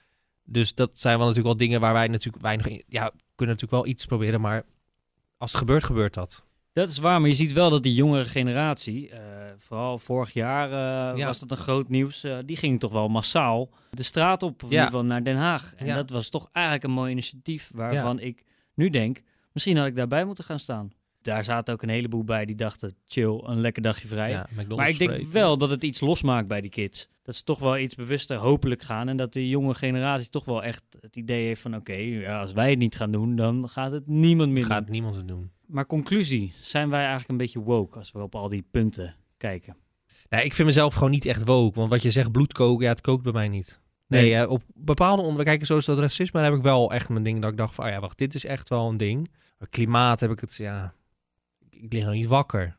Dus 0.42 0.74
dat 0.74 0.98
zijn 0.98 1.18
wel 1.18 1.26
natuurlijk 1.26 1.58
wel 1.58 1.66
dingen 1.66 1.80
waar 1.80 1.92
wij 1.92 2.08
natuurlijk 2.08 2.42
weinig 2.42 2.66
in... 2.66 2.82
Ja, 2.86 3.12
kunnen 3.34 3.54
natuurlijk 3.54 3.82
wel 3.82 3.86
iets 3.86 4.06
proberen, 4.06 4.40
maar 4.40 4.64
als 5.36 5.50
het 5.50 5.60
gebeurt, 5.60 5.84
gebeurt 5.84 6.14
dat. 6.14 6.44
Dat 6.72 6.88
is 6.88 6.98
waar, 6.98 7.20
maar 7.20 7.28
je 7.28 7.34
ziet 7.34 7.52
wel 7.52 7.70
dat 7.70 7.82
die 7.82 7.94
jongere 7.94 8.24
generatie, 8.24 9.08
eh, 9.10 9.20
vooral 9.56 9.98
vorig 9.98 10.32
jaar 10.32 10.66
eh, 11.12 11.18
Ja. 11.18 11.26
was 11.26 11.40
dat 11.40 11.50
een 11.50 11.56
groot 11.56 11.88
nieuws, 11.88 12.24
eh, 12.24 12.38
die 12.44 12.56
ging 12.56 12.80
toch 12.80 12.92
wel 12.92 13.08
massaal 13.08 13.70
de 13.90 14.02
straat 14.02 14.42
op, 14.42 14.54
of 14.54 14.62
in 14.62 14.70
ieder 14.70 14.84
geval 14.86 15.04
naar 15.04 15.24
Den 15.24 15.36
Haag. 15.36 15.74
En 15.76 15.86
Ja. 15.86 15.94
dat 15.94 16.10
was 16.10 16.28
toch 16.28 16.48
eigenlijk 16.52 16.84
een 16.84 16.90
mooi 16.90 17.10
initiatief 17.10 17.70
waarvan 17.74 18.20
ik 18.20 18.44
nu 18.74 18.90
denk, 18.90 19.22
misschien 19.52 19.76
had 19.76 19.86
ik 19.86 19.96
daarbij 19.96 20.24
moeten 20.24 20.44
gaan 20.44 20.58
staan. 20.58 20.90
Daar 21.22 21.44
zaten 21.44 21.74
ook 21.74 21.82
een 21.82 21.88
heleboel 21.88 22.24
bij 22.24 22.44
die 22.44 22.56
dachten, 22.56 22.94
chill, 23.06 23.40
een 23.44 23.60
lekker 23.60 23.82
dagje 23.82 24.08
vrij. 24.08 24.30
Ja, 24.30 24.46
maar 24.76 24.88
ik 24.88 24.98
denk 24.98 25.10
spreken. 25.10 25.32
wel 25.32 25.58
dat 25.58 25.70
het 25.70 25.84
iets 25.84 26.00
losmaakt 26.00 26.48
bij 26.48 26.60
die 26.60 26.70
kids. 26.70 27.08
Dat 27.22 27.34
ze 27.36 27.42
toch 27.44 27.58
wel 27.58 27.78
iets 27.78 27.94
bewuster 27.94 28.36
hopelijk 28.36 28.82
gaan. 28.82 29.08
En 29.08 29.16
dat 29.16 29.32
de 29.32 29.48
jonge 29.48 29.74
generatie 29.74 30.28
toch 30.30 30.44
wel 30.44 30.62
echt 30.62 30.82
het 31.00 31.16
idee 31.16 31.44
heeft 31.44 31.60
van... 31.60 31.76
oké, 31.76 31.92
ja, 31.92 32.40
als 32.40 32.52
wij 32.52 32.70
het 32.70 32.78
niet 32.78 32.96
gaan 32.96 33.10
doen, 33.10 33.36
dan 33.36 33.68
gaat 33.68 33.92
het 33.92 34.08
niemand 34.08 34.50
meer 34.52 34.64
Gaat 34.64 34.82
doen. 34.82 34.90
niemand 34.90 35.16
het 35.16 35.28
doen. 35.28 35.50
Maar 35.66 35.86
conclusie, 35.86 36.52
zijn 36.60 36.90
wij 36.90 36.98
eigenlijk 37.00 37.28
een 37.30 37.36
beetje 37.36 37.60
woke 37.60 37.98
als 37.98 38.12
we 38.12 38.18
op 38.22 38.34
al 38.34 38.48
die 38.48 38.64
punten 38.70 39.14
kijken? 39.36 39.76
Nee, 40.28 40.44
ik 40.44 40.54
vind 40.54 40.68
mezelf 40.68 40.94
gewoon 40.94 41.10
niet 41.10 41.26
echt 41.26 41.44
woke. 41.44 41.78
Want 41.78 41.90
wat 41.90 42.02
je 42.02 42.10
zegt, 42.10 42.32
bloed 42.32 42.52
koken, 42.52 42.84
ja, 42.84 42.90
het 42.90 43.00
kookt 43.00 43.22
bij 43.22 43.32
mij 43.32 43.48
niet. 43.48 43.80
Nee, 44.06 44.22
Nee. 44.22 44.34
eh, 44.42 44.50
op 44.50 44.62
bepaalde 44.74 45.22
onderwerpen, 45.22 45.66
zoals 45.66 45.84
dat 45.84 45.98
racisme, 45.98 46.40
daar 46.40 46.48
heb 46.50 46.58
ik 46.58 46.64
wel 46.64 46.92
echt 46.92 47.08
mijn 47.08 47.24
ding 47.24 47.40
dat 47.40 47.50
ik 47.50 47.56
dacht 47.56 47.74
van, 47.74 47.84
oh 47.84 47.90
ja, 47.90 48.00
wacht, 48.00 48.18
dit 48.18 48.34
is 48.34 48.44
echt 48.44 48.68
wel 48.68 48.88
een 48.88 48.96
ding. 48.96 49.30
Klimaat 49.70 50.20
heb 50.20 50.30
ik 50.30 50.40
het, 50.40 50.56
ja, 50.56 50.94
ik, 51.82 51.92
lig 51.92 52.04
nog 52.04 52.14
niet 52.14 52.26
wakker. 52.26 52.78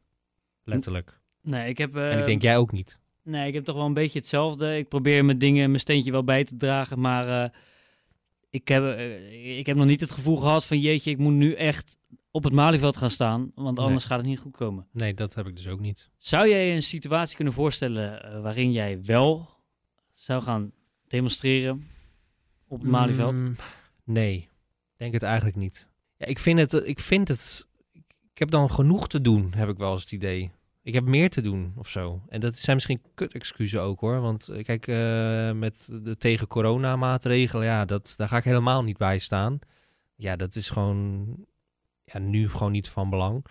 Letterlijk. 0.64 1.20
Nee, 1.42 1.70
ik 1.70 1.78
heb... 1.78 1.96
eh, 1.96 2.12
en 2.14 2.20
ik 2.20 2.26
denk, 2.26 2.42
jij 2.42 2.58
ook 2.58 2.72
niet. 2.72 3.00
Nee, 3.24 3.48
ik 3.48 3.54
heb 3.54 3.64
toch 3.64 3.76
wel 3.76 3.86
een 3.86 3.94
beetje 3.94 4.20
hetzelfde. 4.20 4.78
Ik 4.78 4.88
probeer 4.88 5.26
mijn 5.26 5.38
dingen, 5.38 5.68
mijn 5.70 5.80
steentje 5.82 6.12
wel 6.12 6.24
bij 6.24 6.44
te 6.44 6.58
dragen, 6.58 7.00
maar... 7.00 7.44
eh, 7.44 7.50
ik, 8.50 8.68
heb, 8.68 8.84
eh, 8.84 9.58
ik 9.58 9.66
heb 9.66 9.78
nog 9.78 9.86
niet 9.86 10.00
het 10.02 10.12
gevoel 10.12 10.38
gehad 10.38 10.66
van... 10.66 10.80
jeetje, 10.80 11.12
ik 11.12 11.18
moet 11.18 11.34
nu 11.34 11.54
echt 11.54 11.98
op 12.32 12.44
het 12.44 12.54
Malieveld 12.54 12.98
gaan 12.98 13.12
staan, 13.12 13.52
want 13.56 13.78
Nee. 13.78 13.86
anders 13.86 14.06
gaat 14.06 14.18
het 14.18 14.28
niet 14.28 14.40
goed 14.40 14.58
komen. 14.58 14.88
Nee, 14.92 15.14
dat 15.14 15.34
heb 15.34 15.48
ik 15.48 15.56
dus 15.56 15.68
ook 15.68 15.80
niet. 15.80 16.10
Zou 16.18 16.50
jij 16.50 16.76
een 16.76 16.84
situatie 16.84 17.36
kunnen 17.36 17.54
voorstellen 17.54 18.24
eh, 18.24 18.42
waarin 18.42 18.72
jij 18.72 19.04
wel 19.04 19.50
zou 20.14 20.42
gaan 20.42 20.72
demonstreren 21.08 21.88
op 22.68 22.82
het 22.82 22.90
Malieveld? 22.90 23.42
Mm, 23.42 23.56
nee, 24.04 24.50
denk 24.98 25.14
het 25.14 25.24
eigenlijk 25.24 25.56
niet. 25.56 25.88
Ja, 26.18 26.26
ik 26.26 26.40
vind 26.40 26.60
het, 26.60 26.74
ik 26.74 27.00
vind 27.00 27.28
het, 27.28 27.68
ik 28.34 28.39
heb 28.39 28.52
dan 28.52 28.72
genoeg 28.72 29.08
te 29.08 29.22
doen, 29.22 29.54
heb 29.56 29.70
ik 29.70 29.78
wel 29.78 29.91
eens 29.91 30.02
het 30.02 30.12
idee. 30.12 30.52
Ik 30.84 30.94
heb 30.94 31.04
meer 31.04 31.30
te 31.30 31.41
doen 31.41 31.74
of 31.78 31.89
zo. 31.89 32.22
En 32.30 32.39
dat 32.39 32.56
zijn 32.56 32.76
misschien 32.76 33.02
kut-excuses 33.13 33.80
ook 33.80 34.00
hoor. 34.00 34.22
Want 34.22 34.48
eh, 34.48 34.63
kijk, 34.63 34.88
eh, 34.88 35.52
met 35.52 35.89
de 36.04 36.17
tegen 36.17 36.48
corona 36.48 36.96
maatregelen, 36.96 37.65
ja, 37.65 37.86
dat, 37.86 38.13
daar 38.17 38.28
ga 38.28 38.38
ik 38.38 38.44
helemaal 38.44 38.84
niet 38.84 38.98
bij 38.98 39.20
staan. 39.20 39.60
Ja, 40.15 40.36
dat 40.36 40.56
is 40.56 40.70
gewoon 40.70 41.36
ja, 42.04 42.20
nu 42.20 42.50
gewoon 42.50 42.72
niet 42.72 42.89
van 42.89 43.10
belang. 43.10 43.46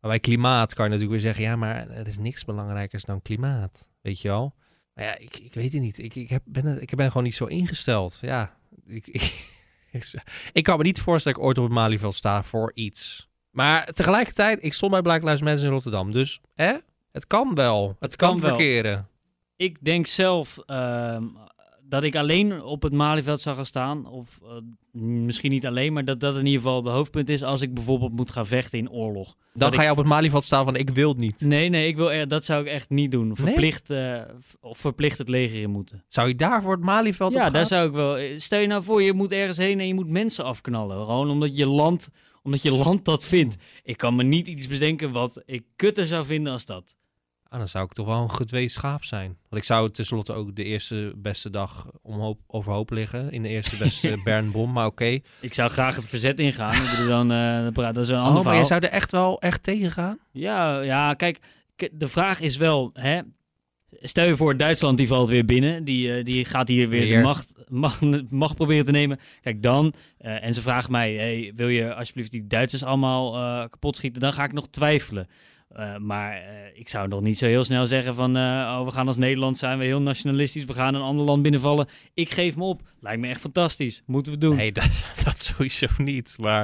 Maar 0.00 0.10
bij 0.10 0.20
klimaat 0.20 0.74
kan 0.74 0.84
je 0.84 0.90
natuurlijk 0.90 1.22
weer 1.22 1.32
zeggen, 1.32 1.50
ja, 1.50 1.56
maar 1.56 1.90
er 1.90 2.06
is 2.06 2.18
niks 2.18 2.44
belangrijkers 2.44 3.04
dan 3.04 3.22
klimaat. 3.22 3.90
Weet 4.00 4.20
je 4.20 4.28
wel? 4.28 4.54
Maar 4.94 5.04
ja, 5.04 5.18
ik, 5.18 5.38
ik 5.38 5.54
weet 5.54 5.72
het 5.72 5.82
niet. 5.82 5.98
Ik, 5.98 6.14
ik, 6.14 6.28
heb, 6.28 6.42
ben, 6.44 6.82
ik 6.82 6.94
ben 6.94 7.08
gewoon 7.08 7.22
niet 7.22 7.34
zo 7.34 7.44
ingesteld. 7.44 8.18
Ja, 8.20 8.56
ik, 8.86 9.06
ik, 9.06 9.48
ik 10.52 10.62
kan 10.62 10.76
me 10.76 10.82
niet 10.82 11.00
voorstellen 11.00 11.38
dat 11.38 11.46
ik 11.46 11.48
ooit 11.48 11.58
op 11.58 11.64
het 11.64 11.72
Malieveld 11.72 12.14
sta 12.14 12.42
voor 12.42 12.72
iets. 12.74 13.30
Maar 13.52 13.86
tegelijkertijd, 13.92 14.64
ik 14.64 14.72
stond 14.72 14.92
bij 14.92 15.02
Black 15.02 15.22
Lives 15.22 15.40
Matter 15.40 15.64
in 15.64 15.70
Rotterdam. 15.70 16.12
Dus 16.12 16.40
hè, 16.54 16.74
het 17.12 17.26
kan 17.26 17.54
wel. 17.54 17.96
Het, 18.00 18.16
kan, 18.16 18.28
kan 18.30 18.40
wel. 18.40 18.48
verkeren. 18.48 19.08
Ik 19.56 19.84
denk 19.84 20.06
zelf 20.06 20.58
ehm, 20.66 21.24
dat 21.82 22.02
ik 22.02 22.16
alleen 22.16 22.62
op 22.62 22.82
het 22.82 22.92
Malieveld 22.92 23.40
zou 23.40 23.56
gaan 23.56 23.66
staan. 23.66 24.06
Of 24.06 24.38
eh, 24.42 25.00
misschien 25.02 25.50
niet 25.50 25.66
alleen, 25.66 25.92
maar 25.92 26.04
dat 26.04 26.20
dat 26.20 26.36
in 26.36 26.46
ieder 26.46 26.60
geval 26.60 26.82
de 26.82 26.90
hoofdpunt 26.90 27.28
is 27.28 27.42
als 27.42 27.60
ik 27.60 27.74
bijvoorbeeld 27.74 28.12
moet 28.12 28.30
gaan 28.30 28.46
vechten 28.46 28.78
in 28.78 28.90
oorlog. 28.90 29.26
Dan 29.54 29.70
Dat 29.70 29.74
ga 29.74 29.82
je 29.82 29.90
op 29.90 29.96
het 29.96 30.06
Malieveld 30.06 30.44
staan 30.44 30.64
van 30.64 30.76
ik 30.76 30.90
wil 30.90 31.08
het 31.08 31.18
niet. 31.18 31.40
Nee, 31.40 31.68
nee, 31.68 31.86
ik 31.86 31.96
wil, 31.96 32.28
dat 32.28 32.44
zou 32.44 32.60
ik 32.62 32.68
echt 32.68 32.90
niet 32.90 33.10
doen. 33.10 33.36
Verplicht, 33.36 33.90
eh, 33.90 34.20
of 34.60 34.78
verplicht 34.78 35.18
het 35.18 35.28
leger 35.28 35.60
in 35.60 35.70
moeten. 35.70 36.04
Zou 36.08 36.28
je 36.28 36.34
daar 36.34 36.62
voor 36.62 36.72
het 36.72 36.84
Malieveld 36.84 37.34
op 37.34 37.40
Ja, 37.40 37.50
daar 37.50 37.66
zou 37.66 37.86
ik 37.88 37.92
wel. 37.94 38.16
eh, 38.16 38.38
Stel 38.38 38.60
je 38.60 38.66
nou 38.66 38.82
voor, 38.82 39.02
je 39.02 39.12
moet 39.12 39.32
ergens 39.32 39.56
heen 39.56 39.80
en 39.80 39.86
je 39.86 39.94
moet 39.94 40.08
mensen 40.08 40.44
afknallen. 40.44 41.04
Gewoon 41.04 41.30
omdat 41.30 41.56
je 41.56 41.66
land, 41.66 42.08
omdat 42.42 42.62
je 42.62 42.72
land 42.72 43.04
dat 43.04 43.24
vindt. 43.24 43.56
Ik 43.82 43.96
kan 43.96 44.14
me 44.16 44.22
niet 44.22 44.48
iets 44.48 44.66
bedenken 44.66 45.12
wat 45.12 45.42
ik 45.44 45.64
kutter 45.76 46.06
zou 46.06 46.24
vinden 46.24 46.52
als 46.52 46.64
dat. 46.66 46.94
Ah, 47.48 47.58
dan 47.58 47.68
zou 47.68 47.84
ik 47.84 47.92
toch 47.92 48.06
wel 48.06 48.22
een 48.22 48.30
gedwee 48.30 48.68
schaap 48.68 49.04
zijn. 49.04 49.26
Want 49.48 49.62
ik 49.62 49.64
zou 49.64 49.90
tenslotte 49.90 50.32
ook 50.32 50.56
de 50.56 50.64
eerste 50.64 51.12
beste 51.16 51.50
dag 51.50 51.86
omhoop, 52.02 52.40
overhoop 52.46 52.90
liggen. 52.90 53.30
In 53.32 53.42
de 53.42 53.48
eerste 53.48 53.76
beste 53.76 54.20
Bernbom, 54.24 54.72
maar 54.72 54.86
oké. 54.86 55.18
Ik 55.40 55.54
zou 55.54 55.70
graag 55.70 55.96
het 55.96 56.04
verzet 56.04 56.40
ingaan. 56.40 56.74
ik 56.84 56.90
bedoel, 56.90 57.08
dan, 57.26 57.26
praat- 57.72 57.94
dat 57.94 58.04
is 58.04 58.10
een 58.10 58.16
ander 58.18 58.38
Oh, 58.38 58.44
maar 58.44 58.56
je 58.56 58.64
zou 58.64 58.80
er 58.80 58.90
echt 58.90 59.12
wel 59.12 59.40
echt 59.40 59.62
tegen 59.62 59.90
gaan? 59.90 60.18
Ja, 60.30 60.80
ja, 60.80 61.14
kijk, 61.14 61.38
de 61.92 62.08
vraag 62.08 62.40
is 62.40 62.56
wel, 62.56 62.90
hè, 62.92 63.20
stel 64.00 64.26
je 64.26 64.36
voor 64.36 64.56
Duitsland 64.56 64.98
die 64.98 65.06
valt 65.06 65.28
weer 65.28 65.44
binnen, 65.44 65.84
die, 65.84 66.14
eh, 66.14 66.24
die 66.24 66.44
gaat 66.44 66.68
hier 66.68 66.88
weer 66.88 67.00
Weer. 67.00 67.16
de 67.16 67.22
macht, 67.22 67.54
macht, 67.68 68.00
macht 68.30 68.54
proberen 68.54 68.84
te 68.84 68.90
nemen. 68.90 69.18
Kijk, 69.40 69.62
dan, 69.62 69.92
eh, 70.18 70.44
en 70.44 70.54
ze 70.54 70.62
vragen 70.62 70.90
mij, 70.92 71.14
hey, 71.14 71.52
wil 71.56 71.68
je 71.68 71.94
alsjeblieft 71.94 72.30
die 72.30 72.46
Duitsers 72.46 72.82
allemaal 72.84 73.34
eh, 73.34 73.68
kapot 73.68 73.96
schieten? 73.96 74.20
Dan 74.20 74.32
ga 74.32 74.44
ik 74.44 74.52
nog 74.52 74.68
twijfelen. 74.68 75.28
Maar 75.98 76.42
ik 76.74 76.88
zou 76.88 77.08
nog 77.08 77.20
niet 77.20 77.38
zo 77.38 77.46
heel 77.46 77.64
snel 77.64 77.86
zeggen 77.86 78.14
van, 78.14 78.36
oh, 78.36 78.84
we 78.84 78.90
gaan 78.90 79.06
als 79.06 79.16
Nederland 79.16 79.58
zijn 79.58 79.78
we 79.78 79.84
heel 79.84 80.00
nationalistisch, 80.02 80.64
we 80.64 80.72
gaan 80.72 80.94
een 80.94 81.00
ander 81.00 81.24
land 81.24 81.42
binnenvallen. 81.42 81.88
Ik 82.14 82.30
geef 82.30 82.56
me 82.56 82.64
op. 82.64 82.82
Lijkt 83.00 83.20
me 83.20 83.28
echt 83.28 83.40
fantastisch. 83.40 84.02
Moeten 84.06 84.32
we 84.32 84.38
doen. 84.38 84.56
Nee, 84.56 84.72
dat, 84.82 84.90
dat 85.24 85.40
sowieso 85.40 85.86
niet. 85.98 86.36
Maar 86.40 86.62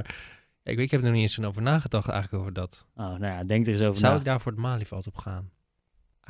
ik, 0.62 0.76
weet, 0.76 0.84
ik 0.84 0.90
heb 0.90 1.00
er 1.00 1.06
nog 1.06 1.14
niet 1.14 1.22
eens 1.22 1.34
zo 1.34 1.42
over 1.42 1.62
nagedacht 1.62 2.08
eigenlijk 2.08 2.42
over 2.42 2.54
dat. 2.54 2.86
Oh, 2.94 3.04
nou 3.04 3.24
ja, 3.24 3.44
denk 3.44 3.66
er 3.66 3.72
eens 3.72 3.82
over 3.82 3.96
Zou 4.00 4.12
na. 4.12 4.18
ik 4.18 4.24
daar 4.24 4.40
voor 4.40 4.52
het 4.52 4.60
Malieveld 4.60 5.06
op 5.06 5.16
gaan? 5.16 5.50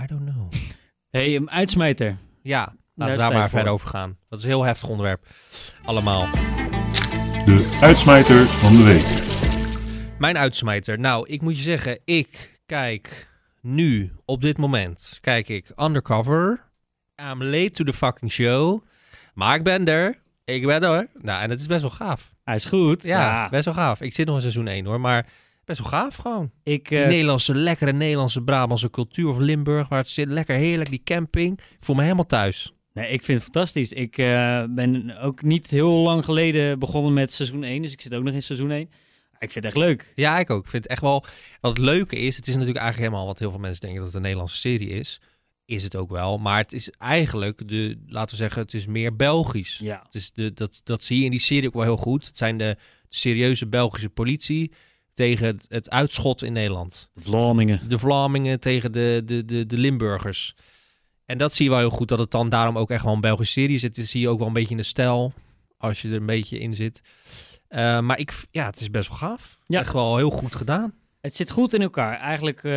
I 0.02 0.06
don't 0.06 0.30
know. 0.30 0.52
hey, 1.10 1.36
een 1.36 1.50
uitsmijter. 1.50 2.16
Ja, 2.42 2.74
laten 2.94 3.14
we 3.14 3.20
daar 3.20 3.32
maar 3.32 3.40
voor. 3.40 3.50
verder 3.50 3.72
over 3.72 3.88
gaan. 3.88 4.16
Dat 4.28 4.38
is 4.38 4.44
een 4.44 4.50
heel 4.50 4.64
heftig 4.64 4.88
onderwerp. 4.88 5.26
Allemaal. 5.84 6.28
De 7.44 7.78
uitsmijter 7.80 8.46
van 8.46 8.76
de 8.76 8.82
week. 8.82 9.26
Mijn 10.18 10.38
uitsmijter. 10.38 10.98
Nou, 10.98 11.28
ik 11.28 11.42
moet 11.42 11.56
je 11.56 11.62
zeggen, 11.62 12.00
ik 12.04 12.60
kijk 12.66 13.28
nu, 13.60 14.12
op 14.24 14.40
dit 14.40 14.58
moment, 14.58 15.18
kijk 15.20 15.48
ik 15.48 15.72
undercover. 15.76 16.66
I'm 17.30 17.44
late 17.44 17.70
to 17.70 17.84
the 17.84 17.92
fucking 17.92 18.32
show. 18.32 18.82
Maar 19.34 19.56
ik 19.56 19.62
ben 19.62 19.86
er. 19.86 20.18
Ik 20.44 20.66
ben 20.66 20.82
er. 20.82 21.08
Nou, 21.14 21.42
en 21.42 21.50
het 21.50 21.60
is 21.60 21.66
best 21.66 21.80
wel 21.80 21.90
gaaf. 21.90 22.32
Hij 22.44 22.54
is 22.54 22.64
goed. 22.64 23.04
Ja, 23.04 23.48
best 23.48 23.64
wel 23.64 23.74
gaaf. 23.74 24.00
Ik 24.00 24.14
zit 24.14 24.26
nog 24.26 24.34
in 24.34 24.40
seizoen 24.40 24.66
1 24.66 24.86
hoor, 24.86 25.00
maar 25.00 25.26
best 25.68 25.80
wel 25.80 26.00
gaaf 26.00 26.16
gewoon. 26.16 26.50
Ik, 26.62 26.90
eh, 26.90 27.06
Nederlandse, 27.06 27.54
lekkere 27.54 27.92
Nederlandse 27.92 28.42
Brabantse 28.42 28.90
cultuur 28.90 29.28
of 29.28 29.38
Limburg, 29.38 29.88
waar 29.88 29.98
het 29.98 30.08
zit. 30.08 30.28
Lekker 30.28 30.56
heerlijk, 30.56 30.90
die 30.90 31.00
camping. 31.04 31.58
Ik 31.58 31.84
voel 31.84 31.96
me 31.96 32.02
helemaal 32.02 32.26
thuis. 32.26 32.72
Nee, 32.92 33.10
ik 33.10 33.22
vind 33.22 33.42
het 33.42 33.50
fantastisch. 33.52 33.92
Ik 33.92 34.18
eh, 34.18 34.64
ben 34.68 35.18
ook 35.20 35.42
niet 35.42 35.70
heel 35.70 35.90
lang 35.90 36.24
geleden 36.24 36.78
begonnen 36.78 37.12
met 37.12 37.32
seizoen 37.32 37.62
1, 37.62 37.82
dus 37.82 37.92
ik 37.92 38.00
zit 38.00 38.14
ook 38.14 38.22
nog 38.22 38.34
in 38.34 38.42
seizoen 38.42 38.70
1. 38.70 38.90
Ik 39.38 39.50
vind 39.50 39.54
het 39.54 39.64
echt 39.64 39.76
leuk. 39.76 40.12
Ja, 40.14 40.38
ik 40.38 40.50
ook. 40.50 40.64
Ik 40.64 40.70
vind 40.70 40.82
het 40.82 40.92
echt 40.92 41.00
wel... 41.00 41.24
Wat 41.60 41.70
het 41.70 41.86
leuke 41.86 42.16
is, 42.16 42.36
het 42.36 42.46
is 42.46 42.54
natuurlijk 42.54 42.80
eigenlijk 42.80 43.10
helemaal 43.10 43.30
wat 43.30 43.38
heel 43.38 43.50
veel 43.50 43.60
mensen 43.60 43.80
denken 43.80 43.98
dat 43.98 44.06
het 44.06 44.16
een 44.16 44.22
Nederlandse 44.22 44.56
serie 44.56 44.88
is. 44.88 45.20
Is 45.64 45.82
het 45.82 45.96
ook 45.96 46.10
wel. 46.10 46.38
Maar 46.38 46.58
het 46.58 46.72
is 46.72 46.90
eigenlijk, 46.90 47.68
de, 47.68 47.98
laten 48.06 48.30
we 48.30 48.42
zeggen, 48.42 48.62
het 48.62 48.74
is 48.74 48.86
meer 48.86 49.16
Belgisch. 49.16 49.78
Ja. 49.78 50.00
Het 50.04 50.14
is 50.14 50.32
de, 50.32 50.52
dat, 50.52 50.80
dat 50.84 51.02
zie 51.02 51.18
je 51.18 51.24
in 51.24 51.30
die 51.30 51.40
serie 51.40 51.66
ook 51.66 51.74
wel 51.74 51.82
heel 51.82 51.96
goed. 51.96 52.26
Het 52.26 52.36
zijn 52.36 52.56
de 52.56 52.76
serieuze 53.08 53.66
Belgische 53.66 54.10
politie 54.10 54.72
tegen 55.18 55.46
het, 55.46 55.66
het 55.68 55.90
uitschot 55.90 56.42
in 56.42 56.52
Nederland. 56.52 57.10
De 57.14 57.22
Vlamingen. 57.22 57.88
De 57.88 57.98
Vlamingen 57.98 58.60
tegen 58.60 58.92
de, 58.92 59.22
de, 59.24 59.44
de, 59.44 59.66
de 59.66 59.76
Limburgers. 59.78 60.54
En 61.26 61.38
dat 61.38 61.54
zie 61.54 61.64
je 61.64 61.70
wel 61.70 61.78
heel 61.78 61.90
goed, 61.90 62.08
dat 62.08 62.18
het 62.18 62.30
dan 62.30 62.48
daarom 62.48 62.78
ook 62.78 62.90
echt 62.90 63.04
wel 63.04 63.12
een 63.12 63.20
Belgische 63.20 63.60
serie 63.60 63.74
is. 63.76 63.82
Het 63.82 63.96
is- 63.98 64.10
zie 64.10 64.20
je 64.20 64.28
ook 64.28 64.38
wel 64.38 64.46
een 64.46 64.52
beetje 64.52 64.70
in 64.70 64.76
de 64.76 64.82
stijl, 64.82 65.32
als 65.78 66.02
je 66.02 66.08
er 66.08 66.14
een 66.14 66.26
beetje 66.26 66.58
in 66.58 66.74
zit. 66.74 67.00
Eh, 67.68 68.00
maar 68.00 68.18
ik, 68.18 68.32
ja, 68.50 68.64
het 68.66 68.80
is 68.80 68.90
best 68.90 69.08
wel 69.08 69.18
gaaf. 69.18 69.58
Ja. 69.66 69.80
Echt 69.80 69.92
wel 69.92 70.16
heel 70.16 70.30
goed 70.30 70.54
gedaan. 70.54 70.92
Het 71.20 71.36
zit 71.36 71.50
goed 71.50 71.74
in 71.74 71.82
elkaar. 71.82 72.18
Eigenlijk 72.18 72.64
eh, 72.64 72.72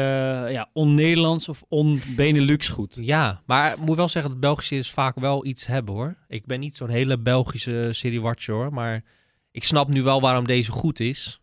ja, 0.51 0.69
on-Nederlands 0.73 1.49
of 1.49 1.63
on-Benelux 1.69 2.69
goed. 2.69 2.97
Ja, 3.01 3.41
maar 3.45 3.71
ik 3.71 3.77
moet 3.80 3.95
wel 3.95 4.10
zeggen 4.10 4.32
dat 4.32 4.39
Belgische 4.39 4.67
series 4.73 4.91
vaak 4.91 5.15
wel 5.19 5.45
iets 5.45 5.65
hebben 5.65 5.93
hoor. 5.93 6.15
Ik 6.27 6.45
ben 6.45 6.60
niet 6.60 6.77
zo'n 6.77 6.89
hele 6.89 7.17
Belgische 7.19 7.88
serie 7.91 8.21
watcher 8.21 8.54
hoor, 8.54 8.73
maar 8.73 9.04
ik 9.51 9.63
snap 9.63 9.88
nu 9.89 10.01
wel 10.04 10.21
waarom 10.21 10.47
deze 10.47 10.71
goed 10.71 10.99
is. 10.99 11.40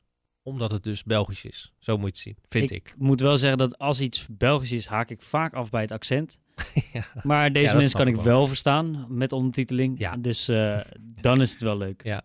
Omdat 0.49 0.71
het 0.71 0.83
dus 0.83 1.05
Belgisch 1.05 1.45
is. 1.45 1.73
Zo 1.79 1.93
moet 1.99 2.05
je 2.05 2.13
het 2.13 2.19
zien, 2.19 2.37
vind 2.49 2.71
ik. 2.71 2.95
moet 2.99 3.21
wel 3.21 3.37
zeggen 3.37 3.59
dat 3.59 3.79
als 3.79 4.01
iets 4.01 4.27
Belgisch 4.31 4.73
is, 4.73 4.87
haak 4.87 5.11
ik 5.11 5.23
vaak 5.23 5.55
af 5.55 5.71
bij 5.71 5.81
het 5.83 5.93
accent. 5.93 6.39
ja. 6.93 7.05
Maar 7.23 7.53
deze 7.53 7.67
Ja, 7.73 7.77
mensen 7.77 7.99
kan 7.99 8.07
ik 8.09 8.17
ik 8.17 8.21
wel. 8.23 8.37
wel 8.37 8.47
verstaan 8.47 9.07
met 9.09 9.33
ondertiteling. 9.33 9.99
Ja. 9.99 10.17
Dus 10.17 10.49
eh, 10.49 10.81
dan 11.21 11.41
is 11.41 11.53
het 11.53 11.61
wel 11.61 11.77
leuk. 11.77 12.03
Ja. 12.05 12.23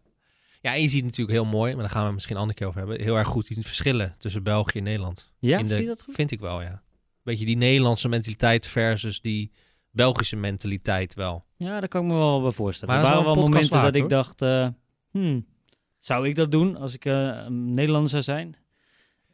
ja, 0.62 0.74
en 0.74 0.82
je 0.82 0.90
ziet 0.90 1.04
natuurlijk 1.04 1.38
heel 1.38 1.46
mooi, 1.46 1.72
maar 1.74 1.82
daar 1.82 1.90
gaan 1.90 2.00
we 2.00 2.06
het 2.06 2.14
misschien 2.14 2.36
een 2.36 2.42
andere 2.42 2.60
keer 2.60 2.68
over 2.68 2.80
hebben. 2.80 3.02
Heel 3.02 3.18
erg 3.18 3.28
goed 3.28 3.48
die 3.48 3.66
verschillen 3.66 4.16
tussen 4.18 4.44
België 4.44 4.78
en 4.78 4.84
Nederland. 4.84 5.34
Ja, 5.40 5.58
in 5.58 5.68
de, 5.68 5.74
zie 5.74 5.82
je 5.82 5.88
dat 5.88 6.04
goed? 6.04 6.16
Vind 6.16 6.32
ik 6.32 6.40
wel, 6.40 6.62
ja. 6.62 6.82
Beetje 7.24 7.46
die 7.46 7.58
Nederlandse 7.58 8.10
mentaliteit 8.10 8.68
versus 8.68 9.22
die 9.22 9.52
Belgische 9.92 10.36
mentaliteit 10.36 11.14
wel. 11.14 11.46
Ja, 11.58 11.80
daar 11.80 11.88
kan 11.90 12.04
ik 12.06 12.12
me 12.12 12.18
wel 12.18 12.42
bij 12.42 12.52
voorstellen. 12.52 12.96
Maar 12.96 13.04
er 13.04 13.10
waren 13.10 13.26
wel 13.26 13.36
momenten 13.36 13.82
dat 13.82 13.96
ik 13.96 14.10
dacht, 14.10 14.42
eh, 14.42 14.68
hmm, 15.12 15.46
zou 16.04 16.28
ik 16.28 16.36
dat 16.36 16.52
doen 16.52 16.78
als 16.78 16.94
ik 16.94 17.06
een 17.06 17.74
Nederlander 17.74 18.10
zou 18.10 18.24
zijn? 18.24 18.56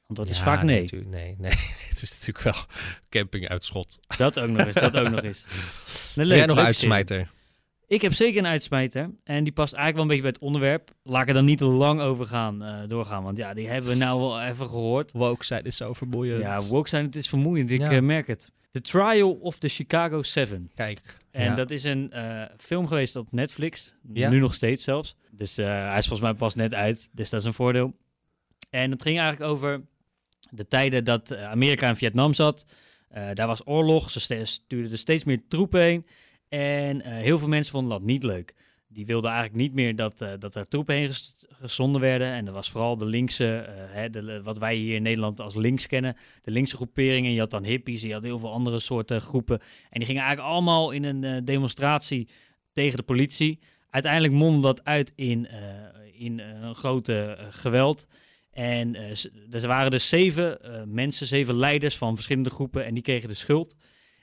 Antwoord 0.08 0.30
is 0.30 0.38
Ja, 0.38 0.44
vaak 0.44 0.64
nee. 0.64 0.82
natuurlijk. 0.82 1.12
Nee, 1.12 1.36
nee. 1.38 1.52
het 1.90 2.02
is 2.02 2.12
natuurlijk 2.12 2.42
wel 2.42 2.66
camping 3.10 3.48
uitschot. 3.48 4.00
Dat 4.18 4.40
ook 4.40 4.50
nog 4.50 4.66
eens, 4.66 4.76
dat 4.76 4.98
ook 4.98 5.10
nog 5.10 5.22
eens. 5.24 5.46
Nee, 6.16 6.26
leuk, 6.26 6.38
jij 6.38 6.46
nog 6.46 6.58
een 6.58 6.64
uitsmijter? 6.64 7.32
Ik 7.88 8.02
heb 8.02 8.14
zeker 8.14 8.40
een 8.40 8.48
uitsmijter. 8.48 9.10
En 9.24 9.44
die 9.44 9.54
past 9.54 9.74
eigenlijk 9.74 9.94
wel 9.94 10.02
een 10.02 10.08
beetje 10.08 10.22
bij 10.22 10.32
het 10.32 10.42
onderwerp. 10.42 10.92
Laat 11.04 11.22
ik 11.22 11.28
er 11.28 11.34
dan 11.34 11.46
niet 11.46 11.58
te 11.58 11.66
lang 11.66 12.02
over 12.02 12.26
gaan, 12.26 12.64
eh, 12.64 12.78
doorgaan. 12.88 13.24
Want 13.24 13.38
ja, 13.38 13.54
die 13.54 13.68
hebben 13.68 13.90
we 13.90 13.96
nou 13.96 14.20
wel 14.20 14.42
even 14.42 14.66
gehoord. 14.68 15.12
Woke 15.12 15.46
zijn 15.46 15.64
is 15.64 15.78
zo 15.78 15.94
vermoeiend. 15.94 16.42
Ja, 16.42 16.60
woke 16.62 16.90
zijn, 16.90 17.06
het 17.06 17.16
is 17.16 17.30
vermoeiend. 17.30 17.72
Ik 17.72 17.80
Ja. 17.80 17.92
eh, 17.92 18.02
merk 18.02 18.28
het. 18.28 18.52
The 18.72 18.82
Trial 18.82 19.32
of 19.32 19.58
the 19.58 19.70
Chicago 19.70 20.22
Seven. 20.22 20.72
Kijk. 20.76 21.18
En 21.32 21.44
ja. 21.44 21.56
dat 21.56 21.72
is 21.72 21.84
een 21.84 22.12
eh, 22.12 22.44
film 22.58 22.88
geweest 22.88 23.16
op 23.16 23.32
Netflix. 23.32 23.94
Ja. 24.14 24.30
Nu 24.30 24.40
nog 24.40 24.54
steeds 24.54 24.84
zelfs. 24.84 25.16
Dus 25.32 25.58
eh, 25.58 25.66
hij 25.66 25.98
is 25.98 26.08
volgens 26.08 26.30
mij 26.30 26.34
pas 26.34 26.56
net 26.56 26.74
uit. 26.74 27.10
Dus 27.12 27.30
dat 27.30 27.40
is 27.40 27.46
een 27.46 27.54
voordeel. 27.54 27.96
En 28.70 28.92
het 28.92 29.02
ging 29.02 29.20
eigenlijk 29.20 29.52
over 29.52 29.82
de 30.50 30.68
tijden 30.68 31.04
dat 31.04 31.32
eh, 31.32 31.44
Amerika 31.44 31.88
in 31.88 31.96
Vietnam 31.96 32.34
zat. 32.34 32.66
Eh, 33.10 33.28
daar 33.34 33.48
was 33.48 33.68
oorlog. 33.68 34.10
Ze 34.10 34.46
stuurden 34.46 34.92
er 34.92 34.98
steeds 34.98 35.24
meer 35.24 35.42
troepen 35.48 35.82
heen. 35.82 36.06
En 36.50 37.02
eh, 37.02 37.12
heel 37.12 37.40
veel 37.40 37.48
mensen 37.48 37.72
vonden 37.72 37.92
dat 37.92 38.02
niet 38.02 38.24
leuk. 38.24 38.56
Die 38.92 39.06
wilden 39.06 39.32
eigenlijk 39.32 39.62
niet 39.62 39.74
meer 39.74 39.96
dat, 39.96 40.22
eh, 40.22 40.32
dat 40.40 40.56
er 40.56 40.68
troepen 40.68 40.96
heen 40.96 41.12
gezonden 41.50 42.02
werden. 42.02 42.28
En 42.28 42.46
dat 42.46 42.54
was 42.54 42.70
vooral 42.70 42.98
de 42.98 43.06
linkse, 43.06 43.58
eh, 43.58 43.74
hè, 43.88 44.10
de, 44.10 44.42
wat 44.44 44.58
wij 44.58 44.76
hier 44.76 44.96
in 44.96 45.02
Nederland 45.02 45.40
als 45.42 45.56
links 45.56 45.88
kennen. 45.88 46.16
De 46.42 46.52
linkse 46.52 46.76
groeperingen. 46.76 47.32
Je 47.32 47.40
had 47.40 47.52
dan 47.52 47.64
hippies, 47.64 48.02
je 48.02 48.14
had 48.14 48.24
heel 48.24 48.40
veel 48.40 48.52
andere 48.52 48.80
soorten 48.80 49.22
groepen. 49.22 49.60
En 49.60 50.00
die 50.00 50.06
gingen 50.06 50.22
eigenlijk 50.22 50.52
allemaal 50.52 50.92
in 50.92 51.04
een 51.04 51.24
eh, 51.24 51.38
demonstratie 51.44 52.28
tegen 52.74 52.98
de 52.98 53.04
politie. 53.04 53.60
Uiteindelijk 53.90 54.34
mondde 54.34 54.62
dat 54.62 54.84
uit 54.84 55.14
in, 55.16 55.48
in 56.14 56.40
een 56.40 56.76
grote 56.76 57.38
geweld. 57.50 58.08
En 58.52 59.18
z- 59.18 59.30
er 59.52 59.68
waren 59.68 59.92
dus 59.92 60.10
zeven 60.10 60.58
mensen, 60.94 61.28
zeven 61.28 61.56
leiders 61.56 61.98
van 61.98 62.16
verschillende 62.16 62.50
groepen. 62.50 62.86
En 62.86 62.94
die 62.94 63.04
kregen 63.04 63.30
de 63.30 63.36
schuld. 63.36 63.76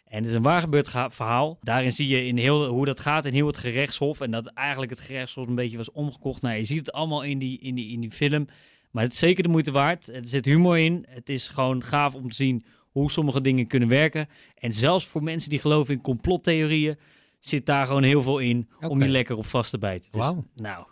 En 0.08 0.18
het 0.18 0.26
is 0.26 0.32
een 0.32 0.42
waar 0.42 0.60
gebeurd 0.60 0.88
verhaal. 0.90 1.58
Daarin 1.60 1.92
zie 1.92 2.08
je 2.08 2.26
in 2.26 2.36
heel, 2.36 2.66
hoe 2.66 2.84
dat 2.84 3.00
gaat 3.00 3.24
in 3.24 3.32
heel 3.32 3.46
het 3.46 3.56
gerechtshof. 3.56 4.20
En 4.20 4.30
dat 4.30 4.46
eigenlijk 4.46 4.90
het 4.90 5.00
gerechtshof 5.00 5.46
een 5.46 5.54
beetje 5.54 5.76
was 5.76 5.90
omgekocht. 5.90 6.42
Nou, 6.42 6.56
je 6.56 6.64
ziet 6.64 6.78
het 6.78 6.92
allemaal 6.92 7.22
in 7.22 7.38
die, 7.38 7.58
in 7.58 7.74
die, 7.74 7.92
in 7.92 8.00
die 8.00 8.10
film. 8.10 8.46
Maar 8.90 9.02
het 9.02 9.12
is 9.12 9.18
zeker 9.18 9.42
de 9.42 9.48
moeite 9.48 9.70
waard. 9.70 10.08
Er 10.08 10.26
zit 10.26 10.44
humor 10.44 10.78
in. 10.78 11.06
Het 11.08 11.28
is 11.28 11.48
gewoon 11.48 11.82
gaaf 11.82 12.14
om 12.14 12.28
te 12.28 12.34
zien 12.34 12.64
hoe 12.90 13.10
sommige 13.10 13.40
dingen 13.40 13.66
kunnen 13.66 13.88
werken. 13.88 14.28
En 14.54 14.72
zelfs 14.72 15.06
voor 15.06 15.22
mensen 15.22 15.50
die 15.50 15.58
geloven 15.58 15.94
in 15.94 16.00
complottheorieën, 16.00 16.98
zit 17.38 17.66
daar 17.66 17.86
gewoon 17.86 18.02
heel 18.02 18.22
veel 18.22 18.38
in 18.38 18.68
om 18.80 19.02
je 19.02 19.08
lekker 19.08 19.36
op 19.36 19.46
vast 19.46 19.70
te 19.70 19.78
bijten. 19.78 20.10
Dus, 20.10 20.20
Wauw. 20.20 20.44
nou, 20.54 20.86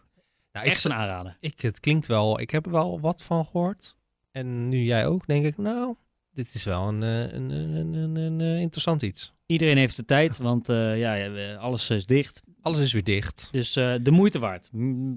Nou, 0.52 0.66
ik, 0.66 0.72
echt 0.72 0.84
een 0.84 0.92
aanrader. 0.92 1.36
ik, 1.40 1.60
het 1.60 1.80
klinkt 1.80 2.06
wel, 2.06 2.40
ik 2.40 2.50
heb 2.50 2.66
er 2.66 2.72
wel 2.72 3.00
wat 3.00 3.22
van 3.22 3.44
gehoord. 3.44 3.96
En 4.30 4.68
nu 4.68 4.82
jij 4.82 5.06
ook, 5.06 5.26
denk 5.26 5.44
ik, 5.44 5.56
nou, 5.56 5.96
dit 6.34 6.54
is 6.54 6.64
wel 6.64 6.88
een, 6.88 7.02
eh, 7.02 7.32
een, 7.32 8.16
een, 8.16 8.40
eh, 8.40 8.60
interessant 8.60 9.02
iets. 9.02 9.32
Iedereen 9.46 9.76
heeft 9.76 9.96
de 9.96 10.04
tijd, 10.04 10.38
want 10.38 10.68
eh, 10.68 10.98
ja, 10.98 11.54
alles 11.56 11.90
is 11.90 12.06
dicht. 12.06 12.42
Alles 12.60 12.78
is 12.78 12.92
weer 12.92 13.04
dicht. 13.04 13.48
Dus 13.52 13.72
de 13.72 14.10
moeite 14.10 14.38
waard. 14.38 14.68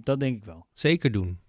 Dat 0.03 0.20
denk 0.20 0.38
ik 0.38 0.45
wel. 0.45 0.65
Zeker 0.72 1.11
doen. 1.11 1.39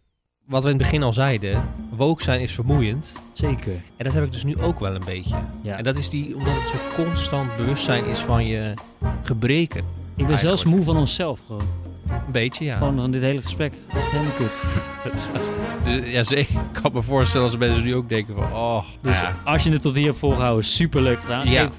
Wat 0.44 0.62
we 0.62 0.70
in 0.70 0.74
het 0.74 0.84
begin 0.84 1.02
al 1.02 1.12
zeiden, 1.12 1.68
woke 1.90 2.22
zijn 2.22 2.40
is 2.40 2.54
vermoeiend. 2.54 3.16
Zeker. 3.32 3.72
En 3.72 4.04
dat 4.04 4.12
heb 4.12 4.24
ik 4.24 4.32
dus 4.32 4.44
nu 4.44 4.58
ook 4.58 4.80
wel 4.80 4.94
een 4.94 5.04
beetje. 5.04 5.36
Ja. 5.62 5.76
En 5.76 5.84
dat 5.84 5.96
is 5.96 6.10
die, 6.10 6.36
omdat 6.36 6.54
het 6.54 6.66
zo 6.66 7.02
constant 7.02 7.56
bewustzijn 7.56 8.04
is 8.04 8.18
van 8.18 8.46
je 8.46 8.74
gebreken. 9.22 9.84
Ik 10.16 10.26
ben 10.26 10.38
zelfs 10.38 10.64
moe 10.64 10.82
van 10.82 10.96
onszelf 10.96 11.40
gewoon. 11.46 11.87
Een 12.10 12.32
beetje, 12.32 12.64
ja. 12.64 12.76
Gewoon 12.76 12.98
van 13.00 13.10
dit 13.10 13.22
hele 13.22 13.42
gesprek. 13.42 13.72
Echt 13.94 14.10
helemaal 14.10 14.32
kut. 14.36 14.50
Ja, 16.12 16.22
zeker. 16.22 16.54
Ik 16.54 16.82
kan 16.82 16.90
me 16.94 17.02
voorstellen 17.02 17.46
als 17.46 17.56
mensen 17.56 17.84
nu 17.84 17.94
ook 17.94 18.08
denken 18.08 18.34
van, 18.34 18.52
oh, 18.52 18.84
Dus 19.00 19.20
ja, 19.20 19.36
als 19.44 19.62
je 19.62 19.70
het 19.70 19.82
tot 19.82 19.96
hier 19.96 20.06
hebt 20.06 20.18
volgehouden, 20.18 20.64
super 20.64 21.02
leuk 21.02 21.20
gedaan. 21.22 21.50
Ja. 21.50 21.62
Geef 21.62 21.72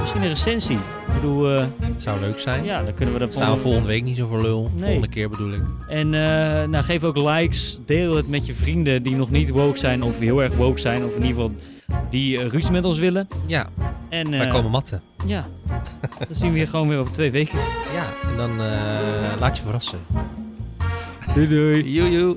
misschien 0.00 0.22
een 0.22 0.28
recensie. 0.28 0.76
Ik 0.76 1.14
bedoel, 1.14 1.44
het 1.44 1.70
zou 1.96 2.20
leuk 2.20 2.38
zijn. 2.38 2.64
ja, 2.64 2.82
dan 2.82 2.94
kunnen 2.94 3.14
we 3.14 3.20
dat 3.20 3.32
Staan 3.32 3.52
we 3.52 3.58
volgende 3.58 3.88
week 3.88 4.02
niet 4.04 4.16
zo 4.16 4.26
voor 4.26 4.42
lul. 4.42 4.70
Nee. 4.74 4.82
Volgende 4.82 5.08
keer 5.08 5.30
bedoel 5.30 5.52
ik. 5.52 5.62
En 5.88 6.14
eh, 6.14 6.68
nou, 6.68 6.84
geef 6.84 7.04
ook 7.04 7.16
likes. 7.16 7.78
Deel 7.86 8.16
het 8.16 8.28
met 8.28 8.46
je 8.46 8.54
vrienden 8.54 9.02
die 9.02 9.16
nog 9.16 9.30
niet 9.30 9.50
woke 9.50 9.78
zijn 9.78 10.02
of 10.02 10.18
heel 10.18 10.42
erg 10.42 10.54
woke 10.54 10.80
zijn. 10.80 11.04
Of 11.04 11.10
in 11.16 11.22
ieder 11.24 11.42
geval 11.42 11.52
die 12.10 12.38
eh, 12.40 12.46
ruzie 12.46 12.70
met 12.72 12.84
ons 12.84 12.98
willen. 12.98 13.28
Ja, 13.46 13.66
En 14.08 14.30
wij 14.30 14.48
komen 14.48 14.70
matten. 14.70 15.02
Ja, 15.26 15.46
dan 16.18 16.36
zien 16.36 16.52
we 16.52 16.58
je 16.58 16.66
gewoon 16.66 16.88
weer 16.88 16.98
over 16.98 17.12
twee 17.12 17.30
weken. 17.30 17.58
Ja, 17.94 18.28
en 18.30 18.36
dan 18.36 18.50
eh, 18.50 19.40
laat 19.40 19.56
je 19.56 19.62
verrassen. 19.62 19.98
Doei 21.34 21.48
doei. 21.48 21.92
Joe, 21.92 22.10
joe. 22.10 22.36